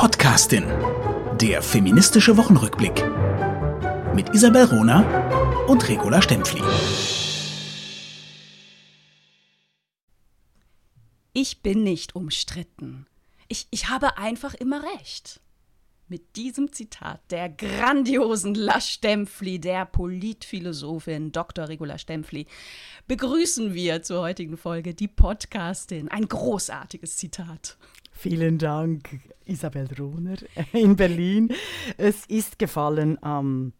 Podcastin. 0.00 0.62
Der 1.40 1.60
feministische 1.60 2.36
Wochenrückblick. 2.36 3.04
Mit 4.14 4.32
Isabel 4.32 4.66
Rona 4.66 5.66
und 5.66 5.88
Regula 5.88 6.22
Stempfli. 6.22 6.62
Ich 11.32 11.62
bin 11.62 11.82
nicht 11.82 12.14
umstritten. 12.14 13.08
Ich, 13.48 13.66
ich 13.72 13.88
habe 13.88 14.18
einfach 14.18 14.54
immer 14.54 14.84
recht. 14.84 15.40
Mit 16.06 16.36
diesem 16.36 16.72
Zitat 16.72 17.20
der 17.32 17.48
grandiosen 17.48 18.54
La 18.54 18.80
Stempfli, 18.80 19.58
der 19.58 19.84
Politphilosophin 19.84 21.32
Dr. 21.32 21.68
Regula 21.68 21.98
Stempfli, 21.98 22.46
begrüßen 23.08 23.74
wir 23.74 24.04
zur 24.04 24.20
heutigen 24.20 24.58
Folge 24.58 24.94
die 24.94 25.08
Podcastin. 25.08 26.08
Ein 26.08 26.28
großartiges 26.28 27.16
Zitat. 27.16 27.76
Vielen 28.20 28.58
Dank, 28.58 29.20
Isabel 29.44 29.88
Rohner 29.96 30.38
in 30.72 30.96
Berlin. 30.96 31.50
Es 31.96 32.26
ist 32.26 32.58
gefallen 32.58 33.16
am 33.22 33.72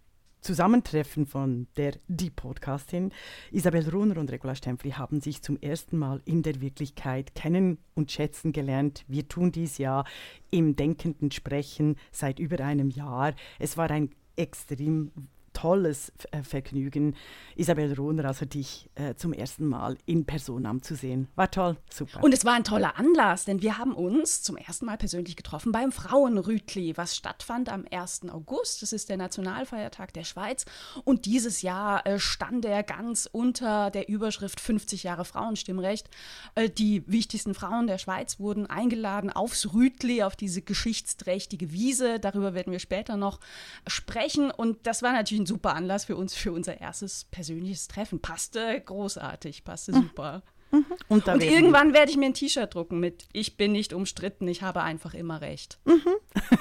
Zusammentreffen 0.43 1.27
von 1.27 1.67
der 1.77 1.97
Die 2.07 2.31
Podcastin. 2.31 3.11
Isabel 3.51 3.89
Runer 3.89 4.17
und 4.17 4.31
Regula 4.31 4.55
Stempfli 4.55 4.93
haben 4.93 5.21
sich 5.21 5.43
zum 5.43 5.59
ersten 5.61 5.99
Mal 5.99 6.23
in 6.25 6.45
der 6.45 6.61
Wirklichkeit 6.61 7.35
kennen 7.35 7.79
und 7.97 8.13
schätzen 8.13 8.53
gelernt. 8.53 9.05
Wir 9.09 9.27
tun 9.27 9.51
dies 9.51 9.77
ja 9.79 10.05
im 10.53 10.77
denkenden 10.77 11.33
Sprechen 11.33 11.97
seit 12.13 12.39
über 12.39 12.61
einem 12.65 12.91
Jahr. 12.91 13.35
Es 13.59 13.77
war 13.77 13.91
ein 13.91 14.11
extrem 14.37 15.11
tolles 15.59 16.13
äh, 16.31 16.45
Vergnügen, 16.45 17.17
Isabel 17.57 17.93
Rohner, 17.95 18.27
also 18.27 18.45
dich 18.45 18.89
äh, 18.95 19.15
zum 19.17 19.33
ersten 19.33 19.67
Mal 19.67 19.99
in 20.07 20.25
Person 20.25 20.81
zu 20.83 20.95
sehen. 20.95 21.27
War 21.35 21.51
toll, 21.51 21.77
super. 21.93 22.23
Und 22.23 22.33
es 22.33 22.45
war 22.45 22.55
ein 22.55 22.63
toller 22.63 22.97
Anlass, 22.97 23.45
denn 23.45 23.61
wir 23.61 23.77
haben 23.77 23.93
uns 23.93 24.43
zum 24.43 24.57
ersten 24.57 24.87
Mal 24.87 24.99
persönlich 24.99 25.35
getroffen 25.35 25.73
beim 25.73 25.91
Frauenrütli, 25.91 26.97
was 26.97 27.17
stattfand 27.17 27.71
am 27.71 27.85
1. 27.91 28.29
August. 28.29 28.83
Das 28.83 28.93
ist 28.93 29.09
der 29.09 29.17
Nationalfeiertag 29.17 30.13
der 30.13 30.23
Schweiz. 30.23 30.65
Und 31.03 31.27
dieses 31.27 31.63
Jahr 31.63 32.07
äh, 32.07 32.21
stand 32.21 32.65
er 32.65 32.85
ganz 32.85 33.29
unter 33.31 33.91
der 33.91 34.09
Überschrift 34.09 34.61
50 34.61 35.03
Jahre 35.03 35.25
Frauenstimmrecht. 35.25 36.09
Äh, 36.55 36.71
die 36.71 37.03
wichtigsten 37.09 37.55
Frauen 37.55 37.89
der 37.89 37.99
Schweiz 37.99 38.39
wurden 38.39 38.67
eingeladen 38.67 39.31
aufs 39.31 39.75
Rütli, 39.75 40.23
auf 40.23 40.37
diese 40.37 40.63
geschichtsträchtige 40.63 41.73
Wiese. 41.73 42.21
Darüber 42.21 42.55
werden 42.55 42.73
wir 42.73 42.79
später 42.79 43.17
noch 43.17 43.41
sprechen. 43.89 44.53
Und 44.53 44.87
das 44.87 45.03
war 45.03 45.13
natürlich 45.13 45.43
ein 45.43 45.48
super 45.49 45.75
Anlass 45.75 46.05
für 46.05 46.17
uns, 46.17 46.35
für 46.35 46.53
unser 46.53 46.81
erstes 46.81 47.25
persönliches 47.25 47.89
Treffen. 47.89 48.21
Passte 48.21 48.81
großartig, 48.81 49.65
passte 49.65 49.93
super. 49.95 50.43
Mhm. 50.71 50.85
Und, 51.09 51.29
und 51.29 51.43
irgendwann 51.43 51.95
werde 51.95 52.11
ich 52.11 52.17
mir 52.17 52.27
ein 52.27 52.35
T-Shirt 52.35 52.75
drucken 52.75 53.01
mit 53.01 53.27
Ich 53.33 53.57
bin 53.57 53.73
nicht 53.73 53.93
umstritten, 53.93 54.47
ich 54.49 54.63
habe 54.63 54.83
einfach 54.83 55.15
immer 55.15 55.41
recht. 55.41 55.79
Mhm. 55.85 56.19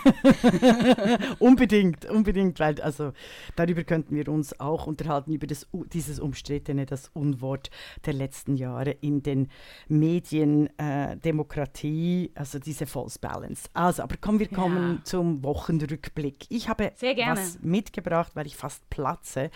unbedingt, 1.39 2.05
unbedingt, 2.05 2.59
weil 2.59 2.79
also 2.81 3.11
darüber 3.55 3.83
könnten 3.83 4.15
wir 4.15 4.27
uns 4.29 4.59
auch 4.59 4.87
unterhalten, 4.87 5.33
über 5.33 5.47
das, 5.47 5.67
dieses 5.93 6.19
Umstrittene, 6.19 6.85
das 6.85 7.09
Unwort 7.13 7.69
der 8.05 8.13
letzten 8.13 8.55
Jahre 8.55 8.91
in 8.91 9.23
den 9.23 9.49
Medien, 9.87 10.69
äh, 10.79 11.17
Demokratie, 11.17 12.31
also 12.35 12.59
diese 12.59 12.85
False 12.85 13.19
Balance. 13.19 13.69
Also, 13.73 14.03
aber 14.03 14.17
kommen 14.17 14.39
wir 14.39 14.47
kommen 14.47 14.97
ja. 14.97 15.03
zum 15.03 15.43
Wochenrückblick. 15.43 16.45
Ich 16.49 16.69
habe 16.69 16.93
was 16.97 17.59
mitgebracht, 17.61 18.31
weil 18.35 18.47
ich 18.47 18.55
fast 18.55 18.89
platze. 18.89 19.49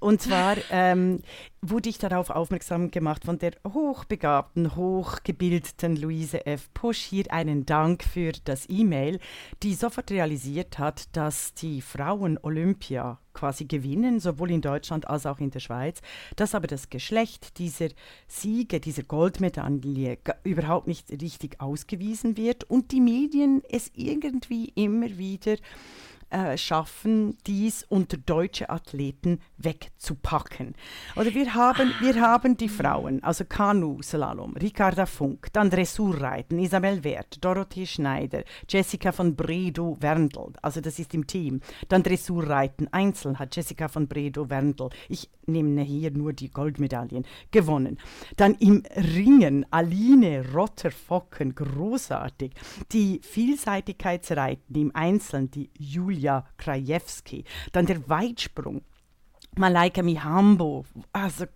Und 0.00 0.20
zwar 0.20 0.56
ähm, 0.70 1.20
wurde 1.70 1.88
ich 1.88 1.98
darauf 1.98 2.30
aufmerksam 2.30 2.90
gemacht 2.90 3.24
von 3.24 3.38
der 3.38 3.52
hochbegabten, 3.66 4.76
hochgebildeten 4.76 5.96
Luise 5.96 6.46
F. 6.46 6.72
Pusch. 6.74 6.98
Hier 6.98 7.32
einen 7.32 7.66
Dank 7.66 8.04
für 8.04 8.32
das 8.44 8.68
E-Mail, 8.68 9.18
die 9.62 9.74
sofort 9.74 10.10
realisiert 10.10 10.78
hat, 10.78 11.16
dass 11.16 11.54
die 11.54 11.80
Frauen 11.80 12.38
Olympia 12.42 13.18
quasi 13.32 13.64
gewinnen, 13.64 14.20
sowohl 14.20 14.50
in 14.50 14.60
Deutschland 14.60 15.08
als 15.08 15.26
auch 15.26 15.38
in 15.38 15.50
der 15.50 15.60
Schweiz, 15.60 16.00
dass 16.36 16.54
aber 16.54 16.66
das 16.66 16.88
Geschlecht 16.88 17.58
dieser 17.58 17.88
Siege, 18.28 18.80
dieser 18.80 19.02
Goldmedaille 19.02 20.18
überhaupt 20.44 20.86
nicht 20.86 21.10
richtig 21.10 21.60
ausgewiesen 21.60 22.36
wird 22.36 22.64
und 22.64 22.92
die 22.92 23.00
Medien 23.00 23.62
es 23.68 23.90
irgendwie 23.94 24.72
immer 24.74 25.18
wieder 25.18 25.56
äh, 26.28 26.58
schaffen, 26.58 27.38
dies 27.46 27.84
unter 27.88 28.16
deutsche 28.16 28.68
Athleten 28.68 29.40
wegzupacken. 29.58 30.74
Oder 31.16 31.32
wir 31.34 31.54
haben, 31.54 31.92
wir 32.00 32.20
haben 32.20 32.56
die 32.56 32.68
Frauen, 32.68 33.22
also 33.22 33.44
Kanu, 33.44 34.02
Slalom, 34.02 34.54
Ricarda 34.56 35.06
Funk, 35.06 35.48
dann 35.52 35.70
Dressurreiten, 35.70 36.58
Isabel 36.58 37.02
Wert, 37.04 37.42
Dorothee 37.44 37.86
Schneider, 37.86 38.42
Jessica 38.68 39.12
von 39.12 39.34
Bredow 39.34 39.96
Werndl, 40.00 40.52
also 40.62 40.80
das 40.80 40.98
ist 40.98 41.14
im 41.14 41.26
Team. 41.26 41.60
Dann 41.88 42.02
Dressurreiten, 42.02 42.88
Einzel 42.92 43.38
hat 43.38 43.56
Jessica 43.56 43.88
von 43.88 44.08
Bredow 44.08 44.50
Werndl, 44.50 44.90
ich 45.08 45.30
nehme 45.46 45.82
hier 45.82 46.10
nur 46.10 46.32
die 46.32 46.50
Goldmedaillen, 46.50 47.24
gewonnen. 47.50 47.98
Dann 48.36 48.54
im 48.54 48.82
Ringen, 48.96 49.66
Aline 49.70 50.44
Rotter-Focken, 50.52 51.54
großartig. 51.54 52.52
Die 52.92 53.20
Vielseitigkeitsreiten 53.22 54.74
im 54.76 54.94
Einzelnen, 54.94 55.50
die 55.50 55.70
Julia 55.78 56.46
Krajewski. 56.56 57.44
Dann 57.72 57.86
der 57.86 58.08
Weitsprung. 58.08 58.82
Malaika 59.58 60.02
Mihambo, 60.02 60.84
also 61.12 61.46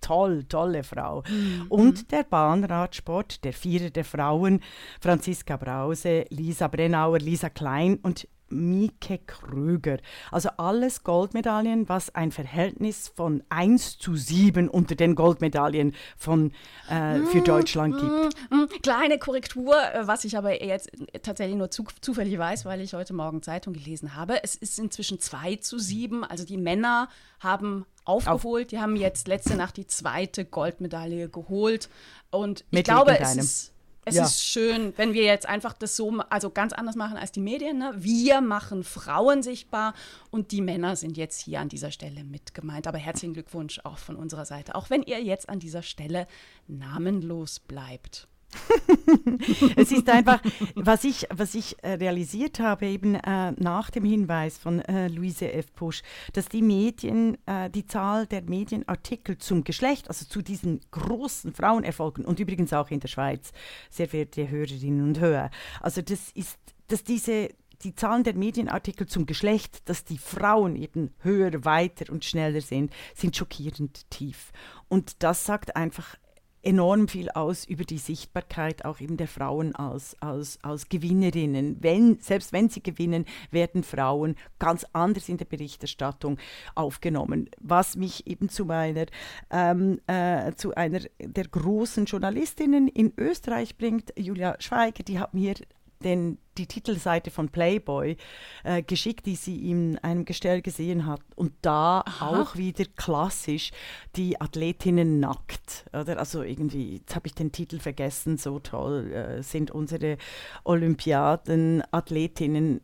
toll, 0.00 0.44
tolle 0.44 0.82
Frau. 0.82 1.22
Mhm. 1.28 1.66
Und 1.68 2.12
der 2.12 2.24
Bahnradsport, 2.24 3.44
der 3.44 3.52
Vierer 3.52 3.90
der 3.90 4.04
Frauen, 4.04 4.60
Franziska 5.00 5.56
Brause, 5.56 6.24
Lisa 6.30 6.68
Brennauer, 6.68 7.18
Lisa 7.18 7.48
Klein 7.48 7.98
und 8.02 8.26
Mieke 8.54 9.18
Krüger. 9.18 9.98
Also 10.30 10.50
alles 10.56 11.04
Goldmedaillen, 11.04 11.88
was 11.88 12.14
ein 12.14 12.32
Verhältnis 12.32 13.08
von 13.08 13.42
1 13.48 13.98
zu 13.98 14.16
7 14.16 14.68
unter 14.68 14.94
den 14.94 15.14
Goldmedaillen 15.14 15.94
von, 16.16 16.52
äh, 16.88 17.18
für 17.30 17.40
mm, 17.40 17.44
Deutschland 17.44 17.98
gibt. 17.98 18.50
Mm, 18.50 18.56
mm. 18.56 18.68
Kleine 18.82 19.18
Korrektur, 19.18 19.74
äh, 19.74 20.06
was 20.06 20.24
ich 20.24 20.36
aber 20.36 20.64
jetzt 20.64 20.90
tatsächlich 21.22 21.56
nur 21.56 21.70
zu, 21.70 21.84
zufällig 22.00 22.38
weiß, 22.38 22.64
weil 22.64 22.80
ich 22.80 22.94
heute 22.94 23.12
Morgen 23.12 23.42
Zeitung 23.42 23.74
gelesen 23.74 24.14
habe. 24.16 24.42
Es 24.42 24.54
ist 24.54 24.78
inzwischen 24.78 25.20
2 25.20 25.56
zu 25.56 25.78
7. 25.78 26.24
Also 26.24 26.44
die 26.44 26.56
Männer 26.56 27.08
haben 27.40 27.84
aufgeholt. 28.04 28.66
Auf. 28.66 28.70
Die 28.70 28.78
haben 28.78 28.96
jetzt 28.96 29.28
letzte 29.28 29.56
Nacht 29.56 29.76
die 29.76 29.86
zweite 29.86 30.44
Goldmedaille 30.44 31.28
geholt. 31.28 31.88
Und 32.30 32.60
ich 32.60 32.78
Mit 32.78 32.84
glaube, 32.86 33.18
es 33.18 33.36
ist 33.36 33.73
es 34.04 34.16
ja. 34.16 34.24
ist 34.24 34.44
schön, 34.44 34.92
wenn 34.96 35.14
wir 35.14 35.24
jetzt 35.24 35.46
einfach 35.46 35.72
das 35.72 35.96
so, 35.96 36.10
also 36.30 36.50
ganz 36.50 36.72
anders 36.72 36.96
machen 36.96 37.16
als 37.16 37.32
die 37.32 37.40
Medien. 37.40 37.78
Ne? 37.78 37.92
Wir 37.96 38.40
machen 38.40 38.84
Frauen 38.84 39.42
sichtbar 39.42 39.94
und 40.30 40.52
die 40.52 40.60
Männer 40.60 40.96
sind 40.96 41.16
jetzt 41.16 41.40
hier 41.40 41.60
an 41.60 41.68
dieser 41.68 41.90
Stelle 41.90 42.24
mit 42.24 42.54
gemeint. 42.54 42.86
Aber 42.86 42.98
herzlichen 42.98 43.34
Glückwunsch 43.34 43.80
auch 43.84 43.98
von 43.98 44.16
unserer 44.16 44.44
Seite, 44.44 44.74
auch 44.74 44.90
wenn 44.90 45.02
ihr 45.02 45.22
jetzt 45.22 45.48
an 45.48 45.58
dieser 45.58 45.82
Stelle 45.82 46.26
namenlos 46.66 47.60
bleibt. 47.60 48.28
es 49.76 49.92
ist 49.92 50.08
einfach, 50.08 50.40
was 50.74 51.04
ich, 51.04 51.26
was 51.30 51.54
ich 51.54 51.76
äh, 51.82 51.92
realisiert 51.92 52.60
habe, 52.60 52.86
eben 52.86 53.14
äh, 53.14 53.52
nach 53.52 53.90
dem 53.90 54.04
Hinweis 54.04 54.58
von 54.58 54.80
äh, 54.80 55.08
Luise 55.08 55.52
F. 55.52 55.72
Pusch, 55.74 56.02
dass 56.32 56.46
die 56.46 56.62
Medien, 56.62 57.38
äh, 57.46 57.70
die 57.70 57.86
Zahl 57.86 58.26
der 58.26 58.42
Medienartikel 58.42 59.38
zum 59.38 59.64
Geschlecht, 59.64 60.08
also 60.08 60.26
zu 60.26 60.42
diesen 60.42 60.80
großen 60.90 61.52
Frauenerfolgen 61.52 62.24
und 62.24 62.40
übrigens 62.40 62.72
auch 62.72 62.90
in 62.90 63.00
der 63.00 63.08
Schweiz, 63.08 63.52
sehr 63.90 64.08
verehrte 64.08 64.48
Hörerinnen 64.48 65.02
und 65.02 65.20
Hörer, 65.20 65.50
also 65.80 66.02
das 66.02 66.30
ist, 66.34 66.58
dass 66.88 67.04
diese 67.04 67.48
die 67.82 67.94
Zahlen 67.94 68.24
der 68.24 68.34
Medienartikel 68.34 69.06
zum 69.06 69.26
Geschlecht, 69.26 69.88
dass 69.88 70.04
die 70.04 70.18
Frauen 70.18 70.76
eben 70.76 71.12
höher, 71.20 71.64
weiter 71.64 72.10
und 72.12 72.24
schneller 72.24 72.60
sind, 72.60 72.92
sind 73.14 73.36
schockierend 73.36 74.08
tief. 74.10 74.52
Und 74.88 75.22
das 75.22 75.44
sagt 75.44 75.76
einfach 75.76 76.16
enorm 76.64 77.08
viel 77.08 77.30
aus 77.30 77.64
über 77.64 77.84
die 77.84 77.98
Sichtbarkeit 77.98 78.84
auch 78.84 79.00
eben 79.00 79.16
der 79.16 79.28
Frauen 79.28 79.74
als, 79.74 80.16
als, 80.20 80.58
als 80.62 80.88
Gewinnerinnen. 80.88 81.78
Wenn, 81.80 82.18
selbst 82.20 82.52
wenn 82.52 82.68
sie 82.68 82.82
gewinnen, 82.82 83.24
werden 83.50 83.82
Frauen 83.82 84.36
ganz 84.58 84.86
anders 84.92 85.28
in 85.28 85.36
der 85.36 85.44
Berichterstattung 85.44 86.38
aufgenommen. 86.74 87.50
Was 87.60 87.96
mich 87.96 88.26
eben 88.26 88.48
zu 88.48 88.64
meiner, 88.64 89.06
ähm, 89.50 90.00
äh, 90.06 90.52
zu 90.54 90.74
einer 90.74 91.00
der 91.20 91.48
großen 91.48 92.06
Journalistinnen 92.06 92.88
in 92.88 93.12
Österreich 93.16 93.76
bringt, 93.76 94.12
Julia 94.16 94.56
Schweiger, 94.60 95.02
die 95.02 95.18
hat 95.18 95.34
mir 95.34 95.54
den, 96.02 96.38
die 96.58 96.66
Titelseite 96.66 97.30
von 97.30 97.48
Playboy 97.48 98.16
äh, 98.64 98.82
geschickt, 98.82 99.26
die 99.26 99.36
sie 99.36 99.70
in 99.70 99.98
einem 99.98 100.24
Gestell 100.24 100.62
gesehen 100.62 101.06
hat. 101.06 101.20
Und 101.36 101.52
da 101.62 102.02
Aha. 102.06 102.40
auch 102.40 102.56
wieder 102.56 102.86
klassisch 102.96 103.70
die 104.16 104.40
Athletinnen 104.40 105.20
nackt. 105.20 105.84
Oder? 105.92 106.18
Also 106.18 106.42
irgendwie, 106.42 106.96
jetzt 106.96 107.14
habe 107.14 107.26
ich 107.26 107.34
den 107.34 107.52
Titel 107.52 107.78
vergessen, 107.78 108.38
so 108.38 108.58
toll 108.58 109.12
äh, 109.12 109.42
sind 109.42 109.70
unsere 109.70 110.16
Olympiaden-Athletinnen 110.64 112.80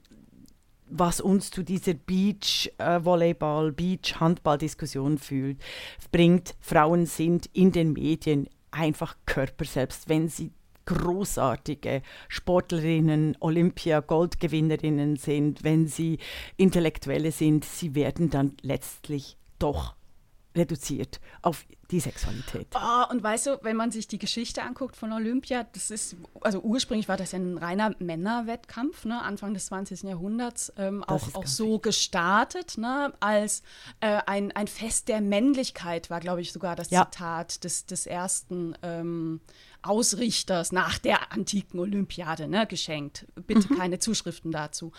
was 0.90 1.20
uns 1.20 1.50
zu 1.50 1.62
dieser 1.62 1.94
Beach-Volleyball, 1.94 3.68
äh, 3.68 3.72
Beach-Handball-Diskussion 3.72 5.18
bringt. 6.10 6.56
Frauen 6.60 7.06
sind 7.06 7.48
in 7.52 7.72
den 7.72 7.92
Medien 7.92 8.48
einfach 8.72 9.16
Körper, 9.26 9.64
selbst 9.64 10.08
wenn 10.08 10.28
sie 10.28 10.52
großartige 10.90 12.02
Sportlerinnen, 12.28 13.36
Olympia-Goldgewinnerinnen 13.40 15.16
sind, 15.16 15.62
wenn 15.62 15.86
sie 15.86 16.18
Intellektuelle 16.56 17.30
sind, 17.30 17.64
sie 17.64 17.94
werden 17.94 18.30
dann 18.30 18.56
letztlich 18.62 19.36
doch 19.58 19.94
reduziert 20.56 21.20
auf 21.42 21.64
die 21.90 22.00
Sexualität. 22.00 22.68
Oh, 22.74 23.10
und 23.10 23.22
weißt 23.22 23.46
du, 23.46 23.58
wenn 23.62 23.76
man 23.76 23.90
sich 23.90 24.08
die 24.08 24.18
Geschichte 24.18 24.62
anguckt 24.62 24.96
von 24.96 25.12
Olympia, 25.12 25.64
das 25.72 25.90
ist, 25.90 26.16
also 26.40 26.60
ursprünglich 26.60 27.08
war 27.08 27.16
das 27.16 27.32
ja 27.32 27.38
ein 27.38 27.58
reiner 27.58 27.94
Männerwettkampf, 27.98 29.04
ne, 29.04 29.22
Anfang 29.22 29.54
des 29.54 29.66
20. 29.66 30.02
Jahrhunderts, 30.02 30.72
ähm, 30.76 31.04
auch, 31.04 31.34
auch 31.34 31.46
so 31.46 31.78
gestartet, 31.78 32.78
ne, 32.78 33.12
als 33.20 33.62
äh, 34.00 34.20
ein, 34.26 34.52
ein 34.52 34.66
Fest 34.66 35.08
der 35.08 35.20
Männlichkeit, 35.20 36.10
war, 36.10 36.20
glaube 36.20 36.40
ich, 36.40 36.52
sogar 36.52 36.76
das 36.76 36.90
ja. 36.90 37.08
Zitat 37.10 37.64
des, 37.64 37.86
des 37.86 38.06
ersten 38.06 38.74
ähm, 38.82 39.40
Ausrichters 39.82 40.72
nach 40.72 40.98
der 40.98 41.32
antiken 41.32 41.78
Olympiade 41.78 42.48
ne, 42.48 42.66
geschenkt. 42.66 43.26
Bitte 43.46 43.72
mhm. 43.72 43.78
keine 43.78 43.98
Zuschriften 43.98 44.52
dazu. 44.52 44.92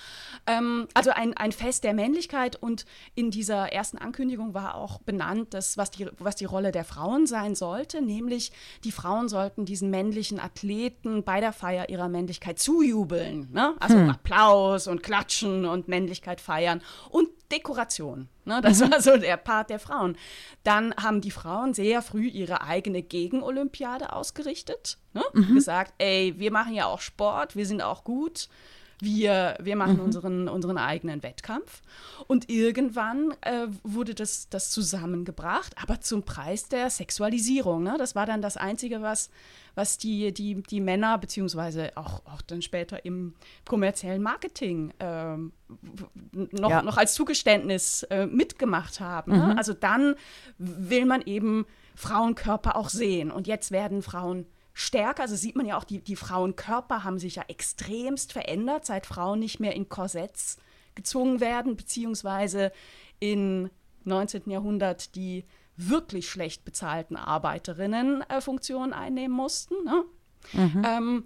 Ähm, 0.48 0.88
also 0.94 1.12
ein, 1.12 1.36
ein 1.36 1.52
Fest 1.52 1.84
der 1.84 1.94
Männlichkeit 1.94 2.56
und 2.56 2.86
in 3.16 3.32
dieser 3.32 3.72
ersten 3.72 3.98
Ankündigung 3.98 4.54
war 4.54 4.76
auch 4.76 5.00
benannt, 5.00 5.54
dass, 5.54 5.78
was, 5.78 5.92
die, 5.92 6.08
was 6.18 6.36
die 6.36 6.46
Rolle 6.46 6.72
der 6.72 6.84
Frauen 6.84 7.28
sein 7.28 7.56
sollte, 7.56 8.02
nämlich 8.02 8.52
die 8.84 8.92
Frauen 8.92 9.30
sollten 9.30 9.66
diesen 9.66 9.90
männlichen 9.90 10.40
Athleten 10.40 11.24
bei 11.24 11.40
der 11.40 11.54
Feier 11.54 11.90
ihrer 11.90 12.10
Männlichkeit 12.10 12.60
zujubeln. 12.60 13.50
Ne? 13.52 13.76
Also 13.80 13.96
hm. 13.96 14.10
Applaus 14.10 14.88
und 14.88 15.04
Klatschen 15.04 15.66
und 15.66 15.88
Männlichkeit 15.88 16.42
feiern 16.42 16.82
und 17.10 17.30
Dekoration. 17.52 18.30
Ne? 18.46 18.62
Das 18.62 18.80
mhm. 18.80 18.92
war 18.92 19.02
so 19.02 19.18
der 19.18 19.38
Part 19.38 19.70
der 19.70 19.80
Frauen. 19.80 20.18
Dann 20.64 20.94
haben 20.96 21.22
die 21.22 21.32
Frauen 21.32 21.74
sehr 21.74 22.02
früh 22.02 22.28
ihre 22.28 22.62
eigene 22.62 23.02
Gegenolympiade 23.02 24.14
ausgerichtet. 24.14 24.98
Ne? 25.14 25.24
Mhm. 25.34 25.56
Gesagt, 25.56 25.94
ey, 25.98 26.36
wir 26.38 26.52
machen 26.52 26.74
ja 26.74 26.86
auch 26.86 27.02
Sport, 27.02 27.56
wir 27.56 27.66
sind 27.66 27.82
auch 27.82 28.04
gut. 28.04 28.50
Wir, 29.02 29.58
wir 29.60 29.76
machen 29.76 29.96
mhm. 29.96 30.04
unseren, 30.04 30.48
unseren 30.48 30.78
eigenen 30.78 31.24
Wettkampf. 31.24 31.82
Und 32.28 32.50
irgendwann 32.50 33.32
äh, 33.42 33.68
wurde 33.84 34.14
das, 34.14 34.48
das 34.50 34.70
zusammengebracht, 34.70 35.76
aber 35.82 36.02
zum 36.02 36.24
Preis 36.24 36.70
der 36.70 36.90
Sexualisierung. 36.90 37.84
Ne? 37.84 37.96
Das 37.98 38.16
war 38.16 38.26
dann 38.28 38.42
das 38.42 38.58
Einzige, 38.58 39.02
was, 39.02 39.32
was 39.74 39.98
die, 39.98 40.32
die, 40.32 40.62
die 40.62 40.80
Männer, 40.80 41.18
beziehungsweise 41.18 41.92
auch, 41.96 42.26
auch 42.26 42.42
dann 42.44 42.62
später 42.62 43.04
im 43.04 43.34
kommerziellen 43.68 44.22
Marketing 44.22 44.94
äh, 45.00 45.36
noch, 46.52 46.70
ja. 46.70 46.84
noch 46.84 46.98
als 46.98 47.16
Zugeständnis 47.16 48.04
äh, 48.04 48.28
mitgemacht 48.28 49.00
haben. 49.00 49.32
Ne? 49.32 49.48
Mhm. 49.48 49.58
Also 49.58 49.74
dann 49.74 50.16
will 50.60 51.06
man 51.06 51.22
eben 51.24 51.66
Frauenkörper 51.96 52.76
auch 52.76 52.90
sehen. 52.90 53.32
Und 53.32 53.48
jetzt 53.48 53.72
werden 53.72 54.04
Frauen 54.04 54.46
stärker. 54.82 55.24
Also 55.24 55.36
sieht 55.36 55.56
man 55.56 55.66
ja 55.66 55.78
auch, 55.78 55.84
die, 55.84 56.00
die 56.00 56.16
Frauenkörper 56.16 57.04
haben 57.04 57.20
sich 57.20 57.36
ja 57.36 57.44
extremst 57.48 58.34
verändert, 58.34 58.86
seit 58.86 59.06
Frauen 59.06 59.40
nicht 59.40 59.60
mehr 59.60 59.76
in 59.76 59.90
Korsetts 59.90 60.58
gezwungen 60.96 61.40
werden, 61.40 61.76
beziehungsweise 61.76 62.72
in 63.20 63.70
19. 64.04 64.50
Jahrhundert 64.50 65.16
die 65.16 65.46
wirklich 65.78 66.30
schlecht 66.30 66.66
bezahlten 66.66 67.16
Arbeiterinnen 67.16 68.22
äh, 68.30 68.42
Funktionen 68.42 68.94
einnehmen 68.94 69.36
mussten. 69.36 69.76
Ne? 69.86 70.04
Mhm. 70.54 70.84
Ähm, 70.86 71.26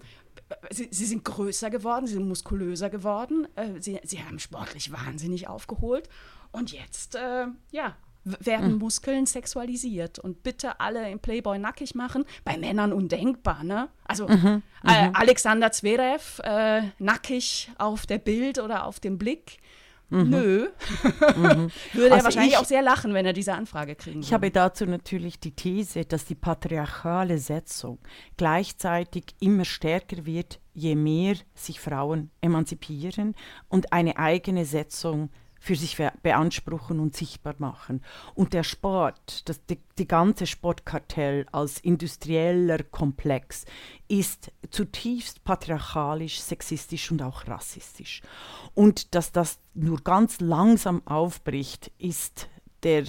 sie, 0.70 0.88
sie, 0.90 1.06
sind 1.06 1.24
größer 1.24 1.70
geworden, 1.70 2.06
sie 2.06 2.14
sind 2.14 2.28
muskulöser 2.28 2.90
geworden, 2.90 3.48
äh, 3.56 3.80
sie, 3.80 4.00
sie 4.04 4.22
haben 4.22 4.38
sportlich 4.38 4.92
wahnsinnig 4.92 5.48
aufgeholt. 5.48 6.08
Und 6.52 6.72
jetzt, 6.72 7.16
äh, 7.16 7.46
ja, 7.72 7.96
werden 8.40 8.72
mhm. 8.72 8.78
Muskeln 8.78 9.26
sexualisiert 9.26 10.18
und 10.18 10.42
bitte 10.42 10.80
alle 10.80 11.10
im 11.10 11.20
Playboy 11.20 11.58
nackig 11.58 11.94
machen. 11.94 12.24
Bei 12.44 12.58
Männern 12.58 12.92
undenkbar, 12.92 13.62
ne? 13.62 13.88
Also 14.04 14.28
mhm. 14.28 14.62
Äh, 14.84 15.08
mhm. 15.08 15.14
Alexander 15.14 15.72
Zverev 15.72 16.42
äh, 16.42 16.82
nackig 16.98 17.70
auf 17.78 18.06
der 18.06 18.18
Bild 18.18 18.58
oder 18.58 18.84
auf 18.86 19.00
dem 19.00 19.18
Blick. 19.18 19.58
Mhm. 20.08 20.30
Nö. 20.30 20.68
Mhm. 21.36 21.70
Würde 21.92 22.12
also 22.12 22.16
er 22.16 22.24
wahrscheinlich 22.24 22.52
ich, 22.52 22.58
auch 22.58 22.64
sehr 22.64 22.82
lachen, 22.82 23.12
wenn 23.14 23.26
er 23.26 23.32
diese 23.32 23.54
Anfrage 23.54 23.96
kriegen 23.96 24.16
würde. 24.16 24.26
Ich 24.26 24.32
habe 24.32 24.50
dazu 24.50 24.86
natürlich 24.86 25.40
die 25.40 25.50
These, 25.50 26.04
dass 26.04 26.24
die 26.24 26.36
patriarchale 26.36 27.38
Setzung 27.38 27.98
gleichzeitig 28.36 29.24
immer 29.40 29.64
stärker 29.64 30.24
wird, 30.24 30.60
je 30.74 30.94
mehr 30.94 31.34
sich 31.54 31.80
Frauen 31.80 32.30
emanzipieren 32.40 33.34
und 33.68 33.92
eine 33.92 34.16
eigene 34.16 34.64
Setzung 34.64 35.30
für 35.58 35.76
sich 35.76 35.96
beanspruchen 36.22 37.00
und 37.00 37.16
sichtbar 37.16 37.54
machen. 37.58 38.02
Und 38.34 38.52
der 38.52 38.62
Sport, 38.62 39.48
das, 39.48 39.64
die, 39.66 39.78
die 39.98 40.06
ganze 40.06 40.46
Sportkartell 40.46 41.46
als 41.52 41.80
industrieller 41.80 42.82
Komplex 42.82 43.64
ist 44.08 44.52
zutiefst 44.70 45.44
patriarchalisch, 45.44 46.40
sexistisch 46.40 47.10
und 47.10 47.22
auch 47.22 47.46
rassistisch. 47.46 48.22
Und 48.74 49.14
dass 49.14 49.32
das 49.32 49.58
nur 49.74 50.02
ganz 50.02 50.40
langsam 50.40 51.06
aufbricht, 51.06 51.90
ist 51.98 52.48
der 52.82 53.04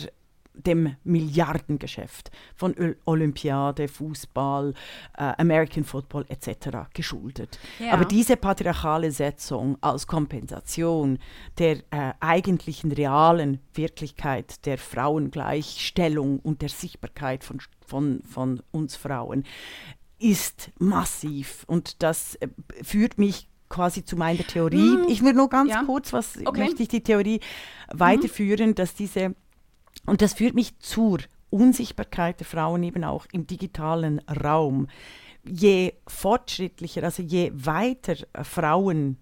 dem 0.57 0.95
Milliardengeschäft 1.03 2.31
von 2.55 2.75
Olympiade, 3.05 3.87
Fußball, 3.87 4.73
äh, 5.17 5.33
American 5.37 5.83
Football 5.83 6.25
etc. 6.29 6.89
geschuldet. 6.93 7.59
Ja. 7.79 7.93
Aber 7.93 8.05
diese 8.05 8.37
patriarchale 8.37 9.11
Setzung 9.11 9.77
als 9.81 10.07
Kompensation 10.07 11.19
der 11.57 11.77
äh, 11.91 12.13
eigentlichen 12.19 12.91
realen 12.91 13.59
Wirklichkeit 13.73 14.65
der 14.65 14.77
Frauengleichstellung 14.77 16.39
und 16.39 16.61
der 16.61 16.69
Sichtbarkeit 16.69 17.43
von, 17.43 17.59
von, 17.85 18.21
von 18.23 18.61
uns 18.71 18.95
Frauen 18.95 19.43
ist 20.19 20.71
massiv 20.79 21.63
und 21.67 22.01
das 22.01 22.35
äh, 22.35 22.47
führt 22.83 23.17
mich 23.17 23.47
quasi 23.69 24.03
zu 24.03 24.15
meiner 24.15 24.45
Theorie. 24.45 24.97
Mm. 24.97 25.05
Ich 25.09 25.23
will 25.23 25.33
nur 25.33 25.49
ganz 25.49 25.69
ja. 25.69 25.83
kurz, 25.83 26.13
was 26.13 26.37
okay. 26.45 26.61
möchte 26.61 26.83
ich 26.83 26.89
die 26.89 27.03
Theorie 27.03 27.39
weiterführen, 27.91 28.71
mm. 28.71 28.75
dass 28.75 28.93
diese 28.95 29.35
und 30.07 30.21
das 30.21 30.33
führt 30.33 30.55
mich 30.55 30.79
zur 30.79 31.19
Unsichtbarkeit 31.49 32.39
der 32.39 32.47
Frauen 32.47 32.81
eben 32.81 33.03
auch 33.03 33.27
im 33.31 33.45
digitalen 33.45 34.19
Raum. 34.43 34.87
Je 35.43 35.93
fortschrittlicher, 36.07 37.03
also 37.03 37.21
je 37.21 37.51
weiter 37.53 38.15
Frauen 38.43 39.17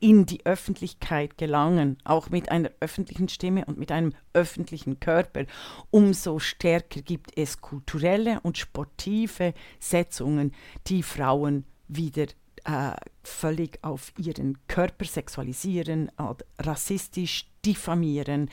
in 0.00 0.24
die 0.24 0.44
Öffentlichkeit 0.46 1.36
gelangen, 1.36 1.98
auch 2.04 2.30
mit 2.30 2.50
einer 2.50 2.70
öffentlichen 2.80 3.28
Stimme 3.28 3.66
und 3.66 3.78
mit 3.78 3.92
einem 3.92 4.14
öffentlichen 4.32 4.98
Körper, 4.98 5.44
umso 5.90 6.38
stärker 6.38 7.02
gibt 7.02 7.36
es 7.36 7.60
kulturelle 7.60 8.40
und 8.40 8.56
sportive 8.56 9.52
Setzungen, 9.78 10.54
die 10.86 11.02
Frauen 11.02 11.64
wieder 11.88 12.26
äh, 12.64 12.92
völlig 13.22 13.78
auf 13.82 14.12
ihren 14.18 14.58
Körper 14.66 15.04
sexualisieren, 15.04 16.10
rassistisch 16.58 17.46
diffamieren 17.64 18.50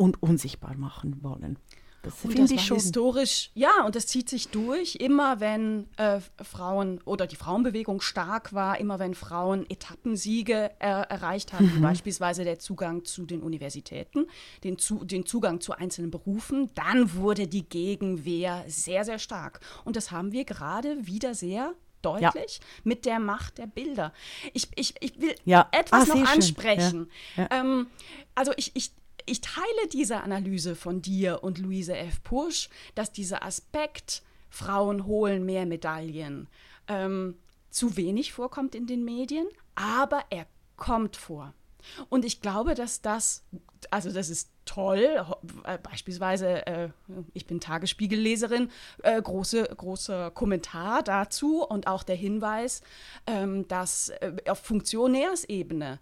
und 0.00 0.22
unsichtbar 0.22 0.76
machen 0.78 1.22
wollen. 1.22 1.58
Das 2.02 2.14
finde 2.14 2.54
ich 2.54 2.64
schon 2.64 2.78
historisch, 2.78 3.50
ja, 3.52 3.84
und 3.84 3.94
das 3.94 4.06
zieht 4.06 4.30
sich 4.30 4.48
durch, 4.48 4.94
immer 4.94 5.38
wenn 5.40 5.86
äh, 5.98 6.20
Frauen 6.42 6.98
oder 7.04 7.26
die 7.26 7.36
Frauenbewegung 7.36 8.00
stark 8.00 8.54
war, 8.54 8.80
immer 8.80 8.98
wenn 8.98 9.14
Frauen 9.14 9.68
Etappensiege 9.68 10.70
äh, 10.78 10.86
erreicht 10.86 11.52
haben, 11.52 11.70
mhm. 11.76 11.82
beispielsweise 11.82 12.44
der 12.44 12.58
Zugang 12.58 13.04
zu 13.04 13.26
den 13.26 13.42
Universitäten, 13.42 14.28
den, 14.64 14.78
zu, 14.78 15.04
den 15.04 15.26
Zugang 15.26 15.60
zu 15.60 15.72
einzelnen 15.72 16.10
Berufen, 16.10 16.70
dann 16.74 17.12
wurde 17.16 17.46
die 17.46 17.68
Gegenwehr 17.68 18.64
sehr, 18.66 19.04
sehr 19.04 19.18
stark. 19.18 19.60
Und 19.84 19.96
das 19.96 20.10
haben 20.10 20.32
wir 20.32 20.46
gerade 20.46 21.06
wieder 21.06 21.34
sehr 21.34 21.74
deutlich 22.00 22.60
ja. 22.60 22.66
mit 22.84 23.04
der 23.04 23.18
Macht 23.18 23.58
der 23.58 23.66
Bilder. 23.66 24.14
Ich, 24.54 24.68
ich, 24.74 24.94
ich 25.00 25.20
will 25.20 25.34
ja. 25.44 25.68
etwas 25.70 26.10
ah, 26.10 26.14
noch 26.14 26.30
ansprechen. 26.30 27.10
Ja. 27.36 27.48
Ähm, 27.50 27.88
also 28.34 28.52
ich, 28.56 28.70
ich, 28.74 28.92
ich 29.26 29.40
teile 29.40 29.88
diese 29.92 30.22
Analyse 30.22 30.74
von 30.74 31.02
dir 31.02 31.42
und 31.42 31.58
Luise 31.58 31.96
F. 31.96 32.22
Pusch, 32.22 32.68
dass 32.94 33.12
dieser 33.12 33.44
Aspekt, 33.44 34.22
Frauen 34.48 35.06
holen 35.06 35.44
mehr 35.44 35.66
Medaillen, 35.66 36.48
ähm, 36.88 37.36
zu 37.70 37.96
wenig 37.96 38.32
vorkommt 38.32 38.74
in 38.74 38.86
den 38.86 39.04
Medien, 39.04 39.46
aber 39.74 40.24
er 40.30 40.46
kommt 40.76 41.16
vor. 41.16 41.54
Und 42.08 42.24
ich 42.24 42.40
glaube, 42.40 42.74
dass 42.74 43.00
das, 43.00 43.44
also 43.90 44.12
das 44.12 44.28
ist 44.28 44.50
toll, 44.64 45.24
äh, 45.64 45.78
beispielsweise, 45.78 46.66
äh, 46.66 46.88
ich 47.32 47.46
bin 47.46 47.60
Tagesspiegelleserin, 47.60 48.70
äh, 49.02 49.20
große, 49.20 49.64
großer 49.76 50.30
Kommentar 50.30 51.02
dazu 51.02 51.64
und 51.64 51.86
auch 51.86 52.02
der 52.02 52.16
Hinweis, 52.16 52.82
ähm, 53.26 53.66
dass 53.68 54.10
äh, 54.10 54.32
auf 54.48 54.58
Funktionärsebene 54.58 56.00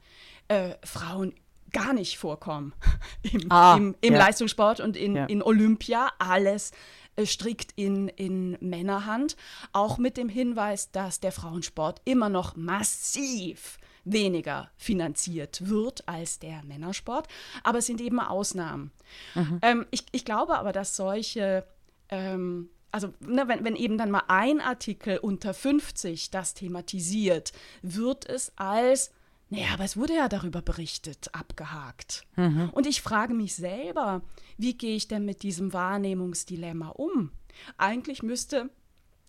äh, 0.49 0.75
Frauen 0.83 1.35
gar 1.73 1.93
nicht 1.93 2.19
vorkommen 2.19 2.75
im, 3.23 3.51
ah, 3.51 3.77
im, 3.77 3.95
im 4.01 4.13
ja. 4.13 4.19
Leistungssport 4.19 4.81
und 4.81 4.97
in, 4.97 5.17
ja. 5.17 5.25
in 5.27 5.43
Olympia. 5.43 6.11
Alles 6.19 6.73
äh, 7.17 7.27
strikt 7.27 7.73
in, 7.77 8.09
in 8.09 8.57
Männerhand. 8.61 9.37
Auch 9.73 9.99
mit 9.99 10.17
dem 10.17 10.29
Hinweis, 10.29 10.91
dass 10.91 11.21
der 11.21 11.33
Frauensport 11.33 12.01
immer 12.05 12.29
noch 12.29 12.57
massiv 12.57 13.79
weniger 14.05 14.71
finanziert 14.77 15.69
wird 15.69 16.09
als 16.09 16.39
der 16.39 16.63
Männersport. 16.65 17.29
Aber 17.63 17.79
es 17.79 17.87
sind 17.87 18.01
eben 18.01 18.21
Ausnahmen. 18.21 18.91
Mhm. 19.35 19.59
Ähm, 19.63 19.87
ich, 19.91 20.07
ich 20.13 20.25
glaube 20.25 20.59
aber, 20.59 20.73
dass 20.73 20.97
solche 20.97 21.67
ähm, 22.09 22.71
also 22.91 23.13
ne, 23.21 23.47
wenn, 23.49 23.65
wenn 23.65 23.77
eben 23.77 23.99
dann 23.99 24.11
mal 24.11 24.25
ein 24.29 24.61
Artikel 24.61 25.19
unter 25.19 25.55
50 25.55 26.31
das 26.31 26.55
thematisiert, 26.55 27.53
wird 27.83 28.27
es 28.29 28.53
als, 28.57 29.13
naja, 29.51 29.69
aber 29.73 29.85
es 29.85 29.97
wurde 29.97 30.15
ja 30.15 30.29
darüber 30.29 30.61
berichtet, 30.61 31.31
abgehakt. 31.33 32.25
Mhm. 32.37 32.71
Und 32.73 32.87
ich 32.87 33.01
frage 33.01 33.33
mich 33.33 33.55
selber, 33.55 34.23
wie 34.59 34.77
gehe 34.77 34.97
ich 34.97 35.09
denn 35.09 35.25
mit 35.25 35.43
diesem 35.43 35.73
Wahrnehmungsdilemma 35.73 36.89
um? 36.91 37.31
Eigentlich 37.79 38.23
müsste, 38.23 38.71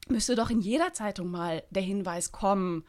müsste 0.09 0.35
doch 0.35 0.49
in 0.49 0.59
jeder 0.59 0.93
Zeitung 0.93 1.31
mal 1.31 1.63
der 1.69 1.83
Hinweis 1.83 2.31
kommen, 2.31 2.83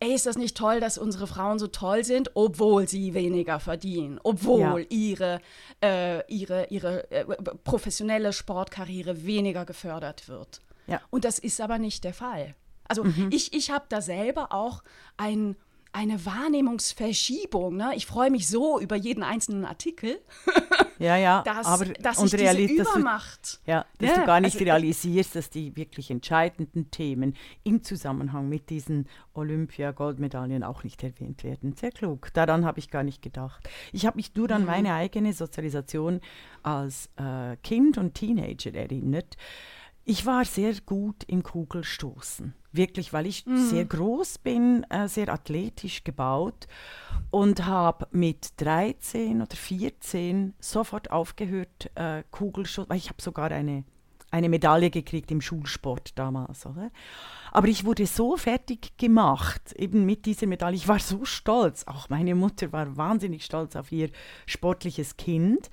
ey, 0.00 0.14
ist 0.14 0.24
das 0.24 0.38
nicht 0.38 0.56
toll, 0.56 0.80
dass 0.80 0.96
unsere 0.96 1.26
Frauen 1.26 1.58
so 1.58 1.66
toll 1.66 2.04
sind, 2.04 2.30
obwohl 2.34 2.88
sie 2.88 3.12
weniger 3.12 3.60
verdienen, 3.60 4.18
obwohl 4.22 4.80
ja. 4.80 4.86
ihre, 4.88 5.40
äh, 5.82 6.26
ihre, 6.32 6.68
ihre 6.68 7.10
äh, 7.10 7.24
professionelle 7.62 8.32
Sportkarriere 8.32 9.26
weniger 9.26 9.66
gefördert 9.66 10.28
wird. 10.28 10.62
Ja. 10.86 11.02
Und 11.10 11.26
das 11.26 11.38
ist 11.38 11.60
aber 11.60 11.78
nicht 11.78 12.04
der 12.04 12.14
Fall. 12.14 12.54
Also 12.88 13.04
mhm. 13.04 13.28
ich, 13.30 13.52
ich 13.52 13.70
habe 13.70 13.84
da 13.90 14.00
selber 14.00 14.52
auch 14.52 14.82
ein 15.18 15.56
eine 15.92 16.24
Wahrnehmungsverschiebung. 16.24 17.76
Ne? 17.76 17.92
Ich 17.96 18.06
freue 18.06 18.30
mich 18.30 18.48
so 18.48 18.78
über 18.80 18.96
jeden 18.96 19.22
einzelnen 19.22 19.64
Artikel. 19.64 20.20
ja, 20.98 21.16
ja, 21.16 21.42
dass, 21.42 21.66
aber 21.66 21.86
dass 21.86 22.18
und 22.18 22.28
sich 22.28 22.40
diese 22.40 22.82
Übermacht. 22.82 23.60
Du, 23.64 23.70
ja, 23.72 23.86
dass 23.98 24.10
ja, 24.10 24.20
du 24.20 24.26
gar 24.26 24.40
nicht 24.40 24.54
also, 24.54 24.64
realisierst, 24.64 25.34
dass 25.34 25.50
die 25.50 25.74
wirklich 25.76 26.10
entscheidenden 26.10 26.90
Themen 26.90 27.36
im 27.64 27.82
Zusammenhang 27.82 28.48
mit 28.48 28.70
diesen 28.70 29.08
Olympia-Goldmedaillen 29.34 30.62
auch 30.62 30.84
nicht 30.84 31.02
erwähnt 31.02 31.42
werden. 31.42 31.74
Sehr 31.74 31.90
klug. 31.90 32.32
Daran 32.34 32.64
habe 32.64 32.78
ich 32.78 32.90
gar 32.90 33.02
nicht 33.02 33.20
gedacht. 33.20 33.68
Ich 33.92 34.06
habe 34.06 34.16
mich 34.16 34.34
nur 34.34 34.50
an 34.50 34.62
mhm. 34.62 34.66
meine 34.66 34.94
eigene 34.94 35.32
Sozialisation 35.32 36.20
als 36.62 37.10
äh, 37.16 37.56
Kind 37.62 37.98
und 37.98 38.14
Teenager 38.14 38.74
erinnert. 38.74 39.36
Ich 40.04 40.24
war 40.24 40.44
sehr 40.44 40.74
gut 40.86 41.24
im 41.26 41.42
Kugelstoßen. 41.42 42.54
Wirklich, 42.72 43.12
weil 43.12 43.26
ich 43.26 43.46
mhm. 43.46 43.68
sehr 43.68 43.84
groß 43.84 44.38
bin, 44.38 44.84
äh, 44.90 45.08
sehr 45.08 45.28
athletisch 45.28 46.04
gebaut 46.04 46.68
und 47.30 47.66
habe 47.66 48.06
mit 48.12 48.60
13 48.60 49.42
oder 49.42 49.56
14 49.56 50.54
sofort 50.60 51.10
aufgehört, 51.10 51.90
äh, 51.96 52.22
Kugelstoßen, 52.30 52.88
weil 52.88 52.98
ich 52.98 53.08
habe 53.08 53.20
sogar 53.20 53.50
eine 53.50 53.84
eine 54.30 54.48
Medaille 54.48 54.90
gekriegt 54.90 55.30
im 55.30 55.40
Schulsport 55.40 56.18
damals. 56.18 56.66
Oder? 56.66 56.90
Aber 57.52 57.68
ich 57.68 57.84
wurde 57.84 58.06
so 58.06 58.36
fertig 58.36 58.96
gemacht, 58.96 59.72
eben 59.76 60.06
mit 60.06 60.26
dieser 60.26 60.46
Medaille. 60.46 60.76
Ich 60.76 60.88
war 60.88 60.98
so 60.98 61.24
stolz. 61.24 61.84
Auch 61.86 62.08
meine 62.08 62.34
Mutter 62.34 62.72
war 62.72 62.96
wahnsinnig 62.96 63.44
stolz 63.44 63.76
auf 63.76 63.90
ihr 63.90 64.10
sportliches 64.46 65.16
Kind. 65.16 65.70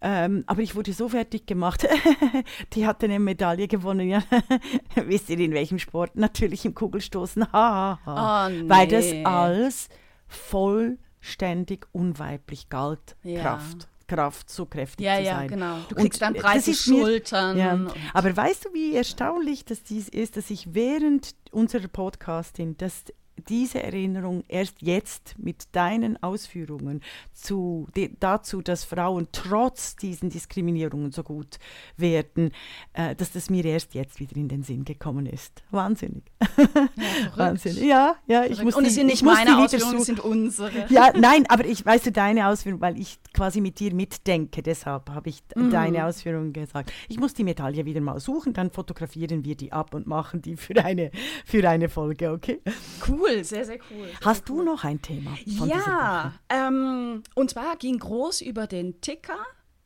Ähm, 0.00 0.44
aber 0.46 0.62
ich 0.62 0.74
wurde 0.74 0.92
so 0.92 1.10
fertig 1.10 1.46
gemacht. 1.46 1.86
Die 2.72 2.86
hatte 2.86 3.06
eine 3.06 3.20
Medaille 3.20 3.68
gewonnen. 3.68 4.08
Ja. 4.08 4.22
Wisst 4.94 5.28
ihr 5.28 5.38
in 5.38 5.52
welchem 5.52 5.78
Sport? 5.78 6.16
Natürlich 6.16 6.64
im 6.64 6.74
Kugelstoßen. 6.74 7.46
Ha, 7.52 7.98
ha, 8.04 8.06
ha. 8.06 8.46
Oh, 8.46 8.50
nee. 8.50 8.68
Weil 8.68 8.86
das 8.86 9.12
als 9.24 9.88
vollständig 10.28 11.86
unweiblich 11.92 12.68
galt. 12.68 13.16
Ja. 13.22 13.42
Kraft. 13.42 13.88
Kraft, 14.10 14.50
so 14.50 14.66
kräftig 14.66 15.06
ja, 15.06 15.18
zu 15.18 15.24
sein. 15.24 15.42
Ja, 15.42 15.46
genau. 15.46 15.76
Du 15.88 15.94
kriegst 15.94 16.20
und 16.20 16.34
dann 16.34 16.42
breite 16.42 16.74
Schultern. 16.74 17.56
Mir, 17.56 17.62
ja. 17.62 17.94
Aber 18.12 18.36
weißt 18.36 18.64
du, 18.64 18.74
wie 18.74 18.94
erstaunlich 18.96 19.64
das 19.64 19.84
dies 19.84 20.08
ist, 20.08 20.36
dass 20.36 20.50
ich 20.50 20.74
während 20.74 21.34
unserer 21.52 21.86
Podcasting, 21.86 22.76
dass 22.76 23.04
diese 23.48 23.82
Erinnerung 23.82 24.44
erst 24.48 24.82
jetzt 24.82 25.34
mit 25.38 25.68
deinen 25.72 26.22
Ausführungen 26.22 27.00
zu, 27.32 27.86
die, 27.96 28.16
dazu, 28.18 28.62
dass 28.62 28.84
Frauen 28.84 29.28
trotz 29.32 29.96
diesen 29.96 30.30
Diskriminierungen 30.30 31.12
so 31.12 31.22
gut 31.22 31.58
werden, 31.96 32.52
äh, 32.92 33.14
dass 33.14 33.32
das 33.32 33.50
mir 33.50 33.64
erst 33.64 33.94
jetzt 33.94 34.20
wieder 34.20 34.36
in 34.36 34.48
den 34.48 34.62
Sinn 34.62 34.84
gekommen 34.84 35.26
ist. 35.26 35.62
Wahnsinnig. 35.70 36.24
Ja, 36.56 37.36
Wahnsinnig. 37.36 37.82
Ja, 37.82 38.16
ja, 38.26 38.44
ich 38.44 38.62
muss 38.62 38.74
Und 38.74 38.84
es 38.84 38.94
sind 38.94 39.06
nicht 39.06 39.22
meine 39.22 39.58
Ausführungen, 39.58 39.98
es 39.98 40.06
sind 40.06 40.20
unsere. 40.20 40.86
Ja, 40.88 41.12
nein, 41.16 41.44
aber 41.48 41.64
ich 41.64 41.84
weißt 41.84 42.06
du 42.06 42.12
deine 42.12 42.48
Ausführungen, 42.48 42.80
weil 42.80 42.98
ich 42.98 43.18
quasi 43.32 43.60
mit 43.60 43.80
dir 43.80 43.94
mitdenke, 43.94 44.62
deshalb 44.62 45.10
habe 45.10 45.28
ich 45.28 45.42
mhm. 45.54 45.70
deine 45.70 46.06
Ausführungen 46.06 46.52
gesagt. 46.52 46.92
Ich 47.08 47.18
muss 47.18 47.34
die 47.34 47.44
Medaille 47.44 47.84
wieder 47.84 48.00
mal 48.00 48.20
suchen, 48.20 48.52
dann 48.52 48.70
fotografieren 48.70 49.44
wir 49.44 49.56
die 49.56 49.72
ab 49.72 49.94
und 49.94 50.06
machen 50.06 50.42
die 50.42 50.56
für 50.56 50.84
eine, 50.84 51.10
für 51.44 51.68
eine 51.68 51.88
Folge, 51.88 52.30
okay? 52.30 52.60
Cool 53.06 53.29
cool, 53.36 53.44
sehr, 53.44 53.64
sehr 53.64 53.78
cool. 53.90 54.06
Sehr 54.06 54.20
Hast 54.24 54.48
cool. 54.50 54.58
du 54.58 54.62
noch 54.64 54.84
ein 54.84 55.00
Thema? 55.02 55.36
ja, 55.44 56.34
ähm, 56.48 57.22
und 57.34 57.50
zwar 57.50 57.76
ging 57.76 57.98
groß 57.98 58.40
über 58.42 58.66
den 58.66 59.00
Ticker. 59.00 59.38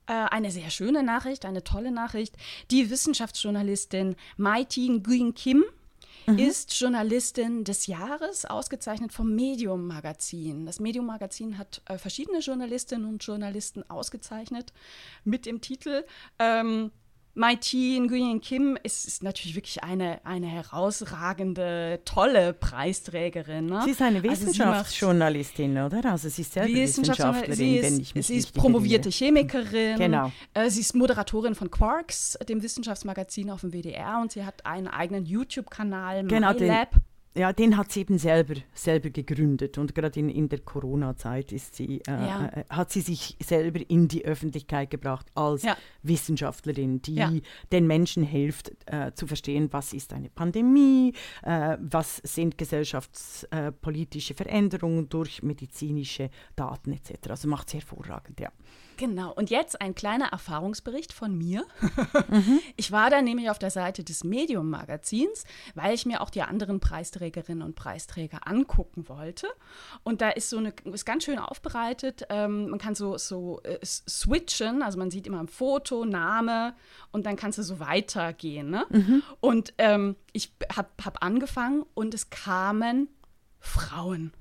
Äh, 0.06 0.12
eine 0.12 0.50
sehr 0.50 0.68
schöne 0.70 1.02
Nachricht, 1.02 1.46
eine 1.46 1.64
tolle 1.64 1.90
Nachricht. 1.90 2.36
Die 2.70 2.90
Wissenschaftsjournalistin 2.90 4.16
Mai 4.36 4.64
Tin 4.64 4.96
Nguyen 5.02 5.34
Kim 5.34 5.64
Mhm. 6.26 6.38
ist 6.38 6.78
Journalistin 6.80 7.64
des 7.64 7.86
Jahres, 7.86 8.46
ausgezeichnet 8.46 9.12
vom 9.12 9.34
Medium 9.34 9.86
Magazin. 9.86 10.64
Das 10.64 10.80
Medium 10.80 11.04
Magazin 11.04 11.58
hat 11.58 11.82
äh, 11.84 11.98
verschiedene 11.98 12.38
Journalistinnen 12.38 13.06
und 13.06 13.22
Journalisten 13.22 13.82
ausgezeichnet 13.90 14.72
mit 15.24 15.44
dem 15.44 15.60
Titel 15.60 16.02
ähm, 16.38 16.92
Mai 17.36 17.56
T. 17.56 17.98
Nguyen 17.98 18.40
Kim 18.40 18.78
ist, 18.82 19.06
ist, 19.06 19.22
natürlich 19.24 19.56
wirklich 19.56 19.82
eine, 19.82 20.24
eine 20.24 20.46
herausragende, 20.46 22.00
tolle 22.04 22.52
Preisträgerin. 22.52 23.66
Ne? 23.66 23.82
Sie 23.84 23.90
ist 23.90 24.02
eine 24.02 24.18
also 24.18 24.30
Wissenschaftsjournalistin, 24.30 25.76
also 25.76 25.96
oder? 25.96 26.12
Also 26.12 26.28
sie 26.28 26.42
ist 26.42 26.52
selber 26.52 26.72
Wissenschaftlerin, 26.72 27.54
sie 27.54 27.76
ist, 27.76 27.84
wenn 27.84 28.00
ich 28.00 28.14
mich 28.14 28.26
Sie 28.28 28.36
ist 28.36 28.54
promovierte 28.54 29.08
erinnere. 29.08 29.50
Chemikerin. 29.50 29.98
Genau. 29.98 30.32
Äh, 30.54 30.70
sie 30.70 30.80
ist 30.80 30.94
Moderatorin 30.94 31.56
von 31.56 31.70
Quarks, 31.70 32.38
dem 32.48 32.62
Wissenschaftsmagazin 32.62 33.50
auf 33.50 33.62
dem 33.62 33.72
WDR 33.72 34.20
und 34.22 34.30
sie 34.30 34.44
hat 34.44 34.64
einen 34.64 34.86
eigenen 34.86 35.26
YouTube-Kanal, 35.26 36.26
genau, 36.26 36.52
MyLab. 36.52 36.92
Den, 36.92 37.02
ja, 37.36 37.52
den 37.52 37.76
hat 37.76 37.90
sie 37.90 38.00
eben 38.00 38.18
selber, 38.18 38.54
selber 38.74 39.10
gegründet 39.10 39.76
und 39.76 39.94
gerade 39.94 40.20
in, 40.20 40.28
in 40.28 40.48
der 40.48 40.60
Corona-Zeit 40.60 41.50
ist 41.52 41.74
sie, 41.74 42.00
äh, 42.06 42.10
ja. 42.10 42.46
äh, 42.46 42.64
hat 42.68 42.92
sie 42.92 43.00
sich 43.00 43.36
selber 43.42 43.80
in 43.88 44.06
die 44.06 44.24
Öffentlichkeit 44.24 44.90
gebracht 44.90 45.26
als 45.34 45.64
ja. 45.64 45.76
Wissenschaftlerin, 46.02 47.02
die 47.02 47.14
ja. 47.16 47.32
den 47.72 47.86
Menschen 47.86 48.22
hilft 48.22 48.72
äh, 48.86 49.12
zu 49.14 49.26
verstehen, 49.26 49.68
was 49.72 49.92
ist 49.92 50.12
eine 50.12 50.30
Pandemie, 50.30 51.12
äh, 51.42 51.76
was 51.80 52.18
sind 52.18 52.56
gesellschaftspolitische 52.56 54.34
Veränderungen 54.34 55.08
durch 55.08 55.42
medizinische 55.42 56.30
Daten 56.54 56.92
etc. 56.92 57.30
Also 57.30 57.48
macht 57.48 57.70
sie 57.70 57.78
hervorragend, 57.78 58.38
ja. 58.38 58.52
Genau, 58.96 59.32
und 59.32 59.50
jetzt 59.50 59.80
ein 59.80 59.94
kleiner 59.94 60.26
Erfahrungsbericht 60.26 61.12
von 61.12 61.36
mir. 61.36 61.64
mhm. 62.28 62.60
Ich 62.76 62.92
war 62.92 63.08
da 63.08 63.22
nämlich 63.22 63.50
auf 63.50 63.58
der 63.58 63.70
Seite 63.70 64.04
des 64.04 64.24
Medium-Magazins, 64.24 65.44
weil 65.74 65.94
ich 65.94 66.06
mir 66.06 66.20
auch 66.20 66.30
die 66.30 66.42
anderen 66.42 66.80
Preisträgerinnen 66.80 67.62
und 67.62 67.76
Preisträger 67.76 68.46
angucken 68.46 69.08
wollte. 69.08 69.46
Und 70.02 70.20
da 70.20 70.30
ist 70.30 70.50
so 70.50 70.58
eine, 70.58 70.72
ist 70.92 71.04
ganz 71.04 71.24
schön 71.24 71.38
aufbereitet. 71.38 72.26
Ähm, 72.28 72.68
man 72.70 72.78
kann 72.78 72.94
so, 72.94 73.16
so 73.16 73.60
äh, 73.62 73.78
switchen, 73.84 74.82
also 74.82 74.98
man 74.98 75.10
sieht 75.10 75.26
immer 75.26 75.40
ein 75.40 75.48
Foto, 75.48 76.04
Name 76.04 76.74
und 77.12 77.26
dann 77.26 77.36
kannst 77.36 77.58
du 77.58 77.62
so 77.62 77.80
weitergehen. 77.80 78.70
Ne? 78.70 78.86
Mhm. 78.90 79.22
Und 79.40 79.74
ähm, 79.78 80.16
ich 80.32 80.52
habe 80.74 80.88
hab 81.04 81.22
angefangen 81.22 81.84
und 81.94 82.14
es 82.14 82.30
kamen 82.30 83.08
Frauen. 83.60 84.32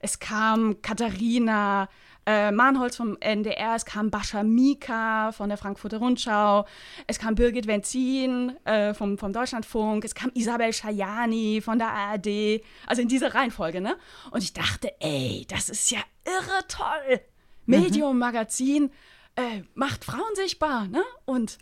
Es 0.00 0.18
kam 0.18 0.80
Katharina, 0.82 1.88
äh, 2.30 2.52
Mahnholz 2.52 2.94
vom 2.94 3.16
NDR, 3.18 3.74
es 3.74 3.84
kam 3.84 4.10
Bascha 4.10 4.44
Mika 4.44 5.32
von 5.32 5.48
der 5.48 5.58
Frankfurter 5.58 5.98
Rundschau, 5.98 6.64
es 7.08 7.18
kam 7.18 7.34
Birgit 7.34 7.66
Wenzin 7.66 8.54
äh, 8.64 8.94
vom, 8.94 9.18
vom 9.18 9.32
Deutschlandfunk, 9.32 10.04
es 10.04 10.14
kam 10.14 10.30
Isabel 10.34 10.72
Schajani 10.72 11.60
von 11.60 11.78
der 11.78 11.88
ARD, 11.88 12.62
also 12.86 13.02
in 13.02 13.08
dieser 13.08 13.34
Reihenfolge, 13.34 13.80
ne? 13.80 13.96
Und 14.30 14.44
ich 14.44 14.52
dachte, 14.52 14.92
ey, 15.00 15.44
das 15.48 15.70
ist 15.70 15.90
ja 15.90 15.98
irre 16.24 16.66
toll. 16.68 17.20
Medium 17.66 18.18
Magazin 18.18 18.92
äh, 19.34 19.62
macht 19.74 20.04
Frauen 20.04 20.34
sichtbar, 20.34 20.86
ne? 20.86 21.02
Und, 21.24 21.58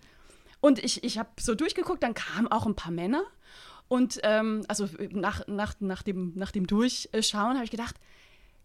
und 0.60 0.84
ich, 0.84 1.02
ich 1.02 1.16
habe 1.16 1.30
so 1.40 1.54
durchgeguckt, 1.54 2.02
dann 2.02 2.12
kamen 2.12 2.48
auch 2.48 2.66
ein 2.66 2.76
paar 2.76 2.92
Männer. 2.92 3.22
Und 3.88 4.20
ähm, 4.22 4.66
also 4.68 4.86
nach, 5.12 5.46
nach, 5.46 5.76
nach, 5.80 6.02
dem, 6.02 6.34
nach 6.34 6.52
dem 6.52 6.66
Durchschauen 6.66 7.54
habe 7.54 7.64
ich 7.64 7.70
gedacht, 7.70 7.96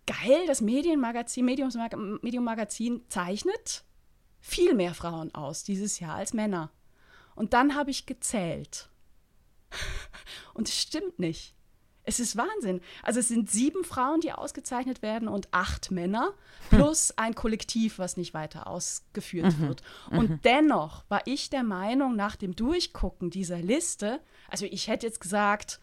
geil, 0.05 0.43
das 0.47 0.61
Medienmagazin, 0.61 1.45
Medium 1.45 2.43
Magazin 2.43 3.03
zeichnet 3.09 3.83
viel 4.39 4.73
mehr 4.75 4.93
Frauen 4.93 5.33
aus 5.33 5.63
dieses 5.63 5.99
Jahr 5.99 6.15
als 6.15 6.33
Männer. 6.33 6.71
Und 7.35 7.53
dann 7.53 7.75
habe 7.75 7.91
ich 7.91 8.05
gezählt. 8.05 8.89
Und 10.53 10.67
es 10.67 10.79
stimmt 10.79 11.17
nicht. 11.19 11.55
Es 12.05 12.19
ist 12.19 12.35
Wahnsinn. 12.35 12.81
Also 13.01 13.21
es 13.21 13.29
sind 13.29 13.49
sieben 13.49 13.85
Frauen, 13.85 14.19
die 14.19 14.33
ausgezeichnet 14.33 15.01
werden 15.01 15.29
und 15.29 15.47
acht 15.51 15.89
Männer 15.89 16.33
plus 16.69 17.17
ein 17.17 17.33
Kollektiv, 17.33 17.97
was 17.97 18.17
nicht 18.17 18.33
weiter 18.33 18.67
ausgeführt 18.67 19.57
mhm. 19.57 19.67
wird. 19.67 19.83
Und 20.11 20.29
mhm. 20.29 20.39
dennoch 20.43 21.05
war 21.07 21.21
ich 21.25 21.49
der 21.49 21.63
Meinung, 21.63 22.17
nach 22.17 22.35
dem 22.35 22.55
Durchgucken 22.55 23.29
dieser 23.29 23.59
Liste, 23.59 24.19
also 24.49 24.65
ich 24.65 24.89
hätte 24.89 25.07
jetzt 25.07 25.21
gesagt, 25.21 25.79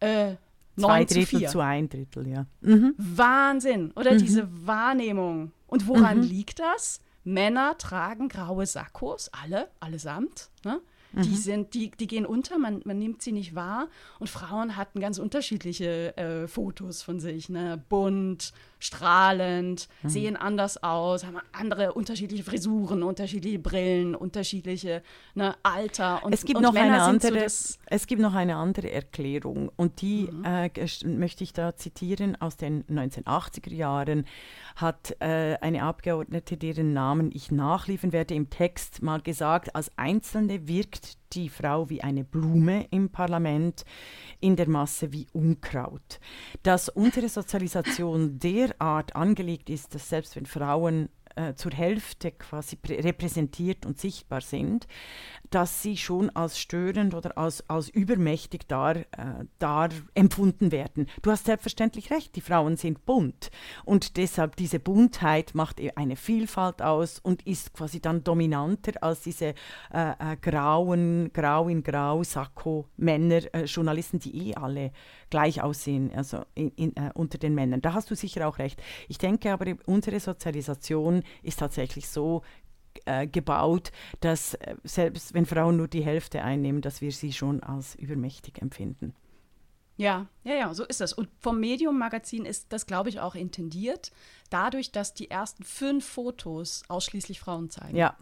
äh, 0.00 0.36
Zwei 0.76 1.04
Drittel 1.04 1.40
zu, 1.40 1.46
zu, 1.46 1.60
ein 1.60 1.88
Drittel, 1.88 2.26
ja. 2.28 2.46
Mhm. 2.60 2.94
Wahnsinn, 2.96 3.92
oder 3.92 4.14
mhm. 4.14 4.18
diese 4.18 4.48
Wahrnehmung. 4.66 5.52
Und 5.66 5.86
woran 5.86 6.18
mhm. 6.18 6.24
liegt 6.24 6.58
das? 6.58 7.00
Männer 7.24 7.76
tragen 7.78 8.28
graue 8.28 8.66
Sakkos, 8.66 9.30
alle, 9.32 9.68
allesamt. 9.80 10.50
Ne? 10.64 10.80
Mhm. 11.12 11.22
Die, 11.22 11.36
sind, 11.36 11.74
die, 11.74 11.90
die 11.90 12.06
gehen 12.06 12.26
unter, 12.26 12.58
man, 12.58 12.80
man 12.84 12.98
nimmt 12.98 13.22
sie 13.22 13.32
nicht 13.32 13.54
wahr. 13.54 13.88
Und 14.18 14.30
Frauen 14.30 14.76
hatten 14.76 15.00
ganz 15.00 15.18
unterschiedliche 15.18 16.16
äh, 16.16 16.48
Fotos 16.48 17.02
von 17.02 17.20
sich. 17.20 17.48
Ne? 17.48 17.82
Bunt, 17.88 18.52
strahlend, 18.82 19.88
mhm. 20.02 20.08
sehen 20.08 20.36
anders 20.36 20.82
aus, 20.82 21.24
haben 21.24 21.38
andere 21.52 21.92
unterschiedliche 21.92 22.42
Frisuren, 22.42 23.02
unterschiedliche 23.02 23.60
Brillen, 23.60 24.14
unterschiedliche 24.14 25.02
ne, 25.34 25.54
Alter. 25.62 26.24
Und, 26.24 26.34
es, 26.34 26.44
gibt 26.44 26.56
und 26.56 26.64
noch 26.64 26.74
eine 26.74 27.00
andere, 27.00 27.48
so 27.48 27.78
es 27.86 28.06
gibt 28.06 28.20
noch 28.20 28.34
eine 28.34 28.56
andere 28.56 28.90
Erklärung. 28.90 29.70
Und 29.76 30.00
die 30.00 30.28
mhm. 30.30 30.44
äh, 30.44 30.70
möchte 31.04 31.44
ich 31.44 31.52
da 31.52 31.76
zitieren 31.76 32.40
aus 32.40 32.56
den 32.56 32.84
1980er 32.86 33.72
Jahren 33.72 34.24
hat 34.74 35.16
äh, 35.20 35.56
eine 35.60 35.82
Abgeordnete, 35.84 36.56
deren 36.56 36.92
Namen 36.92 37.30
ich 37.32 37.52
nachliefern 37.52 38.12
werde, 38.12 38.34
im 38.34 38.50
Text 38.50 39.02
mal 39.02 39.20
gesagt, 39.20 39.76
als 39.76 39.90
Einzelne 39.96 40.66
wirkt 40.66 41.18
die 41.34 41.48
Frau 41.48 41.88
wie 41.90 42.02
eine 42.02 42.24
Blume 42.24 42.86
im 42.90 43.10
Parlament, 43.10 43.84
in 44.40 44.56
der 44.56 44.68
Masse 44.68 45.12
wie 45.12 45.26
Unkraut. 45.32 46.20
Dass 46.62 46.88
unsere 46.88 47.28
Sozialisation 47.28 48.38
derart 48.38 49.16
angelegt 49.16 49.70
ist, 49.70 49.94
dass 49.94 50.08
selbst 50.08 50.36
wenn 50.36 50.46
Frauen 50.46 51.08
äh, 51.36 51.54
zur 51.54 51.72
Hälfte 51.72 52.32
quasi 52.32 52.78
repräsentiert 52.88 53.86
und 53.86 53.98
sichtbar 53.98 54.40
sind, 54.40 54.86
dass 55.50 55.82
sie 55.82 55.96
schon 55.96 56.30
als 56.30 56.58
störend 56.58 57.14
oder 57.14 57.36
als, 57.36 57.68
als 57.68 57.88
übermächtig 57.88 58.66
dar, 58.68 58.96
äh, 58.96 59.88
empfunden 60.14 60.72
werden. 60.72 61.06
Du 61.22 61.30
hast 61.30 61.46
selbstverständlich 61.46 62.10
recht, 62.10 62.36
die 62.36 62.40
Frauen 62.40 62.76
sind 62.76 63.04
bunt 63.04 63.50
und 63.84 64.16
deshalb 64.16 64.56
diese 64.56 64.78
Buntheit 64.78 65.54
macht 65.54 65.80
e-, 65.80 65.92
eine 65.96 66.16
Vielfalt 66.16 66.82
aus 66.82 67.18
und 67.18 67.46
ist 67.46 67.72
quasi 67.72 68.00
dann 68.00 68.24
dominanter 68.24 69.02
als 69.02 69.20
diese 69.22 69.54
äh, 69.92 70.10
äh, 70.18 70.36
grauen, 70.40 71.30
grau 71.32 71.68
in 71.68 71.82
grau 71.82 72.22
Sakko 72.22 72.86
Männer, 72.96 73.42
äh, 73.54 73.64
Journalisten, 73.64 74.18
die 74.18 74.48
eh 74.48 74.54
alle 74.54 74.92
gleich 75.30 75.62
aussehen, 75.62 76.10
also 76.14 76.44
in, 76.54 76.70
in, 76.72 76.96
äh, 76.96 77.10
unter 77.14 77.38
den 77.38 77.54
Männern. 77.54 77.80
Da 77.80 77.94
hast 77.94 78.10
du 78.10 78.14
sicher 78.14 78.46
auch 78.46 78.58
recht. 78.58 78.82
Ich 79.08 79.18
denke 79.18 79.52
aber, 79.52 79.74
unsere 79.86 80.20
Sozialisation 80.20 81.21
ist 81.42 81.58
tatsächlich 81.58 82.08
so 82.08 82.42
äh, 83.04 83.26
gebaut, 83.26 83.92
dass 84.20 84.54
äh, 84.54 84.76
selbst 84.84 85.34
wenn 85.34 85.46
Frauen 85.46 85.76
nur 85.76 85.88
die 85.88 86.04
Hälfte 86.04 86.42
einnehmen, 86.42 86.82
dass 86.82 87.00
wir 87.00 87.12
sie 87.12 87.32
schon 87.32 87.62
als 87.62 87.94
übermächtig 87.94 88.60
empfinden. 88.60 89.14
Ja, 89.96 90.26
ja, 90.42 90.54
ja, 90.54 90.74
so 90.74 90.84
ist 90.84 91.00
das. 91.00 91.12
Und 91.12 91.28
vom 91.38 91.60
Medium-Magazin 91.60 92.44
ist 92.44 92.72
das, 92.72 92.86
glaube 92.86 93.08
ich, 93.08 93.20
auch 93.20 93.34
intendiert, 93.34 94.10
dadurch, 94.50 94.90
dass 94.90 95.14
die 95.14 95.30
ersten 95.30 95.64
fünf 95.64 96.06
Fotos 96.06 96.82
ausschließlich 96.88 97.40
Frauen 97.40 97.70
zeigen. 97.70 97.96
Ja, 97.96 98.16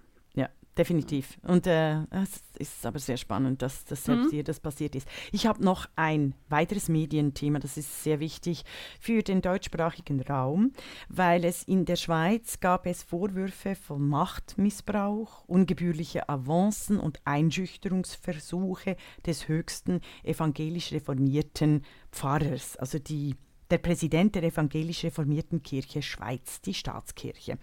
definitiv. 0.81 1.39
Und 1.43 1.67
äh, 1.67 2.05
es 2.11 2.43
ist 2.59 2.87
aber 2.87 2.99
sehr 2.99 3.19
spannend, 3.19 3.61
dass, 3.61 3.85
dass 3.85 4.05
selbst 4.05 4.29
mhm. 4.29 4.31
hier 4.31 4.45
das 4.45 4.61
passiert 4.61 4.95
ist. 4.95 5.07
Ich 5.31 5.47
habe 5.47 5.63
noch 5.63 5.87
ein 5.95 6.35
weiteres 6.49 6.89
Medienthema, 6.89 7.59
das 7.59 7.77
ist 7.77 8.03
sehr 8.03 8.19
wichtig 8.19 8.65
für 8.99 9.23
den 9.23 9.43
deutschsprachigen 9.43 10.23
Raum, 10.23 10.73
weil 11.11 11.45
es 11.45 11.65
in 11.65 11.85
der 11.85 11.97
Schweiz 11.97 12.61
gab 12.61 12.87
es 12.87 13.03
Vorwürfe 13.03 13.75
von 13.75 14.09
Machtmissbrauch, 14.09 15.45
ungebührliche 15.47 16.31
Avancen 16.31 16.99
und 16.99 17.21
Einschüchterungsversuche 17.27 18.97
des 19.27 19.49
höchsten 19.49 20.01
evangelisch 20.23 20.93
reformierten 20.93 21.85
Pfarrers, 22.11 22.79
also 22.79 22.99
die 22.99 23.37
der 23.71 23.79
Präsident 23.79 24.35
der 24.35 24.45
evangelisch 24.45 25.05
reformierten 25.05 25.63
Kirche 25.63 26.03
Schweiz, 26.03 26.61
die 26.63 26.75
Staatskirche. 26.75 27.59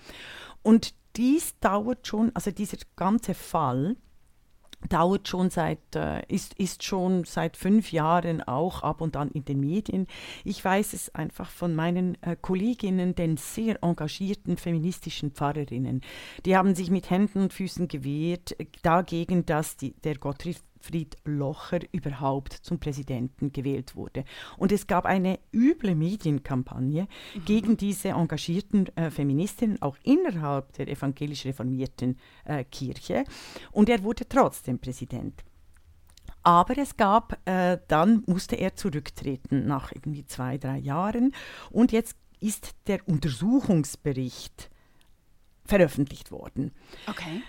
Und 0.62 0.94
dies 1.18 1.60
dauert 1.60 2.08
schon, 2.08 2.32
also 2.34 2.52
dieser 2.52 2.78
ganze 2.96 3.34
Fall 3.34 3.98
dauert 4.90 5.28
schon 5.28 5.50
seit, 5.50 5.96
äh, 5.96 6.22
ist, 6.28 6.54
ist 6.54 6.84
schon 6.84 7.24
seit 7.24 7.58
fünf 7.58 7.92
Jahren 7.92 8.44
auch 8.44 8.84
ab 8.84 9.02
und 9.02 9.18
an 9.18 9.30
in 9.32 9.44
den 9.44 9.60
Medien. 9.60 10.08
Ich 10.44 10.64
weiß 10.64 10.94
es 10.94 11.14
einfach 11.16 11.50
von 11.50 11.76
meinen 11.76 12.22
äh, 12.22 12.36
Kolleginnen, 12.40 13.16
den 13.16 13.38
sehr 13.38 13.84
engagierten 13.84 14.58
feministischen 14.58 15.32
Pfarrerinnen. 15.32 16.02
Die 16.46 16.56
haben 16.56 16.76
sich 16.76 16.92
mit 16.92 17.10
Händen 17.10 17.42
und 17.42 17.54
Füßen 17.54 17.88
gewehrt 17.88 18.60
äh, 18.60 18.66
dagegen, 18.84 19.46
dass 19.46 19.78
die, 19.78 19.94
der 20.02 20.18
Gottfried 20.18 20.60
Fried 20.82 21.16
Locher 21.26 21.80
überhaupt 21.92 22.54
zum 22.54 22.80
Präsidenten 22.80 23.52
gewählt 23.52 23.96
wurde. 23.96 24.24
Und 24.58 24.72
es 24.72 24.88
gab 24.88 25.06
eine 25.06 25.40
üble 25.54 25.96
Medienkampagne 25.96 27.08
mhm. 27.36 27.46
gegen 27.46 27.78
diese 27.78 28.10
engagierten 28.10 28.88
äh, 28.96 29.10
Feministinnen, 29.12 29.82
auch 29.82 29.98
innerhalb 30.04 30.74
der 30.74 30.88
evangelisch 30.88 31.46
reformierten 31.46 32.18
äh, 32.46 32.64
Kirche. 32.64 33.24
Und 33.72 33.90
er 33.90 34.04
wurde 34.04 34.28
trotzdem 34.28 34.80
Präsident. 34.80 35.44
Aber 36.44 36.78
es 36.78 36.96
gab, 36.96 37.38
äh, 37.46 37.78
dann 37.88 38.24
musste 38.26 38.56
er 38.56 38.76
zurücktreten 38.76 39.68
nach 39.68 39.92
irgendwie 39.92 40.26
zwei, 40.26 40.58
drei 40.58 40.78
Jahren. 40.78 41.34
Und 41.72 41.92
jetzt 41.92 42.16
ist 42.40 42.76
der 42.88 43.08
Untersuchungsbericht 43.08 44.70
veröffentlicht 45.66 46.32
worden. 46.32 46.72
Okay. 47.08 47.42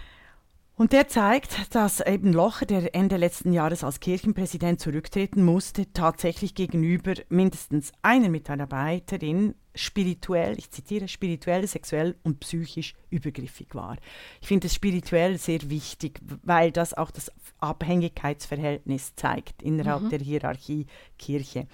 Und 0.78 0.92
der 0.92 1.08
zeigt, 1.08 1.74
dass 1.74 1.98
eben 1.98 2.32
Locher, 2.32 2.64
der 2.64 2.94
Ende 2.94 3.16
letzten 3.16 3.52
Jahres 3.52 3.82
als 3.82 3.98
Kirchenpräsident 3.98 4.78
zurücktreten 4.78 5.44
musste, 5.44 5.92
tatsächlich 5.92 6.54
gegenüber 6.54 7.14
mindestens 7.28 7.90
einer 8.00 8.28
Mitarbeiterin 8.28 9.56
spirituell, 9.74 10.56
ich 10.56 10.70
zitiere, 10.70 11.08
spirituell, 11.08 11.66
sexuell 11.66 12.14
und 12.22 12.38
psychisch 12.38 12.94
übergriffig 13.10 13.74
war. 13.74 13.96
Ich 14.40 14.46
finde 14.46 14.68
es 14.68 14.74
spirituell 14.74 15.36
sehr 15.36 15.68
wichtig, 15.68 16.20
weil 16.44 16.70
das 16.70 16.94
auch 16.94 17.10
das 17.10 17.32
Abhängigkeitsverhältnis 17.58 19.16
zeigt 19.16 19.62
innerhalb 19.62 20.02
mhm. 20.02 20.10
der 20.10 20.20
Hierarchie 20.20 20.86
Kirche. 21.18 21.66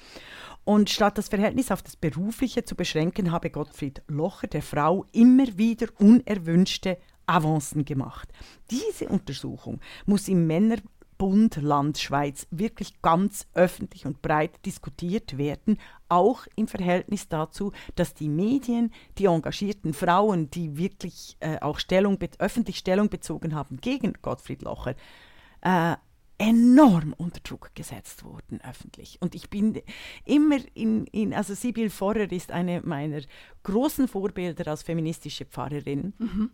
Und 0.64 0.88
statt 0.88 1.18
das 1.18 1.28
Verhältnis 1.28 1.70
auf 1.70 1.82
das 1.82 1.96
Berufliche 1.96 2.64
zu 2.64 2.74
beschränken, 2.74 3.32
habe 3.32 3.50
Gottfried 3.50 4.00
Locher 4.08 4.46
der 4.46 4.62
Frau 4.62 5.04
immer 5.12 5.58
wieder 5.58 5.88
unerwünschte 5.98 6.96
Avancen 7.26 7.84
gemacht. 7.84 8.28
Diese 8.70 9.08
Untersuchung 9.08 9.80
muss 10.06 10.28
im 10.28 10.46
Männerbund 10.46 11.56
Land 11.60 11.98
Schweiz 11.98 12.46
wirklich 12.50 13.00
ganz 13.02 13.46
öffentlich 13.54 14.06
und 14.06 14.22
breit 14.22 14.64
diskutiert 14.66 15.38
werden, 15.38 15.78
auch 16.08 16.46
im 16.56 16.66
Verhältnis 16.66 17.28
dazu, 17.28 17.72
dass 17.94 18.14
die 18.14 18.28
Medien, 18.28 18.92
die 19.18 19.26
engagierten 19.26 19.94
Frauen, 19.94 20.50
die 20.50 20.76
wirklich 20.76 21.37
äh, 21.40 21.58
auch 21.60 21.78
Stellung, 21.78 22.18
öffentlich 22.38 22.78
Stellung 22.78 23.08
bezogen 23.08 23.54
haben 23.54 23.78
gegen 23.80 24.14
Gottfried 24.22 24.62
Locher, 24.62 24.94
äh, 25.62 25.96
enorm 26.38 27.14
unter 27.16 27.40
Druck 27.40 27.70
gesetzt 27.74 28.24
wurden 28.24 28.60
öffentlich. 28.60 29.18
Und 29.20 29.34
ich 29.34 29.50
bin 29.50 29.80
immer 30.24 30.58
in, 30.74 31.06
in 31.06 31.32
also 31.32 31.54
Sibyl 31.54 31.90
Forrer 31.90 32.30
ist 32.32 32.50
eine 32.50 32.80
meiner 32.82 33.20
großen 33.62 34.08
Vorbilder 34.08 34.68
als 34.68 34.82
feministische 34.82 35.44
Pfarrerin. 35.44 36.12
Mhm 36.18 36.50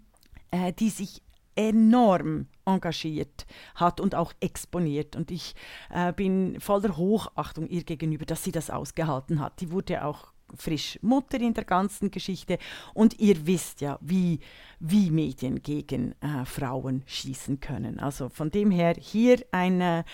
äh, 0.50 0.72
die 0.72 0.90
sich 0.90 1.22
enorm 1.56 2.46
engagiert 2.64 3.46
hat 3.74 4.00
und 4.00 4.14
auch 4.14 4.32
exponiert. 4.40 5.16
Und 5.16 5.30
ich 5.30 5.54
äh, 5.90 6.12
bin 6.12 6.60
voller 6.60 6.96
Hochachtung 6.96 7.68
ihr 7.68 7.84
gegenüber, 7.84 8.24
dass 8.24 8.44
sie 8.44 8.52
das 8.52 8.70
ausgehalten 8.70 9.40
hat. 9.40 9.60
Die 9.60 9.70
wurde 9.70 10.04
auch 10.04 10.32
frisch 10.56 10.98
Mutter 11.02 11.40
in 11.40 11.54
der 11.54 11.64
ganzen 11.64 12.10
Geschichte. 12.10 12.58
Und 12.94 13.18
ihr 13.20 13.46
wisst 13.46 13.80
ja, 13.80 13.98
wie, 14.00 14.40
wie 14.78 15.10
Medien 15.10 15.62
gegen 15.62 16.14
äh, 16.20 16.44
Frauen 16.44 17.02
schießen 17.06 17.60
können. 17.60 18.00
Also 18.00 18.28
von 18.28 18.50
dem 18.50 18.70
her 18.70 18.94
hier 18.98 19.44
eine, 19.52 20.04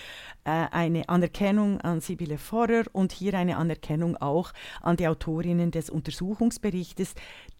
äh, 0.43 0.51
eine 0.71 1.09
Anerkennung 1.09 1.81
an 1.81 2.01
Sibylle 2.01 2.37
Forrer 2.37 2.83
und 2.91 3.11
hier 3.11 3.33
eine 3.33 3.57
Anerkennung 3.57 4.17
auch 4.17 4.53
an 4.81 4.97
die 4.97 5.07
Autorinnen 5.07 5.71
des 5.71 5.89
Untersuchungsberichtes, 5.89 7.15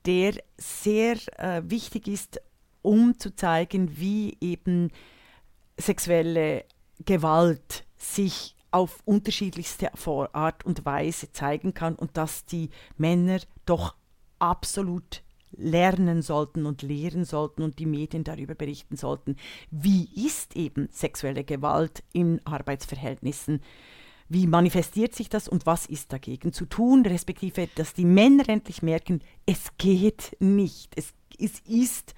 der 0.06 0.34
sehr 0.58 1.18
äh, 1.38 1.62
wichtig 1.66 2.08
ist 2.08 2.40
um 2.88 3.20
zu 3.20 3.36
zeigen, 3.36 4.00
wie 4.00 4.38
eben 4.40 4.92
sexuelle 5.78 6.64
Gewalt 7.04 7.86
sich 7.98 8.56
auf 8.72 9.02
unterschiedlichste 9.04 9.92
Art 10.34 10.66
und 10.66 10.86
Weise 10.86 11.32
zeigen 11.34 11.74
kann 11.74 11.96
und 11.96 12.16
dass 12.16 12.46
die 12.46 12.70
Männer 12.98 13.40
doch 13.66 13.96
absolut 14.40 15.22
lernen 15.52 16.22
sollten 16.22 16.66
und 16.66 16.82
lehren 16.82 17.26
sollten 17.26 17.62
und 17.62 17.78
die 17.80 17.86
Medien 17.86 18.24
darüber 18.24 18.56
berichten 18.56 18.96
sollten, 18.96 19.36
wie 19.70 20.08
ist 20.26 20.56
eben 20.56 20.88
sexuelle 20.90 21.44
Gewalt 21.44 22.04
in 22.14 22.40
Arbeitsverhältnissen, 22.46 23.62
wie 24.30 24.48
manifestiert 24.48 25.14
sich 25.14 25.28
das 25.28 25.50
und 25.50 25.66
was 25.66 25.88
ist 25.88 26.14
dagegen 26.14 26.54
zu 26.54 26.66
tun, 26.66 27.06
respektive, 27.06 27.68
dass 27.76 27.94
die 27.94 28.06
Männer 28.06 28.48
endlich 28.48 28.82
merken, 28.82 29.22
es 29.46 29.72
geht 29.78 30.38
nicht, 30.40 30.94
es, 30.96 31.14
es 31.38 31.60
ist 31.62 32.14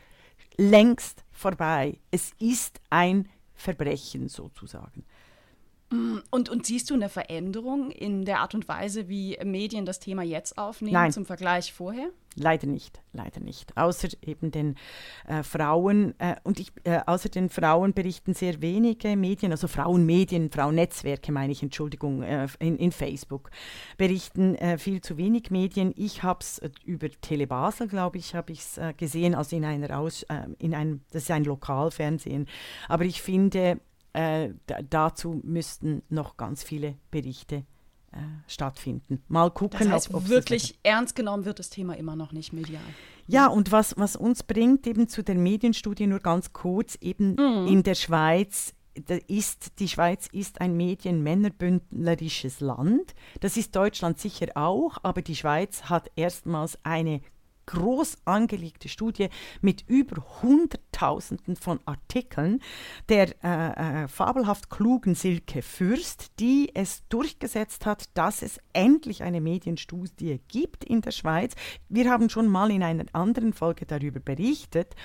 längst 0.59 1.23
vorbei. 1.31 1.97
Es 2.11 2.33
ist 2.37 2.81
ein 2.89 3.29
Verbrechen 3.55 4.27
sozusagen. 4.27 5.05
Und, 5.91 6.49
und 6.49 6.65
siehst 6.65 6.89
du 6.91 6.93
eine 6.93 7.09
Veränderung 7.09 7.89
in 7.89 8.23
der 8.23 8.41
Art 8.41 8.53
und 8.53 8.67
Weise, 8.67 9.09
wie 9.09 9.39
Medien 9.43 9.85
das 9.85 9.99
Thema 9.99 10.21
jetzt 10.21 10.57
aufnehmen 10.57 10.93
Nein. 10.93 11.11
zum 11.11 11.25
Vergleich 11.25 11.73
vorher? 11.73 12.09
Leider 12.35 12.67
nicht, 12.67 13.01
leider 13.11 13.39
nicht. 13.39 13.75
Außer 13.75 14.09
eben 14.21 14.51
den 14.51 14.75
äh, 15.27 15.41
Frauen 15.41 16.13
äh, 16.19 16.35
und 16.43 16.59
ich, 16.59 16.71
äh, 16.83 16.99
außer 17.05 17.29
den 17.29 17.49
Frauen 17.49 17.93
berichten 17.93 18.35
sehr 18.35 18.61
wenige 18.61 19.17
Medien, 19.17 19.51
also 19.51 19.67
Frauenmedien, 19.67 20.51
Frauennetzwerke 20.51 21.31
meine 21.31 21.51
ich, 21.51 21.63
Entschuldigung, 21.63 22.21
äh, 22.21 22.47
in, 22.59 22.77
in, 22.77 22.91
Facebook 22.91 23.49
berichten 23.97 24.55
äh, 24.55 24.77
viel 24.77 25.01
zu 25.01 25.17
wenig 25.17 25.49
Medien. 25.49 25.91
Ich 25.97 26.21
habe 26.21 26.39
es 26.41 26.59
äh, 26.59 26.69
über 26.85 27.09
Telebasel, 27.09 27.87
glaube 27.87 28.19
ich, 28.19 28.35
habe 28.35 28.51
ich 28.51 28.59
es 28.59 28.79
gesehen, 28.97 29.33
also 29.33 29.55
in 29.55 29.65
einer 29.65 29.99
Aus, 29.99 30.25
in 30.59 30.75
einem, 30.75 31.01
das 31.11 31.23
ist 31.23 31.31
ein 31.31 31.43
Lokalfernsehen. 31.43 32.47
Aber 32.87 33.05
ich 33.05 33.21
finde, 33.21 33.79
dazu 34.89 35.41
müssten 35.43 36.01
noch 36.09 36.37
ganz 36.37 36.63
viele 36.63 36.95
Berichte 37.11 37.65
äh, 38.11 38.17
stattfinden. 38.47 39.21
Mal 39.27 39.51
gucken, 39.51 39.79
das 39.79 39.89
heißt, 39.89 40.09
ob, 40.09 40.23
ob 40.23 40.29
wirklich 40.29 40.79
ernst 40.83 41.15
genommen 41.15 41.45
wird 41.45 41.59
das 41.59 41.69
Thema 41.69 41.95
immer 41.95 42.15
noch 42.15 42.31
nicht 42.31 42.53
medial. 42.53 42.81
Ja, 43.27 43.47
und 43.47 43.71
was, 43.71 43.95
was 43.97 44.15
uns 44.15 44.41
bringt 44.41 44.87
eben 44.87 45.07
zu 45.07 45.23
der 45.23 45.35
Medienstudie 45.35 46.07
nur 46.07 46.19
ganz 46.19 46.51
kurz, 46.51 46.97
eben 47.01 47.35
mhm. 47.35 47.67
in 47.67 47.83
der 47.83 47.93
Schweiz 47.93 48.73
ist, 49.27 49.79
die 49.79 49.87
Schweiz 49.87 50.27
ist 50.31 50.59
ein 50.61 50.75
medienmännerbündlerisches 50.75 52.59
Land. 52.59 53.13
Das 53.39 53.57
ist 53.57 53.75
Deutschland 53.75 54.19
sicher 54.19 54.47
auch, 54.55 54.97
aber 55.03 55.21
die 55.21 55.35
Schweiz 55.35 55.83
hat 55.83 56.11
erstmals 56.15 56.79
eine 56.83 57.21
groß 57.69 58.17
angelegte 58.25 58.89
Studie 58.89 59.29
mit 59.61 59.83
über 59.87 60.41
Hunderttausenden 60.41 61.55
von 61.55 61.79
Artikeln 61.85 62.61
der 63.09 63.35
äh, 63.43 64.03
äh, 64.03 64.07
fabelhaft 64.07 64.71
klugen 64.71 65.13
Silke 65.13 65.61
Fürst, 65.61 66.39
die 66.39 66.71
es 66.73 67.03
durchgesetzt 67.09 67.85
hat, 67.85 68.09
dass 68.15 68.41
es 68.41 68.59
endlich 68.73 69.21
eine 69.21 69.39
Medienstudie 69.39 70.41
gibt 70.47 70.83
in 70.83 71.01
der 71.01 71.11
Schweiz. 71.11 71.53
Wir 71.89 72.09
haben 72.09 72.29
schon 72.29 72.47
mal 72.47 72.71
in 72.71 72.81
einer 72.81 73.05
anderen 73.13 73.53
Folge 73.53 73.85
darüber 73.85 74.19
berichtet, 74.19 74.95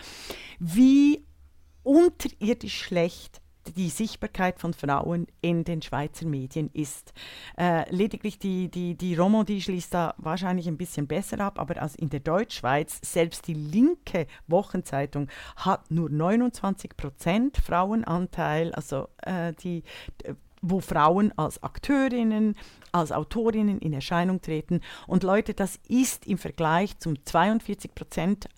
wie 0.59 1.27
unterirdisch 1.83 2.81
schlecht 2.81 3.43
die 3.73 3.89
Sichtbarkeit 3.89 4.59
von 4.59 4.75
Frauen 4.75 5.27
in 5.41 5.65
den 5.65 5.83
Schweizer 5.83 6.27
Medien 6.27 6.71
ist. 6.73 7.13
Äh, 7.59 7.91
lediglich 7.95 8.39
die, 8.39 8.71
die, 8.71 8.95
die 8.95 9.15
Romandie 9.15 9.61
schließt 9.61 9.95
da 9.95 10.15
wahrscheinlich 10.19 10.69
ein 10.69 10.77
bisschen 10.77 11.07
besser 11.07 11.41
ab, 11.41 11.59
aber 11.59 11.81
also 11.81 11.97
in 11.99 12.11
der 12.11 12.21
Deutschschweiz, 12.21 13.01
selbst 13.03 13.47
die 13.47 13.55
linke 13.55 14.27
Wochenzeitung 14.47 15.29
hat 15.57 15.91
nur 15.91 16.11
29 16.11 16.97
Prozent 16.97 17.57
Frauenanteil, 17.59 18.75
also 18.75 19.09
äh, 19.23 19.53
die 19.55 19.83
wo 20.67 20.81
Frauen 20.81 21.31
als 21.37 21.63
Akteurinnen, 21.63 22.57
als 22.91 23.13
Autorinnen 23.13 23.79
in 23.81 23.93
Erscheinung 23.93 24.41
treten. 24.41 24.81
Und 25.07 25.23
Leute, 25.23 25.53
das 25.53 25.79
ist 25.89 26.27
im 26.27 26.39
Vergleich 26.39 26.99
zum 26.99 27.23
42 27.23 27.95
Prozent 27.95 28.49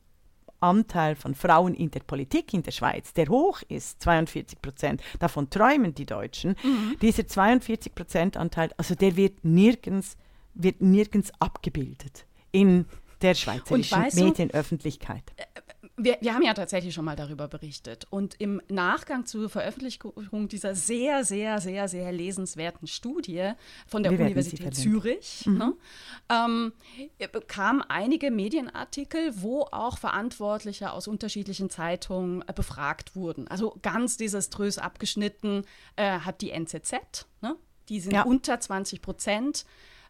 Anteil 0.61 1.17
von 1.17 1.35
Frauen 1.35 1.75
in 1.75 1.91
der 1.91 2.01
Politik 2.01 2.55
in 2.55 2.63
der 2.63 2.73
Schweiz, 2.73 3.13
der 3.13 3.29
hoch 3.29 3.63
ist, 3.69 4.03
42 4.03 4.61
Prozent, 4.61 5.03
davon 5.19 5.51
träumen 5.51 5.95
die 5.95 6.07
Deutschen, 6.07 6.57
mhm. 6.63 6.97
dieser 7.01 7.27
42 7.27 7.95
Prozent 7.95 8.37
Anteil, 8.37 8.71
also 8.77 8.95
der 8.95 9.17
wird 9.17 9.45
nirgends, 9.45 10.17
wird 10.55 10.81
nirgends 10.81 11.33
abgebildet 11.39 12.27
in 12.53 12.87
der 13.23 13.35
schweizerischen 13.35 14.03
Medienöffentlichkeit. 14.15 15.23
Äh, 15.37 15.45
wir, 15.97 16.19
wir, 16.21 16.35
haben 16.35 16.43
ja 16.43 16.53
tatsächlich 16.53 16.95
schon 16.95 17.05
mal 17.05 17.17
darüber 17.17 17.49
berichtet. 17.49 18.07
Und 18.11 18.35
im 18.39 18.61
Nachgang 18.69 19.25
zur 19.25 19.49
Veröffentlichung 19.49 20.49
dieser 20.49 20.75
sehr, 20.75 21.25
sehr, 21.25 21.61
sehr, 21.61 21.89
sehr 21.89 22.13
lesenswerten 22.13 22.87
Studie 22.87 23.53
von 23.87 24.03
der 24.03 24.13
wir 24.13 24.21
Universität 24.21 24.75
Zürich 24.75 25.45
mhm. 25.47 25.59
ne, 25.59 25.75
ähm, 26.29 26.73
kamen 27.49 27.83
einige 27.83 28.31
Medienartikel, 28.31 29.33
wo 29.41 29.63
auch 29.63 29.99
Verantwortliche 29.99 30.93
aus 30.93 31.09
unterschiedlichen 31.09 31.71
Zeitungen 31.71 32.43
äh, 32.47 32.53
befragt 32.53 33.17
wurden. 33.17 33.49
Also 33.49 33.79
ganz 33.81 34.17
desaströs 34.17 34.79
abgeschnitten 34.79 35.65
äh, 35.97 36.21
hat 36.21 36.43
die 36.43 36.51
NZZ, 36.51 37.27
ne? 37.41 37.57
die 37.89 38.01
sind 38.01 38.13
ja. 38.13 38.25
unter 38.25 38.61
20 38.61 39.01
Prozent 39.01 39.65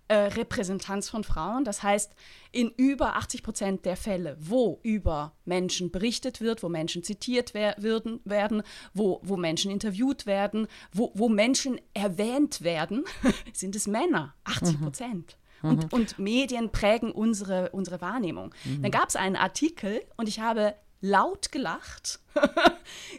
äh, 0.09 0.15
Repräsentanz 0.15 1.09
von 1.09 1.25
Frauen. 1.25 1.65
Das 1.65 1.83
heißt, 1.83 2.13
in 2.53 2.71
über 2.77 3.17
80 3.17 3.43
Prozent 3.43 3.85
der 3.85 3.97
Fälle, 3.97 4.37
wo 4.41 4.79
über 4.83 5.33
Menschen 5.45 5.91
berichtet 5.91 6.41
wird, 6.41 6.63
wo 6.63 6.69
Menschen 6.69 7.03
zitiert 7.03 7.55
wer 7.55 7.75
würden, 7.79 8.21
werden, 8.25 8.63
wo, 8.95 9.21
wo 9.23 9.37
Menschen 9.37 9.71
interviewt 9.71 10.27
werden, 10.27 10.69
wo, 10.93 11.13
wo 11.15 11.29
Menschen 11.29 11.81
erwähnt 11.95 12.63
werden, 12.63 13.05
sind 13.53 13.77
es 13.77 13.87
Männer, 13.87 14.35
80 14.45 14.81
Prozent. 14.81 15.37
Mhm. 15.63 15.69
Und, 15.71 15.93
und, 15.93 16.19
Medien 16.19 16.71
prägen 16.71 17.11
unsere, 17.13 17.71
unsere 17.71 18.01
Wahrnehmung. 18.01 18.55
Mhm. 18.65 18.83
Dann 18.83 18.91
gab 18.91 19.09
es 19.09 19.17
einen 19.17 19.37
Artikel 19.37 20.03
und 20.17 20.29
ich 20.29 20.41
habe 20.41 20.75
laut 21.01 21.53
gelacht, 21.53 22.21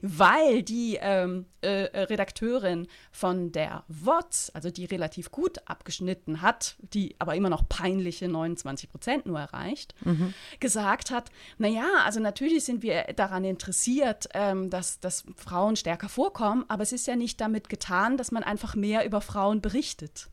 weil 0.01 0.63
die 0.63 0.97
ähm, 0.99 1.45
äh, 1.61 1.87
Redakteurin 2.03 2.87
von 3.11 3.51
der 3.51 3.83
WOTS, 3.87 4.51
also 4.51 4.69
die 4.69 4.85
relativ 4.85 5.31
gut 5.31 5.59
abgeschnitten 5.65 6.41
hat, 6.41 6.75
die 6.79 7.15
aber 7.19 7.35
immer 7.35 7.49
noch 7.49 7.67
peinliche 7.69 8.27
29 8.27 8.89
Prozent 8.89 9.25
nur 9.25 9.39
erreicht, 9.39 9.95
mhm. 10.03 10.33
gesagt 10.59 11.11
hat, 11.11 11.29
naja, 11.57 11.87
also 12.03 12.19
natürlich 12.19 12.65
sind 12.65 12.81
wir 12.81 13.03
daran 13.15 13.43
interessiert, 13.43 14.27
ähm, 14.33 14.69
dass, 14.69 14.99
dass 14.99 15.25
Frauen 15.35 15.75
stärker 15.75 16.09
vorkommen, 16.09 16.65
aber 16.67 16.83
es 16.83 16.91
ist 16.91 17.07
ja 17.07 17.15
nicht 17.15 17.39
damit 17.41 17.69
getan, 17.69 18.17
dass 18.17 18.31
man 18.31 18.43
einfach 18.43 18.75
mehr 18.75 19.05
über 19.05 19.21
Frauen 19.21 19.61
berichtet. 19.61 20.29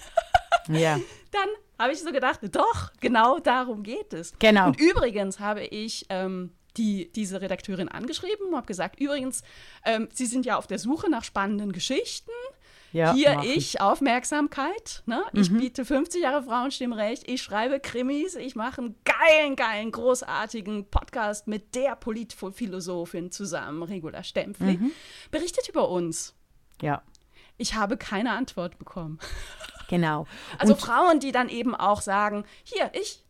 ja. 0.68 0.98
Dann 1.32 1.48
habe 1.78 1.92
ich 1.92 2.00
so 2.00 2.10
gedacht, 2.10 2.40
doch, 2.52 2.92
genau 3.00 3.38
darum 3.38 3.82
geht 3.82 4.12
es. 4.12 4.32
Genau. 4.38 4.68
Und 4.68 4.80
übrigens 4.80 5.40
habe 5.40 5.64
ich 5.64 6.06
ähm, 6.08 6.52
die, 6.76 7.10
diese 7.12 7.40
Redakteurin 7.40 7.88
angeschrieben 7.88 8.48
und 8.48 8.56
habe 8.56 8.66
gesagt, 8.66 9.00
übrigens, 9.00 9.42
ähm, 9.84 10.08
Sie 10.12 10.26
sind 10.26 10.46
ja 10.46 10.56
auf 10.56 10.66
der 10.66 10.78
Suche 10.78 11.10
nach 11.10 11.24
spannenden 11.24 11.72
Geschichten. 11.72 12.30
Ja, 12.92 13.12
Hier 13.12 13.42
ich, 13.44 13.80
Aufmerksamkeit. 13.80 15.02
Ne? 15.06 15.22
Ich 15.32 15.50
mhm. 15.50 15.58
biete 15.58 15.84
50 15.84 16.22
Jahre 16.22 16.42
Frauenstimmrecht, 16.42 17.28
ich 17.28 17.42
schreibe 17.42 17.80
Krimis, 17.80 18.36
ich 18.36 18.54
mache 18.54 18.80
einen 18.80 18.94
geilen, 19.04 19.56
geilen, 19.56 19.92
großartigen 19.92 20.88
Podcast 20.88 21.46
mit 21.46 21.74
der 21.74 21.96
Politphilosophin 21.96 23.30
zusammen, 23.30 23.82
Regula 23.82 24.22
Stempfli. 24.22 24.78
Mhm. 24.78 24.92
Berichtet 25.30 25.68
über 25.68 25.90
uns. 25.90 26.34
Ja. 26.80 27.02
Ich 27.58 27.74
habe 27.74 27.96
keine 27.96 28.32
Antwort 28.32 28.78
bekommen. 28.78 29.18
Genau. 29.88 30.26
Also 30.58 30.72
Und 30.72 30.80
Frauen, 30.80 31.20
die 31.20 31.32
dann 31.32 31.48
eben 31.48 31.74
auch 31.74 32.00
sagen, 32.00 32.44
hier, 32.64 32.90
ich 32.94 33.25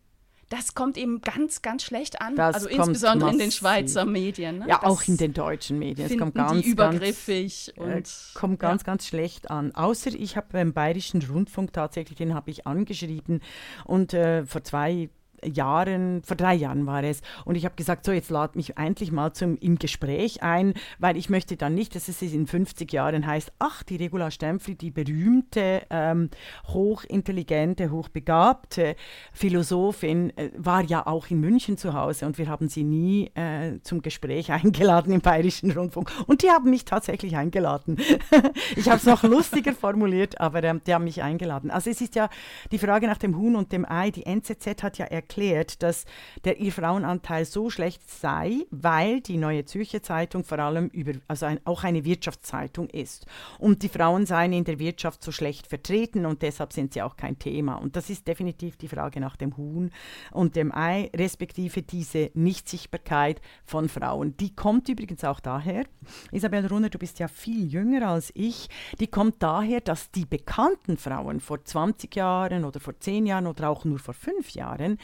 das 0.49 0.75
kommt 0.75 0.97
eben 0.97 1.21
ganz, 1.21 1.63
ganz 1.63 1.83
schlecht 1.83 2.21
an. 2.21 2.37
Das 2.37 2.55
also 2.55 2.69
insbesondere 2.69 3.31
in 3.31 3.39
den 3.39 3.51
Schweizer 3.51 4.05
Medien. 4.05 4.59
Ne? 4.59 4.67
Ja, 4.69 4.79
das 4.79 4.91
auch 4.91 5.03
in 5.09 5.17
den 5.17 5.33
deutschen 5.33 5.79
Medien. 5.79 6.09
Es 6.09 6.17
kommt 6.17 6.35
ganz, 6.35 6.63
die 6.63 6.71
übergriffig 6.71 7.73
ganz, 7.75 7.89
äh, 7.89 7.95
und 7.95 8.09
äh, 8.09 8.39
kommt 8.39 8.61
ganz, 8.61 8.83
ja. 8.83 8.87
ganz 8.87 9.07
schlecht 9.07 9.51
an. 9.51 9.75
Außer 9.75 10.11
ich 10.15 10.37
habe 10.37 10.47
beim 10.53 10.73
Bayerischen 10.73 11.23
Rundfunk 11.23 11.73
tatsächlich, 11.73 12.17
den 12.17 12.35
habe 12.35 12.51
ich 12.51 12.67
angeschrieben 12.67 13.41
und 13.85 14.15
äh, 14.15 14.47
vor 14.47 14.63
zwei 14.63 15.11
Jahren, 15.45 16.23
vor 16.23 16.37
drei 16.37 16.55
Jahren 16.55 16.87
war 16.87 17.03
es. 17.05 17.21
Und 17.45 17.57
ich 17.57 17.65
habe 17.65 17.77
gesagt, 17.77 18.05
so 18.05 18.13
jetzt 18.13 18.31
lad 18.31 18.57
mich 18.57 18.77
endlich 18.77 19.13
mal 19.13 19.33
zum 19.33 19.57
im 19.57 19.79
Gespräch 19.79 20.43
ein, 20.43 20.75
weil 20.99 21.17
ich 21.17 21.31
möchte 21.31 21.57
dann 21.57 21.75
nicht, 21.75 21.95
dass 21.95 22.09
es 22.09 22.23
in 22.23 22.47
50 22.47 22.93
Jahren 22.93 23.27
heißt, 23.27 23.53
ach, 23.59 23.83
die 23.83 23.97
Regula 23.97 24.31
Stempfli, 24.31 24.75
die 24.75 24.91
berühmte, 24.91 25.83
ähm, 25.91 26.31
hochintelligente, 26.69 27.91
hochbegabte 27.91 28.97
Philosophin, 29.33 30.37
äh, 30.37 30.51
war 30.57 30.83
ja 30.83 31.07
auch 31.07 31.29
in 31.31 31.41
München 31.41 31.77
zu 31.77 31.95
Hause 31.95 32.27
und 32.27 32.39
wir 32.39 32.49
haben 32.49 32.69
sie 32.69 32.85
nie 32.85 33.31
äh, 33.35 33.81
zum 33.83 34.03
Gespräch 34.03 34.53
eingeladen 34.53 35.13
im 35.13 35.21
Bayerischen 35.21 35.71
Rundfunk. 35.71 36.11
Und 36.27 36.43
die 36.43 36.51
haben 36.51 36.71
mich 36.71 36.85
tatsächlich 36.85 37.37
eingeladen. 37.37 37.99
ich 38.77 38.89
habe 38.89 38.99
es 38.99 39.05
noch 39.05 39.23
lustiger 39.23 39.73
formuliert, 39.73 40.41
aber 40.41 40.63
ähm, 40.65 40.81
die 40.87 40.95
haben 40.95 41.05
mich 41.05 41.23
eingeladen. 41.23 41.71
Also 41.71 41.91
es 41.91 42.01
ist 42.01 42.15
ja 42.15 42.29
die 42.73 42.79
Frage 42.79 43.07
nach 43.07 43.19
dem 43.19 43.37
Huhn 43.37 43.57
und 43.57 43.73
dem 43.73 43.85
Ei. 43.85 44.11
Die 44.11 44.27
NZZ 44.27 44.83
hat 44.83 44.99
ja 44.99 45.07
erklärt, 45.07 45.36
erklärt, 45.37 45.83
dass 45.83 46.05
der 46.45 46.59
ihr 46.59 46.73
Frauenanteil 46.73 47.45
so 47.45 47.71
schlecht 47.71 48.09
sei, 48.11 48.65
weil 48.71 49.21
die 49.21 49.37
Neue 49.37 49.65
Zürcher 49.65 50.03
Zeitung 50.03 50.45
vor 50.45 50.59
allem 50.59 50.89
über, 50.89 51.13
also 51.29 51.47
ein, 51.47 51.61
auch 51.65 51.85
eine 51.85 52.05
Wirtschaftszeitung 52.05 52.89
ist. 52.91 53.27
Und 53.59 53.83
die 53.83 53.89
Frauen 53.89 54.27
seien 54.27 54.53
in 54.53 54.65
der 54.65 54.79
Wirtschaft 54.79 55.23
so 55.23 55.33
schlecht 55.33 55.67
vertreten 55.67 56.27
und 56.27 56.43
deshalb 56.43 56.73
sind 56.73 56.95
sie 56.95 57.03
auch 57.03 57.17
kein 57.17 57.39
Thema. 57.39 57.75
Und 57.75 57.97
das 57.97 58.09
ist 58.09 58.27
definitiv 58.27 58.77
die 58.77 58.89
Frage 58.89 59.21
nach 59.21 59.37
dem 59.37 59.57
Huhn 59.57 59.91
und 60.33 60.57
dem 60.57 60.75
Ei, 60.75 61.11
respektive 61.15 61.83
diese 61.83 62.31
Nichtsichtbarkeit 62.35 63.41
von 63.65 63.89
Frauen. 63.89 64.37
Die 64.39 64.55
kommt 64.55 64.89
übrigens 64.89 65.25
auch 65.25 65.41
daher, 65.41 65.85
Isabel 66.33 66.67
Runner, 66.67 66.89
du 66.89 66.99
bist 66.99 67.19
ja 67.19 67.29
viel 67.29 67.67
jünger 67.71 68.09
als 68.09 68.33
ich, 68.35 68.69
die 69.01 69.07
kommt 69.07 69.43
daher, 69.43 69.81
dass 69.81 70.11
die 70.11 70.25
bekannten 70.25 70.97
Frauen 70.97 71.41
vor 71.41 71.63
20 71.63 72.15
Jahren 72.15 72.65
oder 72.65 72.81
vor 72.81 72.99
10 72.99 73.27
Jahren 73.27 73.47
oder 73.47 73.69
auch 73.69 73.85
nur 73.85 73.99
vor 73.99 74.15
5 74.15 74.51
Jahren 74.51 74.99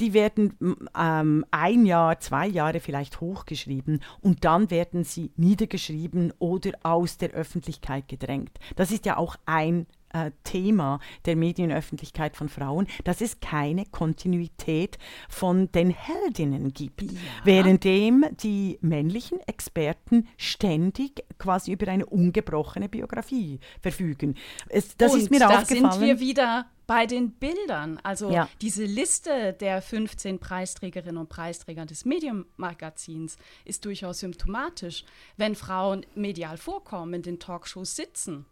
die 0.00 0.12
werden 0.12 0.56
ähm, 0.98 1.44
ein 1.50 1.86
Jahr, 1.86 2.20
zwei 2.20 2.46
Jahre 2.46 2.80
vielleicht 2.80 3.20
hochgeschrieben 3.20 4.02
und 4.20 4.44
dann 4.44 4.70
werden 4.70 5.04
sie 5.04 5.30
niedergeschrieben 5.36 6.32
oder 6.38 6.72
aus 6.82 7.18
der 7.18 7.30
Öffentlichkeit 7.30 8.08
gedrängt. 8.08 8.58
Das 8.76 8.90
ist 8.90 9.06
ja 9.06 9.16
auch 9.16 9.36
ein 9.46 9.86
äh, 10.12 10.30
Thema 10.44 11.00
der 11.24 11.36
Medienöffentlichkeit 11.36 12.36
von 12.36 12.48
Frauen, 12.48 12.86
dass 13.04 13.20
es 13.20 13.40
keine 13.40 13.86
Kontinuität 13.86 14.98
von 15.28 15.70
den 15.72 15.90
Heldinnen 15.90 16.72
gibt, 16.72 17.02
ja. 17.02 17.18
währenddem 17.44 18.26
die 18.42 18.78
männlichen 18.80 19.40
Experten 19.46 20.28
ständig 20.36 21.24
quasi 21.38 21.72
über 21.72 21.88
eine 21.88 22.06
ungebrochene 22.06 22.88
Biografie 22.88 23.60
verfügen. 23.80 24.34
Es, 24.68 24.96
das 24.96 25.12
Und 25.12 25.20
ist 25.20 25.30
mir 25.30 25.40
da 25.40 25.48
aufgefallen. 25.48 25.82
Da 25.82 25.92
sind 25.92 26.02
wir 26.02 26.20
wieder 26.20 26.66
bei 26.92 27.06
den 27.06 27.30
Bildern. 27.30 27.98
Also 28.02 28.30
ja. 28.30 28.50
diese 28.60 28.84
Liste 28.84 29.54
der 29.54 29.80
15 29.80 30.38
Preisträgerinnen 30.38 31.16
und 31.16 31.30
Preisträger 31.30 31.86
des 31.86 32.04
Medium-Magazins 32.04 33.38
ist 33.64 33.86
durchaus 33.86 34.18
symptomatisch. 34.18 35.06
Wenn 35.38 35.54
Frauen 35.54 36.04
medial 36.14 36.58
vorkommen, 36.58 37.14
in 37.14 37.22
den 37.22 37.38
Talkshows 37.38 37.96
sitzen, 37.96 38.44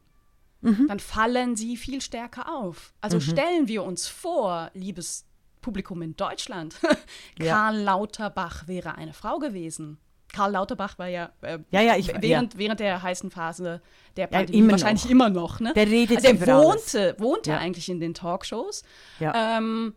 mhm. 0.63 0.87
dann 0.89 1.01
fallen 1.01 1.55
sie 1.55 1.77
viel 1.77 2.01
stärker 2.01 2.51
auf. 2.51 2.95
Also 3.03 3.19
mhm. 3.19 3.21
stellen 3.21 3.69
wir 3.69 3.85
uns 3.85 4.09
vor, 4.09 4.71
liebes 4.73 5.27
Publikum 5.61 6.01
in 6.01 6.17
Deutschland, 6.17 6.77
Karl 7.39 7.45
ja. 7.77 7.83
Lauterbach 7.83 8.67
wäre 8.67 8.95
eine 8.95 9.13
Frau 9.13 9.39
gewesen. 9.39 9.99
Karl 10.33 10.53
Lauterbach 10.53 10.99
war 10.99 11.09
ja, 11.09 11.31
äh, 11.43 11.59
ja, 11.71 11.81
ja, 11.81 11.97
ich, 11.97 12.09
während, 12.21 12.55
ja. 12.55 12.59
während 12.59 12.81
der 12.81 13.03
heißen 13.03 13.31
Phase 13.31 13.81
der 14.17 14.27
Pandemie 14.27 14.59
immer 14.59 14.73
wahrscheinlich 14.73 15.05
noch. 15.05 15.11
immer 15.11 15.31
noch. 15.31 15.61
Ne? 15.61 15.73
Der 15.75 15.87
redet 15.87 16.19
also 16.19 16.29
er 16.29 16.47
wohnte, 16.63 17.17
wohnte 17.19 17.57
eigentlich 17.57 17.89
in 17.89 18.01
den 18.01 18.15
Talkshows. 18.15 18.83
Ähm, 19.21 19.95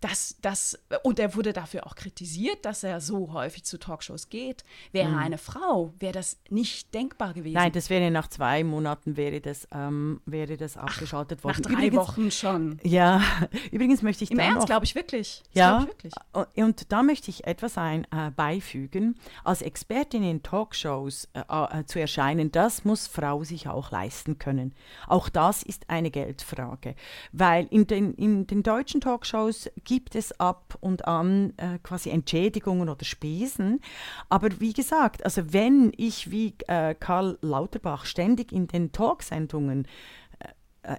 das, 0.00 0.36
das, 0.42 0.78
und 1.02 1.18
er 1.18 1.34
wurde 1.34 1.54
dafür 1.54 1.86
auch 1.86 1.94
kritisiert, 1.94 2.66
dass 2.66 2.84
er 2.84 3.00
so 3.00 3.32
häufig 3.32 3.64
zu 3.64 3.78
Talkshows 3.78 4.28
geht. 4.28 4.62
Wäre 4.92 5.08
mhm. 5.08 5.18
eine 5.18 5.38
Frau, 5.38 5.94
wäre 5.98 6.12
das 6.12 6.36
nicht 6.50 6.92
denkbar 6.92 7.32
gewesen. 7.32 7.54
Nein, 7.54 7.72
das 7.72 7.88
wäre 7.88 8.10
nach 8.10 8.28
zwei 8.28 8.64
Monaten 8.64 9.16
wäre 9.16 9.40
das, 9.40 9.66
ähm, 9.72 10.20
wäre 10.26 10.58
das 10.58 10.76
abgeschaltet 10.76 11.38
Ach, 11.40 11.44
worden. 11.44 11.62
Nach 11.62 11.70
drei 11.70 11.86
übrigens, 11.86 11.96
Wochen 11.96 12.30
schon. 12.30 12.78
Ja, 12.82 13.22
übrigens 13.72 14.02
möchte 14.02 14.24
ich 14.24 14.30
Im 14.30 14.38
Ernst, 14.38 14.66
glaube 14.66 14.84
ich 14.84 14.94
wirklich. 14.94 15.42
Das 15.46 15.54
ja, 15.54 15.80
ich 15.80 15.86
wirklich. 15.86 16.14
und 16.56 16.92
da 16.92 17.02
möchte 17.02 17.30
ich 17.30 17.46
etwas 17.46 17.78
ein, 17.78 18.04
äh, 18.10 18.30
beifügen. 18.30 19.16
Als 19.42 19.62
Expertin 19.62 20.22
in 20.22 20.42
Talkshows 20.42 21.28
äh, 21.32 21.40
äh, 21.48 21.84
zu 21.86 21.98
erscheinen, 21.98 22.52
das 22.52 22.84
muss 22.84 23.06
Frau 23.06 23.42
sich 23.42 23.68
auch 23.68 23.90
leisten 23.90 24.38
können. 24.38 24.74
Auch 25.06 25.30
das 25.30 25.62
ist 25.62 25.88
eine 25.88 26.10
Geldfrage, 26.10 26.94
weil 27.32 27.66
in 27.70 27.86
den, 27.86 28.12
in 28.14 28.46
den 28.46 28.62
deutschen 28.62 29.00
Talkshows 29.00 29.70
gibt 29.84 29.93
gibt 29.94 30.16
es 30.16 30.40
ab 30.40 30.76
und 30.80 31.06
an 31.06 31.52
äh, 31.56 31.78
quasi 31.80 32.10
Entschädigungen 32.10 32.88
oder 32.88 33.04
Spesen. 33.04 33.80
Aber 34.28 34.48
wie 34.58 34.72
gesagt, 34.72 35.24
also 35.24 35.52
wenn 35.52 35.92
ich 35.96 36.32
wie 36.32 36.52
äh, 36.66 36.96
Karl 36.96 37.38
Lauterbach 37.42 38.04
ständig 38.04 38.50
in 38.50 38.66
den 38.66 38.90
Talksendungen 38.90 39.84
äh, 39.84 39.88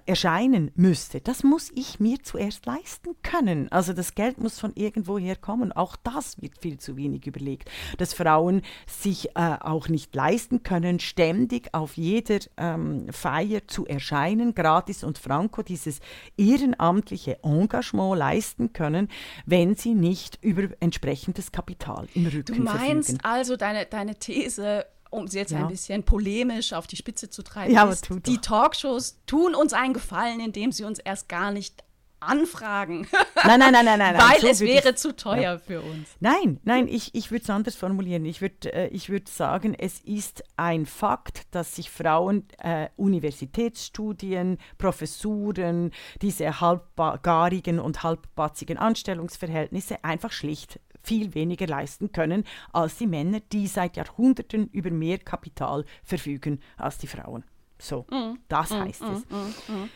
erscheinen 0.06 0.70
müsste, 0.74 1.20
das 1.20 1.42
muss 1.42 1.70
ich 1.74 2.00
mir 2.00 2.22
zuerst 2.22 2.66
leisten 2.66 3.10
können. 3.22 3.70
Also 3.70 3.92
das 3.92 4.14
Geld 4.14 4.38
muss 4.38 4.58
von 4.58 4.72
irgendwoher 4.74 5.36
kommen. 5.36 5.72
Auch 5.72 5.96
das 5.96 6.40
wird 6.40 6.58
viel 6.60 6.78
zu 6.78 6.96
wenig 6.96 7.26
überlegt. 7.26 7.70
Dass 7.98 8.14
Frauen 8.14 8.62
sich 8.86 9.30
äh, 9.36 9.56
auch 9.60 9.88
nicht 9.88 10.14
leisten 10.14 10.62
können, 10.62 10.98
ständig 11.00 11.72
auf 11.72 11.96
jeder 11.96 12.38
ähm, 12.56 13.06
Feier 13.10 13.66
zu 13.68 13.86
erscheinen, 13.86 14.54
gratis 14.54 15.04
und 15.04 15.18
franco, 15.18 15.62
dieses 15.62 16.00
ehrenamtliche 16.36 17.38
Engagement 17.42 18.18
leisten 18.18 18.72
können, 18.72 19.08
wenn 19.44 19.74
sie 19.74 19.94
nicht 19.94 20.38
über 20.42 20.68
entsprechendes 20.80 21.52
Kapital 21.52 22.06
im 22.14 22.26
Rücken 22.26 22.56
Du 22.56 22.62
meinst 22.62 23.10
verfügen. 23.10 23.24
also 23.24 23.56
deine, 23.56 23.86
deine 23.86 24.16
These, 24.18 24.86
um 25.16 25.28
sie 25.28 25.38
jetzt 25.38 25.52
ja. 25.52 25.58
ein 25.58 25.68
bisschen 25.68 26.02
polemisch 26.02 26.72
auf 26.72 26.86
die 26.86 26.96
Spitze 26.96 27.30
zu 27.30 27.42
treiben, 27.42 27.72
ja, 27.72 27.88
ist, 27.88 28.08
die 28.26 28.38
Talkshows 28.38 29.18
tun 29.26 29.54
uns 29.54 29.72
einen 29.72 29.94
Gefallen, 29.94 30.40
indem 30.40 30.72
sie 30.72 30.84
uns 30.84 30.98
erst 30.98 31.28
gar 31.28 31.50
nicht 31.50 31.82
anfragen. 32.20 33.06
Nein, 33.44 33.60
nein, 33.60 33.72
nein, 33.72 33.84
nein, 33.84 33.98
nein. 33.98 34.18
Weil 34.18 34.40
so 34.40 34.48
es 34.48 34.60
wäre 34.60 34.90
ich, 34.90 34.96
zu 34.96 35.14
teuer 35.14 35.40
ja. 35.40 35.58
für 35.58 35.80
uns. 35.80 36.08
Nein, 36.20 36.58
nein, 36.64 36.88
ich, 36.88 37.14
ich 37.14 37.30
würde 37.30 37.44
es 37.44 37.50
anders 37.50 37.76
formulieren. 37.76 38.24
Ich 38.24 38.40
würde 38.40 38.72
äh, 38.72 39.08
würd 39.08 39.28
sagen, 39.28 39.74
es 39.74 40.00
ist 40.00 40.42
ein 40.56 40.86
Fakt, 40.86 41.42
dass 41.52 41.76
sich 41.76 41.90
Frauen 41.90 42.44
äh, 42.58 42.88
Universitätsstudien, 42.96 44.58
Professuren, 44.78 45.92
diese 46.22 46.60
halbgarigen 46.60 47.78
und 47.78 48.02
halbbatzigen 48.02 48.78
Anstellungsverhältnisse 48.78 50.02
einfach 50.02 50.32
schlicht 50.32 50.80
viel 51.06 51.34
weniger 51.34 51.66
leisten 51.66 52.12
können 52.12 52.44
als 52.72 52.96
die 52.98 53.06
Männer, 53.06 53.40
die 53.52 53.66
seit 53.66 53.96
Jahrhunderten 53.96 54.68
über 54.72 54.90
mehr 54.90 55.18
Kapital 55.18 55.84
verfügen 56.02 56.60
als 56.76 56.98
die 56.98 57.06
Frauen. 57.06 57.44
So, 57.78 58.06
mm, 58.10 58.38
das 58.48 58.70
mm, 58.70 58.74
heißt 58.74 59.02
mm, 59.02 59.12
es. 59.12 59.28
Mm, 59.28 59.72
mm. 59.72 59.90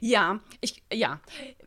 Ja, 0.00 0.40
ich, 0.60 0.82
ja. 0.92 1.20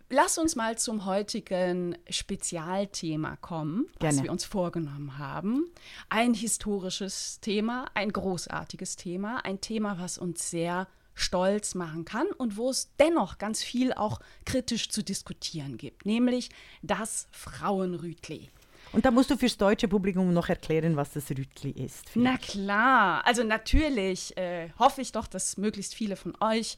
Lass 0.09 0.37
uns 0.37 0.55
mal 0.55 0.77
zum 0.77 1.05
heutigen 1.05 1.97
Spezialthema 2.09 3.35
kommen, 3.37 3.87
was 3.99 4.15
Gerne. 4.15 4.23
wir 4.23 4.31
uns 4.31 4.45
vorgenommen 4.45 5.17
haben. 5.17 5.69
Ein 6.07 6.33
historisches 6.33 7.39
Thema, 7.41 7.87
ein 7.93 8.13
großartiges 8.13 8.95
Thema, 8.95 9.43
ein 9.43 9.59
Thema, 9.59 9.99
was 9.99 10.17
uns 10.17 10.49
sehr 10.49 10.87
stolz 11.13 11.75
machen 11.75 12.05
kann 12.05 12.27
und 12.37 12.57
wo 12.57 12.69
es 12.69 12.95
dennoch 12.99 13.37
ganz 13.37 13.63
viel 13.63 13.91
auch 13.91 14.19
kritisch 14.45 14.89
zu 14.89 15.03
diskutieren 15.03 15.77
gibt, 15.77 16.05
nämlich 16.05 16.49
das 16.83 17.27
Frauenrütli. 17.31 18.49
Und 18.91 19.05
da 19.05 19.11
musst 19.11 19.29
du 19.29 19.37
fürs 19.37 19.57
deutsche 19.57 19.87
Publikum 19.87 20.33
noch 20.33 20.49
erklären, 20.49 20.95
was 20.95 21.11
das 21.11 21.29
Rütli 21.29 21.71
ist. 21.71 22.05
Na 22.15 22.37
klar, 22.37 23.25
also 23.25 23.43
natürlich 23.43 24.35
äh, 24.37 24.69
hoffe 24.79 25.01
ich 25.01 25.11
doch, 25.11 25.27
dass 25.27 25.57
möglichst 25.57 25.93
viele 25.93 26.15
von 26.15 26.35
euch 26.39 26.77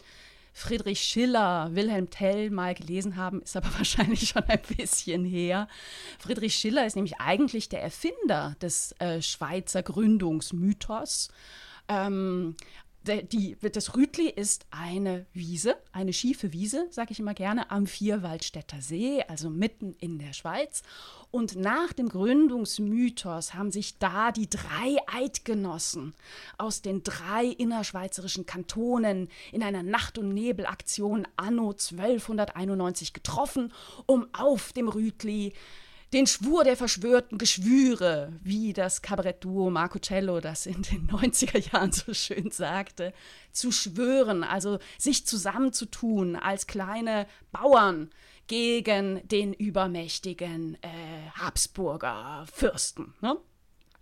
Friedrich 0.54 1.00
Schiller, 1.00 1.70
Wilhelm 1.74 2.10
Tell 2.10 2.50
mal 2.50 2.74
gelesen 2.74 3.16
haben, 3.16 3.42
ist 3.42 3.56
aber 3.56 3.74
wahrscheinlich 3.78 4.30
schon 4.30 4.44
ein 4.44 4.62
bisschen 4.78 5.24
her. 5.24 5.68
Friedrich 6.20 6.56
Schiller 6.56 6.86
ist 6.86 6.96
nämlich 6.96 7.20
eigentlich 7.20 7.70
der 7.70 7.82
Erfinder 7.82 8.56
des 8.62 8.94
äh, 9.00 9.22
Schweizer 9.22 9.84
Gründungsmythos. 9.84 11.30
Ähm, 11.88 12.56
die, 13.18 13.58
das 13.60 13.96
Rütli 13.96 14.30
ist 14.30 14.66
eine 14.72 15.26
Wiese, 15.34 15.78
eine 15.92 16.14
schiefe 16.14 16.54
Wiese, 16.54 16.88
sage 16.92 17.12
ich 17.12 17.20
immer 17.20 17.34
gerne, 17.34 17.72
am 17.72 17.88
Vierwaldstätter 17.88 18.82
See, 18.82 19.24
also 19.28 19.50
mitten 19.50 19.94
in 20.00 20.20
der 20.20 20.34
Schweiz. 20.34 20.84
Und 21.32 21.56
nach 21.56 21.94
dem 21.94 22.10
Gründungsmythos 22.10 23.54
haben 23.54 23.72
sich 23.72 24.00
da 24.00 24.32
die 24.32 24.50
drei 24.50 24.98
Eidgenossen 25.08 26.14
aus 26.58 26.82
den 26.82 27.04
drei 27.04 27.46
innerschweizerischen 27.46 28.46
Kantonen 28.46 29.30
in 29.52 29.62
einer 29.62 29.84
Nacht- 29.84 30.18
und 30.18 30.34
Nebelaktion 30.34 31.28
anno 31.36 31.70
1291 31.70 33.14
getroffen, 33.14 33.74
um 34.06 34.28
auf 34.34 34.74
dem 34.74 34.88
Rütli 34.88 35.54
den 36.14 36.26
Schwur 36.26 36.64
der 36.64 36.76
verschwörten 36.76 37.38
Geschwüre, 37.38 38.34
wie 38.44 38.74
das 38.74 39.02
Kabarettduo 39.02 39.70
Marco 39.70 40.00
Cello 40.00 40.40
das 40.40 40.66
in 40.66 40.82
den 40.82 41.08
90er 41.12 41.72
Jahren 41.72 41.92
so 41.92 42.14
schön 42.14 42.52
sagte, 42.52 43.14
zu 43.52 43.72
schwören, 43.72 44.44
also 44.44 44.80
sich 44.98 45.26
zusammenzutun 45.26 46.36
als 46.36 46.68
kleine 46.68 47.28
Bauern 47.52 48.10
gegen 48.48 49.28
den 49.28 49.54
übermächtigen 49.54 50.76
äh, 50.82 51.30
Habsburger 51.36 52.46
Fürsten. 52.52 53.14
Ne? 53.22 53.38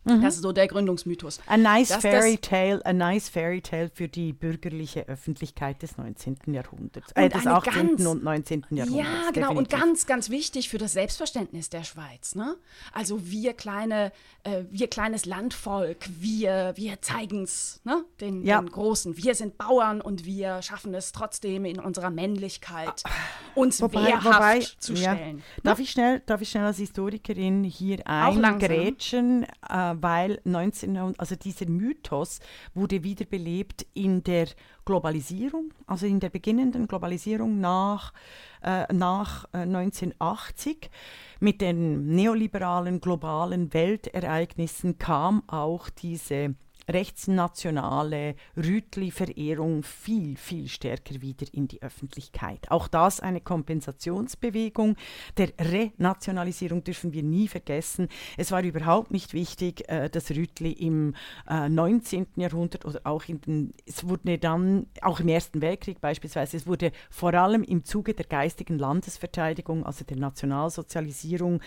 Mhm. 0.07 0.21
Das 0.21 0.35
ist 0.35 0.41
so 0.41 0.51
der 0.51 0.67
Gründungsmythos. 0.67 1.39
A 1.47 1.57
nice 1.57 1.89
Dass 1.89 2.01
fairy 2.01 2.37
tale, 2.37 2.85
a 2.85 2.93
nice 2.93 3.29
fairy 3.29 3.61
tale 3.61 3.89
für 3.93 4.07
die 4.07 4.31
bürgerliche 4.31 5.07
Öffentlichkeit 5.07 5.81
des 5.81 5.97
19. 5.97 6.37
Jahrhunderts, 6.47 7.11
äh, 7.13 7.29
des 7.29 7.45
18. 7.45 7.73
Ganz, 7.73 8.05
und 8.05 8.23
19. 8.23 8.65
Jahrhunderts. 8.69 8.91
Ja, 8.97 9.31
genau. 9.31 9.49
Definitiv. 9.49 9.57
Und 9.57 9.69
ganz, 9.69 10.05
ganz 10.05 10.29
wichtig 10.29 10.69
für 10.69 10.77
das 10.77 10.93
Selbstverständnis 10.93 11.69
der 11.69 11.83
Schweiz. 11.83 12.35
Ne? 12.35 12.55
Also 12.93 13.29
wir 13.29 13.53
kleine, 13.53 14.11
äh, 14.43 14.63
wir 14.69 14.87
kleines 14.87 15.25
Landvolk, 15.25 15.97
wir, 16.19 16.73
wir 16.75 17.01
zeigen 17.01 17.43
es 17.43 17.81
ne? 17.83 18.05
den, 18.21 18.45
ja. 18.45 18.61
den 18.61 18.69
Großen. 18.69 19.17
Wir 19.17 19.35
sind 19.35 19.57
Bauern 19.57 19.99
und 19.99 20.25
wir 20.25 20.61
schaffen 20.61 20.93
es 20.93 21.11
trotzdem 21.11 21.65
in 21.65 21.79
unserer 21.79 22.11
Männlichkeit, 22.11 23.03
ah. 23.03 23.09
uns 23.55 23.81
wobei, 23.81 24.05
wehrhaft 24.05 24.25
wobei, 24.25 24.59
zu 24.79 24.95
stellen. 24.95 25.39
Ja. 25.39 25.61
Darf, 25.63 25.79
ich 25.79 25.91
schnell, 25.91 26.21
darf 26.25 26.41
ich 26.41 26.49
schnell 26.49 26.65
als 26.65 26.77
Historikerin 26.77 27.63
hier 27.65 28.07
eingrätschen? 28.07 29.45
Äh, 29.67 29.96
weil 30.01 30.39
1900, 30.45 31.19
also 31.19 31.35
dieser 31.35 31.67
Mythos 31.69 32.39
wurde 32.73 33.03
wiederbelebt 33.03 33.85
in 33.93 34.23
der 34.23 34.47
Globalisierung, 34.85 35.73
also 35.85 36.05
in 36.05 36.19
der 36.19 36.29
beginnenden 36.29 36.87
Globalisierung 36.87 37.59
nach, 37.59 38.13
äh, 38.63 38.91
nach 38.93 39.45
äh, 39.53 39.59
1980. 39.59 40.89
Mit 41.39 41.61
den 41.61 42.15
neoliberalen 42.15 42.99
globalen 43.01 43.73
Weltereignissen 43.73 44.97
kam 44.97 45.43
auch 45.47 45.89
diese 45.89 46.55
rechtsnationale 46.89 48.35
Rütli-Verehrung 48.55 49.83
viel, 49.83 50.37
viel 50.37 50.67
stärker 50.67 51.21
wieder 51.21 51.45
in 51.51 51.67
die 51.67 51.81
Öffentlichkeit. 51.81 52.71
Auch 52.71 52.87
das 52.87 53.19
eine 53.19 53.41
Kompensationsbewegung. 53.41 54.95
Der 55.37 55.49
Renationalisierung 55.59 56.83
dürfen 56.83 57.13
wir 57.13 57.23
nie 57.23 57.47
vergessen. 57.47 58.07
Es 58.37 58.51
war 58.51 58.63
überhaupt 58.63 59.11
nicht 59.11 59.33
wichtig, 59.33 59.89
äh, 59.89 60.09
dass 60.09 60.31
Rütli 60.31 60.71
im 60.71 61.15
äh, 61.49 61.69
19. 61.69 62.27
Jahrhundert 62.35 62.85
oder 62.85 63.01
auch 63.03 63.25
in 63.27 63.41
den, 63.41 63.73
es 63.85 64.07
wurde 64.07 64.37
dann, 64.37 64.87
auch 65.01 65.19
im 65.19 65.27
Ersten 65.27 65.61
Weltkrieg 65.61 65.99
beispielsweise, 66.01 66.57
es 66.57 66.67
wurde 66.67 66.91
vor 67.09 67.33
allem 67.33 67.63
im 67.63 67.83
Zuge 67.83 68.13
der 68.13 68.25
geistigen 68.25 68.79
Landesverteidigung, 68.79 69.85
also 69.85 70.05
der 70.05 70.17
Nationalsozialisierung 70.17 71.61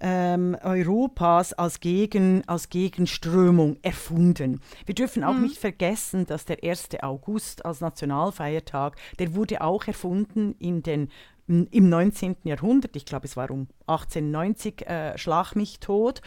ähm, 0.00 0.56
Europas 0.62 1.52
als, 1.52 1.80
Gegen, 1.80 2.46
als 2.46 2.68
Gegenströmung 2.68 3.76
erfunden. 3.82 4.51
Wir 4.86 4.94
dürfen 4.94 5.24
auch 5.24 5.34
mhm. 5.34 5.42
nicht 5.42 5.58
vergessen, 5.58 6.26
dass 6.26 6.44
der 6.44 6.62
1. 6.62 6.90
August 7.02 7.64
als 7.64 7.80
Nationalfeiertag, 7.80 8.96
der 9.18 9.34
wurde 9.34 9.62
auch 9.62 9.86
erfunden 9.86 10.54
in 10.58 10.82
den 10.82 11.08
im 11.48 11.88
19. 11.88 12.36
Jahrhundert, 12.44 12.94
ich 12.94 13.04
glaube 13.04 13.26
es 13.26 13.36
war 13.36 13.50
um 13.50 13.66
1890, 13.86 14.86
äh, 14.86 15.18
Schlag 15.18 15.54
mich 15.54 15.80
tot, 15.80 16.22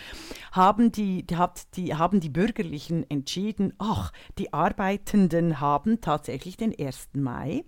haben 0.52 0.92
die, 0.92 1.26
die, 1.26 1.38
hat, 1.38 1.76
die, 1.78 1.96
haben 1.96 2.20
die 2.20 2.30
Bürgerlichen 2.30 3.10
entschieden, 3.10 3.74
ach, 3.78 4.12
die 4.38 4.54
Arbeitenden 4.54 5.62
haben 5.62 6.02
tatsächlich 6.02 6.58
den 6.58 6.78
1. 6.78 7.10
Mai 7.14 7.64